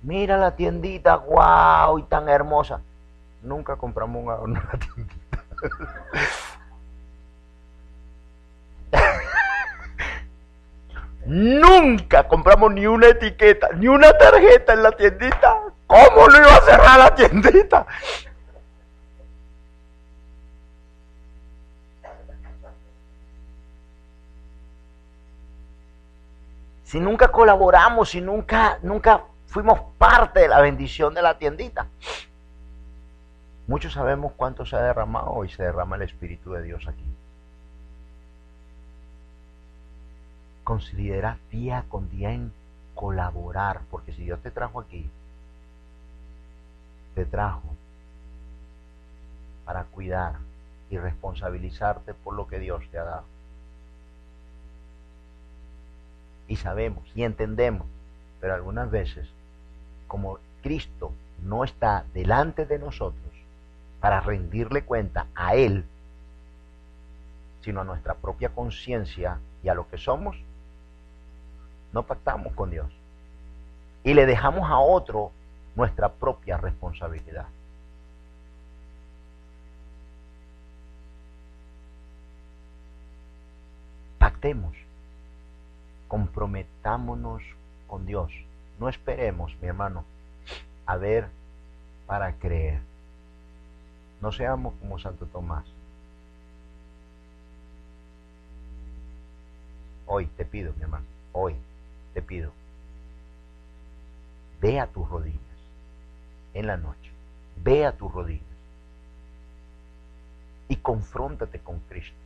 Mira 0.03 0.37
la 0.37 0.55
tiendita, 0.55 1.15
wow, 1.15 1.97
y 1.97 2.03
tan 2.03 2.27
hermosa. 2.27 2.81
Nunca 3.41 3.77
compramos 3.77 4.21
un 4.21 4.29
adorno 4.29 4.59
en 4.59 4.67
la 4.67 4.77
tiendita. 4.79 5.43
Nunca 11.25 12.27
compramos 12.27 12.73
ni 12.73 12.85
una 12.85 13.07
etiqueta, 13.07 13.69
ni 13.75 13.87
una 13.87 14.11
tarjeta 14.17 14.73
en 14.73 14.83
la 14.83 14.91
tiendita. 14.91 15.57
¿Cómo 15.87 16.27
no 16.27 16.37
iba 16.37 16.53
a 16.53 16.61
cerrar 16.61 16.99
la 16.99 17.15
tiendita? 17.15 17.87
Si 26.83 26.99
nunca 26.99 27.29
colaboramos, 27.29 28.09
si 28.09 28.19
nunca, 28.19 28.77
nunca 28.81 29.23
fuimos 29.53 29.79
parte 29.97 30.41
de 30.41 30.47
la 30.49 30.59
bendición 30.59 31.13
de 31.13 31.21
la 31.21 31.37
tiendita. 31.37 31.87
Muchos 33.67 33.93
sabemos 33.93 34.33
cuánto 34.35 34.65
se 34.65 34.75
ha 34.75 34.81
derramado 34.81 35.45
y 35.45 35.49
se 35.49 35.63
derrama 35.63 35.95
el 35.95 36.01
Espíritu 36.01 36.51
de 36.51 36.63
Dios 36.63 36.85
aquí. 36.87 37.05
considera 40.63 41.37
día 41.51 41.85
con 41.89 42.09
día 42.09 42.31
en 42.31 42.53
colaborar, 42.95 43.81
porque 43.91 44.13
si 44.13 44.23
Dios 44.23 44.41
te 44.41 44.51
trajo 44.51 44.79
aquí, 44.79 45.09
te 47.15 47.25
trajo 47.25 47.75
para 49.65 49.83
cuidar 49.85 50.35
y 50.89 50.97
responsabilizarte 50.97 52.13
por 52.13 52.33
lo 52.33 52.47
que 52.47 52.59
Dios 52.59 52.83
te 52.91 52.97
ha 52.97 53.03
dado. 53.03 53.25
Y 56.47 56.57
sabemos 56.57 57.03
y 57.15 57.23
entendemos, 57.23 57.87
pero 58.39 58.53
algunas 58.53 58.89
veces, 58.91 59.29
como 60.13 60.37
Cristo 60.61 61.11
no 61.41 61.63
está 61.63 62.05
delante 62.13 62.67
de 62.67 62.77
nosotros 62.77 63.33
para 63.99 64.21
rendirle 64.21 64.83
cuenta 64.83 65.25
a 65.33 65.55
Él, 65.55 65.85
sino 67.61 67.81
a 67.81 67.83
nuestra 67.83 68.13
propia 68.13 68.49
conciencia 68.49 69.39
y 69.63 69.69
a 69.69 69.73
lo 69.73 69.89
que 69.89 69.97
somos, 69.97 70.35
no 71.93 72.03
pactamos 72.03 72.53
con 72.53 72.69
Dios. 72.69 72.85
Y 74.03 74.13
le 74.13 74.27
dejamos 74.27 74.69
a 74.69 74.77
otro 74.77 75.31
nuestra 75.75 76.09
propia 76.09 76.57
responsabilidad. 76.57 77.47
Pactemos, 84.19 84.75
comprometámonos 86.07 87.41
con 87.87 88.05
Dios. 88.05 88.31
No 88.83 88.89
esperemos, 88.89 89.55
mi 89.61 89.69
hermano, 89.69 90.03
a 90.85 90.97
ver 90.97 91.29
para 92.05 92.33
creer. 92.33 92.81
No 94.19 94.29
seamos 94.33 94.73
como 94.81 94.99
Santo 94.99 95.25
Tomás. 95.25 95.63
Hoy 100.05 100.25
te 100.25 100.43
pido, 100.43 100.73
mi 100.75 100.81
hermano, 100.81 101.05
hoy 101.31 101.55
te 102.13 102.21
pido, 102.21 102.51
ve 104.59 104.81
a 104.81 104.87
tus 104.87 105.07
rodillas 105.07 105.39
en 106.53 106.67
la 106.67 106.75
noche, 106.75 107.09
ve 107.63 107.85
a 107.85 107.95
tus 107.95 108.11
rodillas 108.11 108.43
y 110.67 110.75
confróntate 110.75 111.57
con 111.59 111.79
Cristo. 111.87 112.22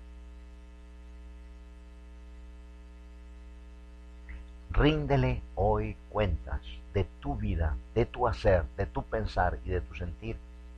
Ríndele 4.77 5.41
hoy 5.55 5.97
cuentas 6.09 6.61
de 6.93 7.03
tu 7.19 7.35
vida, 7.35 7.75
de 7.95 8.05
tu 8.05 8.27
hacer, 8.27 8.63
de 8.77 8.85
tu 8.85 9.01
pensar 9.01 9.57
y 9.65 9.71
de 9.71 9.81
tu 9.81 9.95
sentir 9.95 10.37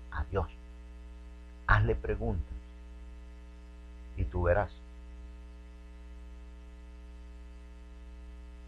a 0.10 0.24
Dios. 0.24 0.48
Hazle 1.68 1.96
preguntas 1.96 2.56
y 4.16 4.24
tú 4.24 4.44
verás 4.44 4.72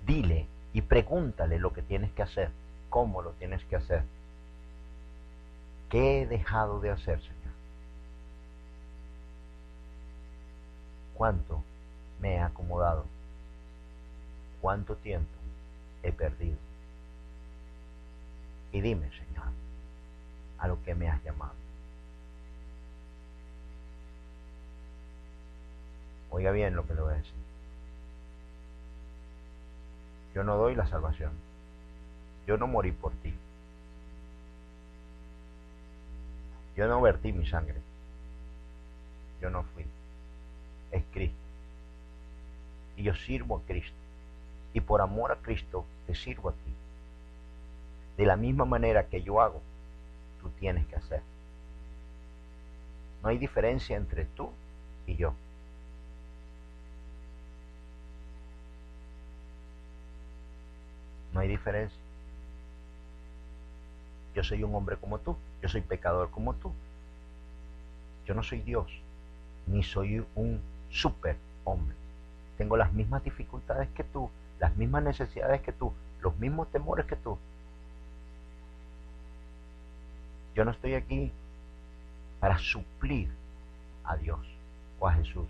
dile 0.05 0.47
y 0.73 0.81
pregúntale 0.81 1.59
lo 1.59 1.71
que 1.71 1.81
tienes 1.81 2.11
que 2.11 2.23
hacer, 2.23 2.49
cómo 2.89 3.21
lo 3.21 3.31
tienes 3.31 3.63
que 3.65 3.77
hacer. 3.77 4.03
¿Qué 5.89 6.21
he 6.21 6.27
dejado 6.27 6.81
de 6.81 6.89
hacer, 6.89 7.21
Señor? 7.21 7.53
¿Cuánto 11.13 11.63
me 12.19 12.35
he 12.35 12.39
acomodado? 12.39 13.05
¿Cuánto 14.61 14.95
tiempo 14.95 15.31
he 16.03 16.11
perdido? 16.11 16.57
Y 18.71 18.81
dime, 18.81 19.09
Señor, 19.09 19.47
a 20.59 20.67
lo 20.67 20.81
que 20.83 20.93
me 20.95 21.09
has 21.09 21.21
llamado. 21.23 21.53
Oiga 26.29 26.51
bien 26.51 26.75
lo 26.75 26.87
que 26.87 26.93
le 26.93 27.01
voy 27.01 27.13
a 27.13 27.17
decir. 27.17 27.33
Yo 30.33 30.43
no 30.43 30.55
doy 30.55 30.75
la 30.75 30.87
salvación. 30.87 31.31
Yo 32.47 32.57
no 32.57 32.67
morí 32.67 32.91
por 32.91 33.11
ti. 33.15 33.33
Yo 36.77 36.87
no 36.87 37.01
vertí 37.01 37.33
mi 37.33 37.45
sangre. 37.45 37.81
Yo 39.41 39.49
no 39.49 39.63
fui. 39.63 39.85
Es 40.91 41.03
Cristo. 41.11 41.35
Y 42.95 43.03
yo 43.03 43.13
sirvo 43.13 43.57
a 43.57 43.61
Cristo. 43.63 44.00
Y 44.73 44.81
por 44.81 45.01
amor 45.01 45.31
a 45.31 45.35
Cristo 45.35 45.85
te 46.07 46.15
sirvo 46.15 46.49
a 46.49 46.53
ti. 46.53 46.73
De 48.17 48.25
la 48.25 48.35
misma 48.35 48.65
manera 48.65 49.07
que 49.07 49.21
yo 49.21 49.41
hago, 49.41 49.61
tú 50.41 50.49
tienes 50.59 50.85
que 50.87 50.95
hacer. 50.95 51.21
No 53.23 53.29
hay 53.29 53.37
diferencia 53.37 53.97
entre 53.97 54.25
tú 54.25 54.49
y 55.07 55.15
yo. 55.15 55.33
No 61.33 61.39
hay 61.39 61.47
diferencia. 61.47 61.99
Yo 64.33 64.43
soy 64.43 64.63
un 64.63 64.73
hombre 64.73 64.97
como 64.97 65.19
tú, 65.19 65.35
yo 65.61 65.69
soy 65.69 65.81
pecador 65.81 66.29
como 66.31 66.53
tú. 66.55 66.71
Yo 68.25 68.33
no 68.33 68.43
soy 68.43 68.61
Dios, 68.61 68.87
ni 69.67 69.83
soy 69.83 70.25
un 70.35 70.61
super 70.89 71.37
hombre. 71.63 71.95
Tengo 72.57 72.77
las 72.77 72.93
mismas 72.93 73.23
dificultades 73.23 73.89
que 73.89 74.03
tú, 74.03 74.29
las 74.61 74.77
mismas 74.77 75.01
necesidades 75.01 75.59
que 75.61 75.71
tú, 75.71 75.91
los 76.21 76.37
mismos 76.37 76.71
temores 76.71 77.07
que 77.07 77.15
tú. 77.15 77.35
Yo 80.53 80.63
no 80.63 80.69
estoy 80.69 80.93
aquí 80.93 81.31
para 82.39 82.59
suplir 82.59 83.27
a 84.03 84.15
Dios 84.17 84.39
o 84.99 85.07
a 85.07 85.13
Jesús. 85.13 85.47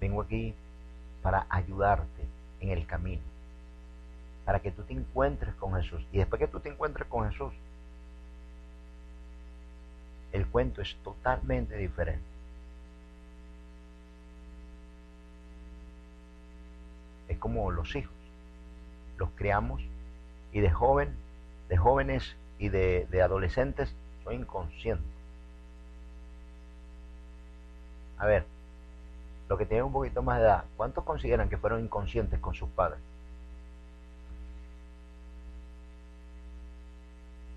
Vengo 0.00 0.22
aquí 0.22 0.54
para 1.20 1.44
ayudarte 1.50 2.24
en 2.60 2.70
el 2.70 2.86
camino, 2.86 3.22
para 4.46 4.60
que 4.60 4.70
tú 4.70 4.84
te 4.84 4.94
encuentres 4.94 5.54
con 5.56 5.74
Jesús. 5.74 6.00
Y 6.12 6.18
después 6.18 6.38
que 6.40 6.48
tú 6.48 6.60
te 6.60 6.70
encuentres 6.70 7.06
con 7.08 7.30
Jesús, 7.30 7.52
el 10.32 10.46
cuento 10.46 10.82
es 10.82 10.96
totalmente 11.02 11.76
diferente. 11.76 12.24
Es 17.28 17.38
como 17.38 17.70
los 17.70 17.94
hijos. 17.96 18.12
Los 19.18 19.30
criamos 19.30 19.82
y 20.52 20.60
de 20.60 20.70
joven, 20.70 21.14
de 21.68 21.76
jóvenes 21.76 22.36
y 22.58 22.68
de, 22.68 23.06
de 23.10 23.22
adolescentes 23.22 23.94
soy 24.24 24.36
inconsciente. 24.36 25.04
A 28.18 28.26
ver, 28.26 28.44
los 29.48 29.58
que 29.58 29.66
tienen 29.66 29.86
un 29.86 29.92
poquito 29.92 30.22
más 30.22 30.38
de 30.38 30.44
edad, 30.44 30.64
¿cuántos 30.76 31.04
consideran 31.04 31.48
que 31.48 31.56
fueron 31.56 31.82
inconscientes 31.82 32.38
con 32.40 32.54
sus 32.54 32.68
padres? 32.70 33.00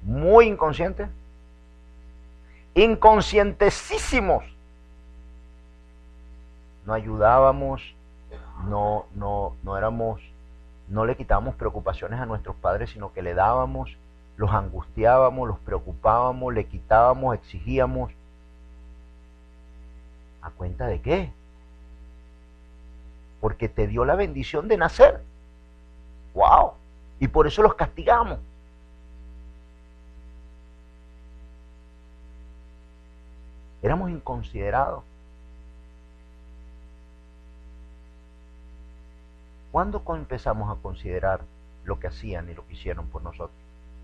Muy 0.04 0.48
inconscientes. 0.48 1.10
Inconscientesísimos. 2.74 4.44
No 6.86 6.94
ayudábamos, 6.94 7.82
no, 8.68 9.06
no, 9.14 9.56
no 9.64 9.78
éramos, 9.78 10.22
no 10.88 11.06
le 11.06 11.16
quitábamos 11.16 11.56
preocupaciones 11.56 12.20
a 12.20 12.26
nuestros 12.26 12.56
padres, 12.56 12.90
sino 12.90 13.14
que 13.14 13.22
le 13.22 13.34
dábamos, 13.34 13.98
los 14.38 14.52
angustiábamos, 14.52 15.48
los 15.48 15.60
preocupábamos, 15.60 16.54
le 16.54 16.66
quitábamos, 16.66 17.36
exigíamos. 17.36 18.12
¿A 20.42 20.50
cuenta 20.50 20.88
de 20.88 21.02
qué? 21.02 21.32
porque 23.42 23.68
te 23.68 23.88
dio 23.88 24.06
la 24.06 24.16
bendición 24.16 24.68
de 24.68 24.78
nacer. 24.78 25.22
¡Wow! 26.36 26.74
Y 27.20 27.28
por 27.28 27.48
eso 27.48 27.64
los 27.64 27.74
castigamos. 27.74 28.38
Éramos 33.82 34.10
inconsiderados. 34.10 35.04
¿Cuándo 39.72 40.04
empezamos 40.16 40.70
a 40.70 40.82
considerar 40.82 41.42
lo 41.86 42.00
que 42.00 42.08
hacían 42.08 42.50
y 42.50 42.54
lo 42.54 42.68
que 42.68 42.74
hicieron 42.74 43.08
por 43.08 43.24
nosotros? 43.24 43.58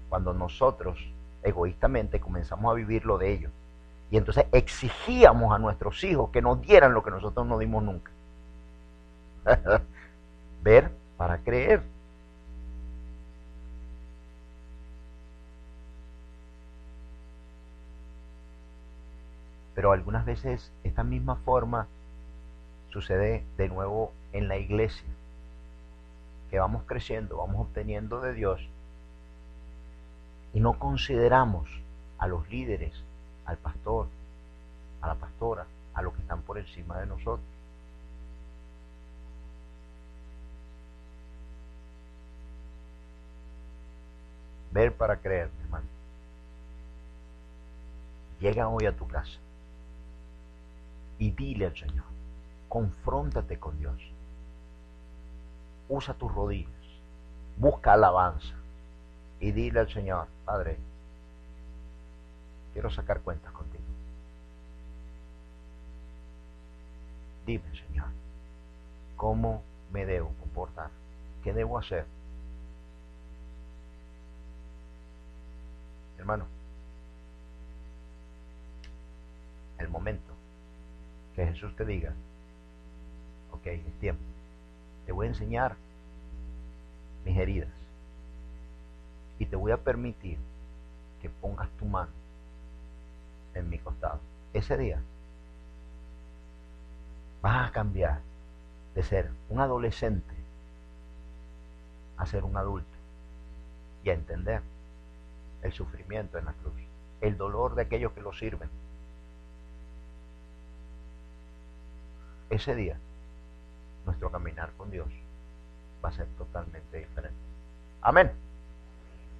Cuando 0.09 0.33
nosotros 0.33 0.97
egoístamente 1.43 2.19
comenzamos 2.19 2.71
a 2.71 2.75
vivir 2.75 3.05
lo 3.05 3.17
de 3.17 3.33
ellos. 3.33 3.51
Y 4.09 4.17
entonces 4.17 4.45
exigíamos 4.51 5.53
a 5.53 5.59
nuestros 5.59 6.03
hijos 6.03 6.29
que 6.29 6.41
nos 6.41 6.61
dieran 6.61 6.93
lo 6.93 7.03
que 7.03 7.11
nosotros 7.11 7.45
no 7.45 7.57
dimos 7.59 7.83
nunca. 7.83 8.11
Ver 10.63 10.91
para 11.17 11.39
creer. 11.39 11.83
Pero 19.77 19.91
algunas 19.91 20.25
veces 20.25 20.71
esta 20.83 21.03
misma 21.03 21.35
forma 21.35 21.85
sucede 22.89 23.43
de 23.57 23.69
nuevo 23.69 24.11
en 24.33 24.47
la 24.47 24.57
iglesia, 24.57 25.07
que 26.49 26.57
vamos 26.57 26.81
creciendo, 26.87 27.37
vamos 27.37 27.67
obteniendo 27.67 28.19
de 28.19 28.33
Dios 28.33 28.59
y 30.55 30.61
no 30.61 30.79
consideramos 30.79 31.69
a 32.17 32.25
los 32.25 32.49
líderes, 32.49 32.91
al 33.45 33.57
pastor, 33.57 34.07
a 34.99 35.09
la 35.09 35.13
pastora, 35.13 35.67
a 35.93 36.01
los 36.01 36.15
que 36.15 36.21
están 36.21 36.41
por 36.41 36.57
encima 36.57 36.97
de 36.99 37.05
nosotros. 37.05 37.45
Ver 44.71 44.91
para 44.91 45.17
creer, 45.17 45.51
hermano. 45.61 45.85
Llega 48.39 48.69
hoy 48.69 48.87
a 48.87 48.97
tu 48.97 49.07
casa 49.07 49.37
y 51.19 51.31
dile 51.31 51.67
al 51.67 51.77
Señor, 51.77 52.05
confróntate 52.69 53.59
con 53.59 53.77
Dios. 53.79 54.01
Usa 55.89 56.13
tus 56.13 56.31
rodillas, 56.31 56.71
busca 57.57 57.93
alabanza 57.93 58.55
y 59.39 59.51
dile 59.51 59.79
al 59.79 59.89
Señor, 59.89 60.27
Padre, 60.45 60.77
quiero 62.73 62.89
sacar 62.89 63.21
cuentas 63.21 63.51
contigo. 63.51 63.83
Dime, 67.45 67.63
Señor, 67.87 68.07
¿cómo 69.15 69.63
me 69.91 70.05
debo 70.05 70.33
comportar? 70.39 70.89
¿Qué 71.43 71.53
debo 71.53 71.77
hacer? 71.77 72.05
hermano. 76.27 76.45
El 79.77 79.87
momento 79.87 80.33
que 81.37 81.45
Jesús 81.45 81.75
te 81.75 81.85
diga, 81.85 82.13
ok, 83.51 83.67
es 83.67 83.99
tiempo. 83.99 84.23
Te 85.05 85.11
voy 85.11 85.27
a 85.27 85.29
enseñar 85.29 85.75
mis 87.23 87.37
heridas 87.37 87.69
y 89.37 89.45
te 89.45 89.55
voy 89.55 89.71
a 89.71 89.77
permitir 89.77 90.39
que 91.21 91.29
pongas 91.29 91.69
tu 91.77 91.85
mano 91.85 92.09
en 93.53 93.69
mi 93.69 93.77
costado. 93.77 94.19
Ese 94.51 94.77
día 94.77 94.99
vas 97.43 97.69
a 97.69 97.71
cambiar 97.71 98.21
de 98.95 99.03
ser 99.03 99.29
un 99.49 99.59
adolescente 99.59 100.33
a 102.17 102.25
ser 102.25 102.45
un 102.45 102.57
adulto 102.57 102.97
y 104.03 104.09
a 104.09 104.13
entender 104.13 104.63
el 105.61 105.71
sufrimiento 105.71 106.39
en 106.39 106.45
la 106.45 106.53
cruz, 106.53 106.73
el 107.21 107.37
dolor 107.37 107.75
de 107.75 107.83
aquellos 107.83 108.11
que 108.13 108.21
lo 108.21 108.33
sirven. 108.33 108.71
Ese 112.49 112.75
día, 112.75 112.97
nuestro 114.05 114.31
caminar 114.31 114.71
con 114.77 114.89
Dios 114.89 115.07
va 116.03 116.09
a 116.09 116.13
ser 116.13 116.27
totalmente 116.37 116.97
diferente. 116.97 117.37
Amén. 118.01 118.31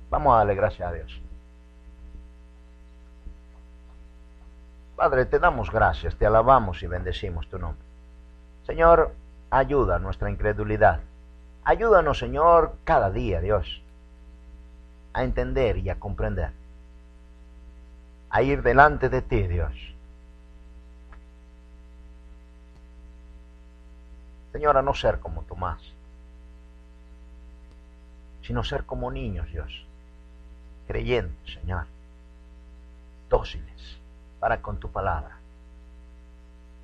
Vamos 0.10 0.34
a 0.34 0.38
darle 0.38 0.56
gracias 0.56 0.90
a 0.90 0.94
Dios. 0.94 1.22
Padre, 4.96 5.26
te 5.26 5.40
damos 5.40 5.72
gracias, 5.72 6.16
te 6.16 6.26
alabamos 6.26 6.82
y 6.82 6.88
bendecimos 6.88 7.48
tu 7.48 7.60
nombre. 7.60 7.84
Señor, 8.66 9.14
ayuda 9.52 10.00
nuestra 10.00 10.30
incredulidad. 10.30 11.00
Ayúdanos, 11.64 12.18
Señor, 12.18 12.74
cada 12.84 13.12
día, 13.12 13.40
Dios 13.42 13.82
a 15.18 15.24
entender 15.24 15.78
y 15.78 15.90
a 15.90 15.96
comprender, 15.96 16.52
a 18.30 18.44
ir 18.44 18.62
delante 18.62 19.10
de 19.10 19.24
ti, 19.24 19.48
Dios. 19.48 19.74
Señor, 24.58 24.84
no 24.84 24.96
ser 24.96 25.20
como 25.20 25.44
Tomás, 25.44 25.80
sino 28.42 28.64
ser 28.64 28.86
como 28.86 29.12
niños, 29.12 29.48
Dios, 29.52 29.86
creyentes, 30.88 31.54
Señor, 31.54 31.86
dóciles 33.30 34.00
para 34.40 34.60
con 34.60 34.80
tu 34.80 34.90
palabra. 34.90 35.38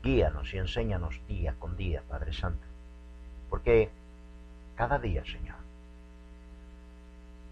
Guíanos 0.04 0.54
y 0.54 0.60
enséñanos 0.60 1.20
día 1.28 1.56
con 1.58 1.76
día, 1.76 2.04
Padre 2.08 2.32
Santo, 2.34 2.64
porque 3.50 3.90
cada 4.76 5.00
día, 5.00 5.24
Señor, 5.26 5.58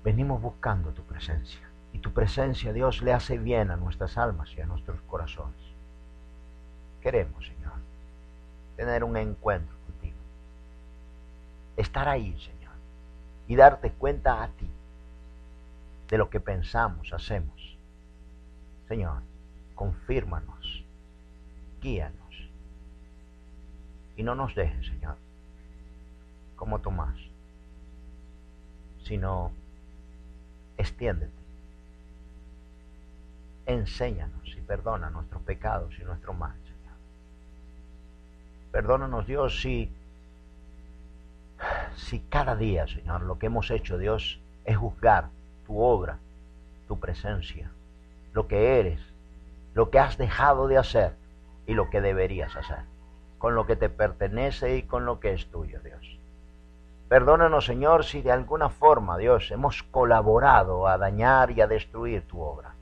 venimos 0.03 0.39
buscando 0.39 0.91
tu 0.91 1.01
presencia. 1.01 1.67
Y 1.93 1.97
tu 1.97 2.13
presencia, 2.13 2.73
Dios, 2.73 3.01
le 3.01 3.11
hace 3.11 3.39
bien 3.39 3.71
a 3.71 3.75
nuestras 3.75 4.19
almas 4.19 4.53
y 4.55 4.61
a 4.61 4.67
nuestros 4.67 5.01
corazones. 5.07 5.59
Queremos, 7.01 7.43
Señor, 7.43 7.73
tener 8.77 9.03
un 9.03 9.17
encuentro. 9.17 9.80
Estar 11.81 12.07
ahí, 12.07 12.39
Señor, 12.39 12.75
y 13.47 13.55
darte 13.55 13.89
cuenta 13.89 14.43
a 14.43 14.49
ti 14.49 14.69
de 16.09 16.17
lo 16.19 16.29
que 16.29 16.39
pensamos, 16.39 17.11
hacemos. 17.11 17.75
Señor, 18.87 19.23
confírmanos, 19.73 20.83
guíanos. 21.81 22.49
Y 24.15 24.21
no 24.21 24.35
nos 24.35 24.53
dejes, 24.53 24.85
Señor, 24.85 25.15
como 26.55 26.77
Tomás, 26.77 27.17
sino 29.03 29.51
extiéndete. 30.77 31.33
Enséñanos 33.65 34.55
y 34.55 34.61
perdona 34.61 35.09
nuestros 35.09 35.41
pecados 35.41 35.97
y 35.99 36.03
nuestro 36.03 36.33
mal, 36.33 36.53
Señor. 36.61 36.95
Perdónanos, 38.71 39.25
Dios, 39.25 39.59
si, 39.61 39.91
si 41.95 42.19
cada 42.19 42.55
día, 42.55 42.87
Señor, 42.87 43.21
lo 43.23 43.39
que 43.39 43.47
hemos 43.47 43.71
hecho, 43.71 43.97
Dios, 43.97 44.39
es 44.65 44.77
juzgar 44.77 45.29
tu 45.65 45.81
obra, 45.81 46.17
tu 46.87 46.99
presencia, 46.99 47.71
lo 48.33 48.47
que 48.47 48.79
eres, 48.79 49.01
lo 49.73 49.89
que 49.89 49.99
has 49.99 50.17
dejado 50.17 50.67
de 50.67 50.77
hacer 50.77 51.13
y 51.65 51.73
lo 51.73 51.89
que 51.89 52.01
deberías 52.01 52.55
hacer, 52.55 52.83
con 53.37 53.55
lo 53.55 53.65
que 53.65 53.75
te 53.75 53.89
pertenece 53.89 54.75
y 54.77 54.83
con 54.83 55.05
lo 55.05 55.19
que 55.19 55.33
es 55.33 55.47
tuyo, 55.47 55.79
Dios. 55.81 56.17
Perdónanos, 57.07 57.65
Señor, 57.65 58.05
si 58.05 58.21
de 58.21 58.31
alguna 58.31 58.69
forma, 58.69 59.17
Dios, 59.17 59.51
hemos 59.51 59.83
colaborado 59.83 60.87
a 60.87 60.97
dañar 60.97 61.51
y 61.51 61.59
a 61.59 61.67
destruir 61.67 62.25
tu 62.27 62.39
obra. 62.39 62.73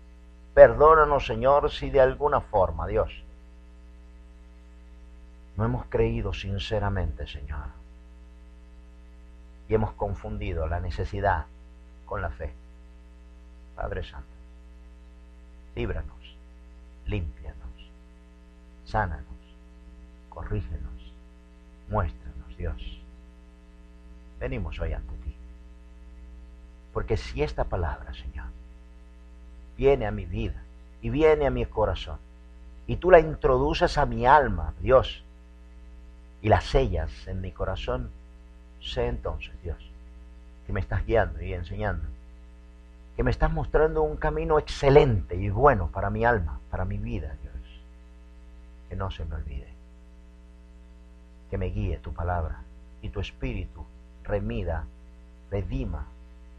Perdónanos, 0.54 1.26
Señor, 1.26 1.72
si 1.72 1.90
de 1.90 2.02
alguna 2.02 2.42
forma, 2.42 2.86
Dios, 2.86 3.24
no 5.58 5.66
hemos 5.66 5.86
creído 5.88 6.32
sinceramente, 6.32 7.28
Señor, 7.28 7.79
y 9.70 9.76
hemos 9.76 9.94
confundido 9.94 10.68
la 10.68 10.80
necesidad 10.80 11.46
con 12.06 12.22
la 12.24 12.32
fe. 12.32 12.52
Padre 13.76 14.04
Santo, 14.04 14.28
líbranos, 15.76 16.36
límpianos, 17.06 17.56
sánanos, 18.86 19.26
corrígenos, 20.30 21.14
muéstranos, 21.88 22.58
Dios. 22.58 23.00
Venimos 24.40 24.80
hoy 24.80 24.94
ante 24.94 25.16
ti. 25.18 25.36
Porque 26.92 27.16
si 27.16 27.44
esta 27.44 27.64
palabra, 27.64 28.14
Señor, 28.14 28.48
viene 29.78 30.08
a 30.08 30.12
mi 30.12 30.26
vida 30.26 30.64
y 31.02 31.12
viene 31.12 31.46
a 31.46 31.52
mi 31.52 31.66
corazón, 31.68 32.18
y 32.88 32.96
tú 32.96 33.12
la 33.12 33.20
introduces 33.20 34.00
a 34.00 34.08
mi 34.08 34.26
alma, 34.26 34.74
Dios, 34.80 35.24
y 36.42 36.50
la 36.50 36.60
sellas 36.60 37.28
en 37.28 37.40
mi 37.40 37.52
corazón, 37.52 38.10
sé 38.82 39.08
entonces, 39.08 39.52
Dios, 39.62 39.78
que 40.66 40.74
me 40.74 40.80
estás 40.80 41.06
guiando 41.06 41.42
y 41.42 41.54
enseñando, 41.54 42.06
que 43.16 43.24
me 43.24 43.32
estás 43.32 43.52
mostrando 43.52 44.04
un 44.04 44.18
camino 44.18 44.60
excelente 44.60 45.36
y 45.36 45.50
bueno 45.50 45.90
para 45.92 46.10
mi 46.10 46.26
alma, 46.26 46.60
para 46.70 46.86
mi 46.86 46.98
vida, 46.98 47.36
Dios. 47.42 47.56
Que 48.88 48.96
no 48.96 49.12
se 49.12 49.26
me 49.26 49.36
olvide, 49.36 49.68
que 51.50 51.58
me 51.58 51.68
guíe 51.68 51.98
tu 51.98 52.14
palabra 52.14 52.62
y 53.02 53.10
tu 53.10 53.20
espíritu 53.20 53.86
remida, 54.24 54.86
redima 55.52 56.06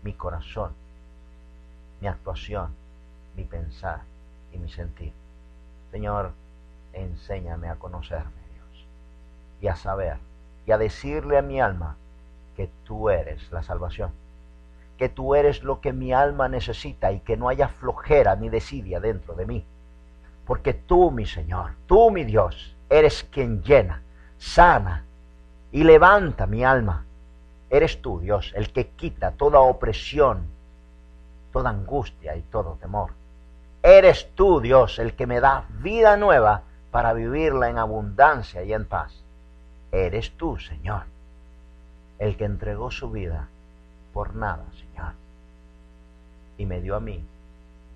mi 0.03 0.13
corazón, 0.13 0.73
mi 2.01 2.09
actuación, 2.09 2.75
mi 3.37 3.45
pensar 3.45 4.03
y 4.53 4.59
mi 4.59 4.71
sentir. 4.71 5.13
Señor, 5.93 6.33
enséñame 6.93 7.69
a 7.69 7.77
conocerme, 7.77 8.43
Dios, 8.55 8.87
y 9.61 9.69
a 9.69 9.77
saber, 9.77 10.19
y 10.67 10.73
a 10.73 10.79
decirle 10.79 11.39
a 11.39 11.43
mi 11.43 11.61
alma 11.61 11.97
que 12.57 12.71
tú 12.85 13.11
eres 13.11 13.51
la 13.51 13.63
salvación, 13.63 14.13
que 14.99 15.09
tú 15.09 15.35
eres 15.35 15.63
lo 15.63 15.81
que 15.81 15.93
mi 15.93 16.13
alma 16.13 16.49
necesita 16.49 17.13
y 17.13 17.21
que 17.21 17.37
no 17.37 17.49
haya 17.49 17.69
flojera 17.69 18.37
ni 18.37 18.49
desidia 18.49 19.01
dentro 19.01 19.35
de 19.35 19.47
mí. 19.47 19.65
Porque 20.47 20.75
tú, 20.75 21.11
mi 21.11 21.27
Señor, 21.27 21.73
tú, 21.87 22.11
mi 22.11 22.25
Dios, 22.25 22.77
eres 22.89 23.25
quien 23.31 23.63
llena, 23.63 24.03
sana 24.39 25.05
y 25.73 25.85
levanta 25.85 26.47
mi 26.47 26.65
alma. 26.65 27.05
Eres 27.71 28.03
tú, 28.03 28.19
Dios, 28.19 28.53
el 28.57 28.73
que 28.73 28.89
quita 28.89 29.31
toda 29.31 29.61
opresión, 29.61 30.47
toda 31.53 31.71
angustia 31.71 32.37
y 32.37 32.43
todo 32.43 32.77
temor. 32.81 33.13
Eres 33.83 34.29
tú, 34.35 34.61
Dios, 34.61 34.99
el 34.99 35.15
que 35.15 35.27
me 35.27 35.41
da 35.41 35.65
vida 35.79 36.17
nueva 36.17 36.63
para 36.91 37.13
vivirla 37.13 37.71
en 37.71 37.79
abundancia 37.79 38.63
y 38.65 38.73
en 38.73 38.85
paz. 38.85 39.13
Eres 39.93 40.33
tú, 40.33 40.59
Señor, 40.59 41.05
el 42.21 42.37
que 42.37 42.45
entregó 42.45 42.91
su 42.91 43.11
vida 43.11 43.49
por 44.13 44.37
nada, 44.37 44.65
Señor. 44.79 45.15
Y 46.59 46.67
me 46.67 46.81
dio 46.81 46.95
a 46.95 47.01
mí 47.01 47.25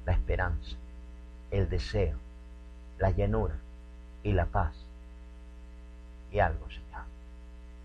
la 0.07 0.13
esperanza, 0.13 0.77
el 1.51 1.69
deseo, 1.69 2.17
la 2.99 3.11
llenura 3.11 3.55
y 4.23 4.33
la 4.33 4.47
paz. 4.47 4.75
Y 6.33 6.39
algo, 6.41 6.69
Señor, 6.71 7.05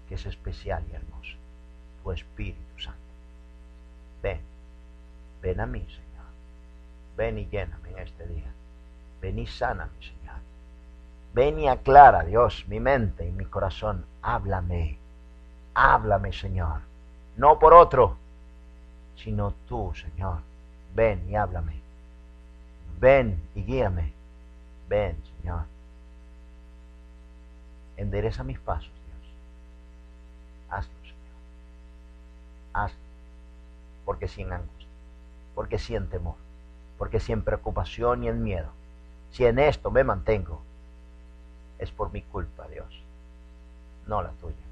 que 0.08 0.16
es 0.16 0.26
especial 0.26 0.84
y 0.90 0.96
hermoso, 0.96 1.36
tu 2.02 2.12
Espíritu 2.14 2.80
Santo. 2.80 2.98
Ven, 4.24 4.40
ven 5.42 5.60
a 5.60 5.66
mí, 5.66 5.82
Señor. 5.82 6.00
Ven 7.18 7.38
y 7.38 7.46
lléname 7.48 7.92
en 7.92 8.00
este 8.00 8.26
día. 8.28 8.52
Ven 9.22 9.40
y 9.40 9.46
sana, 9.46 9.90
mi 9.94 10.06
Señor. 10.06 10.38
Ven 11.34 11.60
y 11.60 11.68
aclara, 11.68 12.24
Dios, 12.24 12.64
mi 12.70 12.80
mente 12.80 13.28
y 13.28 13.32
mi 13.32 13.46
corazón. 13.46 14.06
Háblame. 14.22 15.09
Háblame, 15.82 16.34
Señor. 16.34 16.82
No 17.38 17.58
por 17.58 17.74
otro, 17.74 18.18
sino 19.16 19.54
tú, 19.68 19.94
Señor. 19.96 20.40
Ven 20.94 21.30
y 21.30 21.36
háblame. 21.36 21.80
Ven 23.00 23.42
y 23.56 23.64
guíame. 23.64 24.12
Ven, 24.90 25.16
Señor. 25.38 25.64
Endereza 27.96 28.44
mis 28.44 28.60
pasos, 28.60 28.92
Dios. 28.92 29.34
Hazlo, 30.70 31.00
Señor. 31.02 31.16
Hazlo. 32.74 33.00
Porque 34.06 34.28
sin 34.28 34.52
angustia. 34.52 34.88
Porque 35.56 35.80
sin 35.80 36.08
temor 36.10 36.36
porque 37.00 37.22
si 37.22 37.32
en 37.32 37.42
preocupación 37.42 38.26
y 38.26 38.28
en 38.28 38.44
miedo, 38.44 38.68
si 39.32 39.46
en 39.46 39.58
esto 39.58 39.90
me 39.90 40.04
mantengo, 40.04 40.62
es 41.80 41.90
por 41.92 42.12
mi 42.12 42.22
culpa, 42.22 42.68
Dios, 42.68 42.94
no 44.06 44.22
la 44.22 44.32
tuya. 44.32 44.69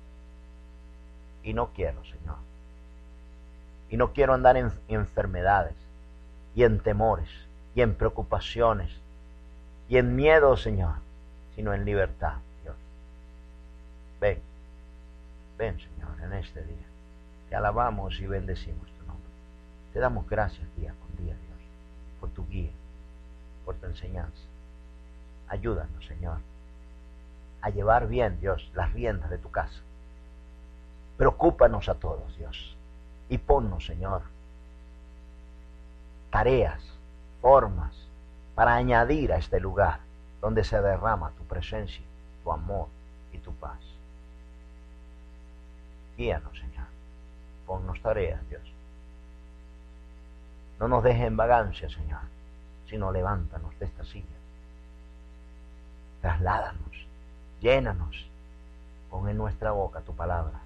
Y 1.47 1.53
no 1.53 1.67
quiero, 1.67 2.03
Señor. 2.03 2.35
Y 3.89 3.95
no 3.95 4.11
quiero 4.11 4.33
andar 4.33 4.57
en 4.57 4.69
enfermedades 4.89 5.75
y 6.53 6.63
en 6.63 6.81
temores 6.81 7.29
y 7.73 7.81
en 7.81 7.95
preocupaciones 7.95 8.91
y 9.87 9.95
en 9.95 10.13
miedo, 10.17 10.57
Señor, 10.57 10.95
sino 11.55 11.73
en 11.73 11.85
libertad, 11.85 12.33
Dios. 12.63 12.75
Ven, 14.19 14.41
ven, 15.57 15.79
Señor, 15.79 16.21
en 16.21 16.33
este 16.33 16.61
día. 16.65 16.85
Te 17.47 17.55
alabamos 17.55 18.19
y 18.19 18.27
bendecimos 18.27 18.85
tu 18.99 19.05
nombre. 19.05 19.29
Te 19.93 19.99
damos 19.99 20.27
gracias 20.27 20.67
día 20.75 20.93
con 20.99 21.25
día, 21.25 21.33
Dios 21.33 21.61
por 22.19 22.29
tu 22.31 22.45
guía, 22.49 22.71
por 23.63 23.75
tu 23.75 23.85
enseñanza. 23.85 24.43
Ayúdanos, 25.47 26.05
Señor, 26.05 26.39
a 27.61 27.69
llevar 27.69 28.09
bien, 28.09 28.37
Dios, 28.41 28.69
las 28.73 28.91
riendas 28.91 29.29
de 29.29 29.37
tu 29.37 29.49
casa. 29.49 29.79
Preocúpanos 31.17 31.89
a 31.89 31.95
todos, 31.95 32.37
Dios, 32.37 32.75
y 33.29 33.37
ponnos, 33.37 33.85
Señor, 33.85 34.21
tareas, 36.29 36.81
formas 37.41 37.95
para 38.55 38.75
añadir 38.75 39.33
a 39.33 39.37
este 39.37 39.59
lugar 39.59 39.99
donde 40.41 40.63
se 40.63 40.79
derrama 40.81 41.31
tu 41.31 41.43
presencia, 41.43 42.05
tu 42.43 42.51
amor 42.51 42.87
y 43.33 43.39
tu 43.39 43.51
paz. 43.53 43.79
Guíanos, 46.17 46.57
Señor. 46.57 46.87
Ponnos 47.65 48.01
tareas, 48.01 48.47
Dios 48.49 48.77
no 50.79 50.87
nos 50.87 51.03
deje 51.03 51.25
en 51.25 51.37
vagancia, 51.37 51.89
Señor, 51.89 52.21
sino 52.89 53.11
levántanos 53.11 53.77
de 53.79 53.85
esta 53.85 54.03
silla. 54.05 54.25
Trasládanos, 56.21 57.07
llénanos, 57.61 58.27
pon 59.09 59.27
en 59.29 59.37
nuestra 59.37 59.71
boca 59.71 60.01
tu 60.01 60.15
palabra. 60.15 60.59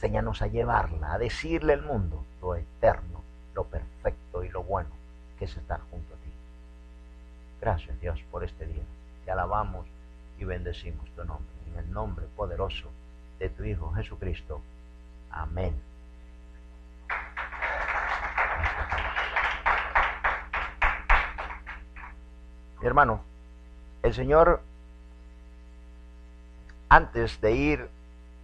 Enséñanos 0.00 0.40
a 0.40 0.46
llevarla, 0.46 1.12
a 1.12 1.18
decirle 1.18 1.74
al 1.74 1.82
mundo 1.82 2.24
lo 2.40 2.54
eterno, 2.54 3.22
lo 3.52 3.64
perfecto 3.64 4.42
y 4.42 4.48
lo 4.48 4.62
bueno 4.62 4.88
que 5.38 5.44
es 5.44 5.54
estar 5.54 5.78
junto 5.90 6.14
a 6.14 6.16
ti. 6.16 6.32
Gracias 7.60 8.00
Dios 8.00 8.18
por 8.30 8.42
este 8.42 8.64
día. 8.64 8.82
Te 9.26 9.30
alabamos 9.30 9.86
y 10.38 10.44
bendecimos 10.46 11.06
tu 11.10 11.22
nombre. 11.22 11.52
En 11.70 11.80
el 11.80 11.92
nombre 11.92 12.24
poderoso 12.34 12.88
de 13.38 13.50
tu 13.50 13.62
Hijo 13.62 13.92
Jesucristo. 13.92 14.62
Amén. 15.30 15.78
Mi 22.80 22.86
hermano, 22.86 23.20
el 24.02 24.14
Señor, 24.14 24.62
antes 26.88 27.38
de 27.42 27.52
ir 27.52 27.90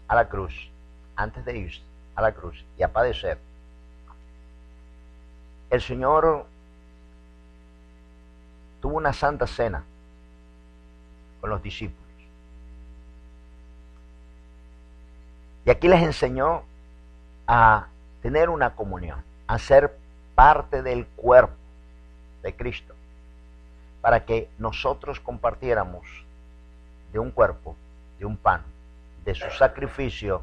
a 0.07 0.16
la 0.16 0.28
cruz, 0.28 0.70
antes 1.16 1.44
de 1.44 1.56
ir 1.56 1.72
a 2.14 2.22
la 2.22 2.32
cruz 2.32 2.64
y 2.78 2.82
a 2.82 2.92
padecer, 2.92 3.38
el 5.70 5.80
Señor 5.80 6.46
tuvo 8.80 8.96
una 8.96 9.12
santa 9.12 9.46
cena 9.46 9.82
con 11.40 11.50
los 11.50 11.62
discípulos. 11.62 12.04
Y 15.64 15.70
aquí 15.70 15.88
les 15.88 16.02
enseñó 16.02 16.62
a 17.48 17.88
tener 18.22 18.48
una 18.48 18.76
comunión, 18.76 19.22
a 19.48 19.58
ser 19.58 19.96
parte 20.34 20.82
del 20.82 21.06
cuerpo 21.06 21.56
de 22.42 22.54
Cristo 22.54 22.94
para 24.06 24.24
que 24.24 24.48
nosotros 24.58 25.18
compartiéramos 25.18 26.06
de 27.12 27.18
un 27.18 27.32
cuerpo, 27.32 27.74
de 28.20 28.24
un 28.24 28.36
pan, 28.36 28.62
de 29.24 29.34
su 29.34 29.50
sacrificio. 29.50 30.42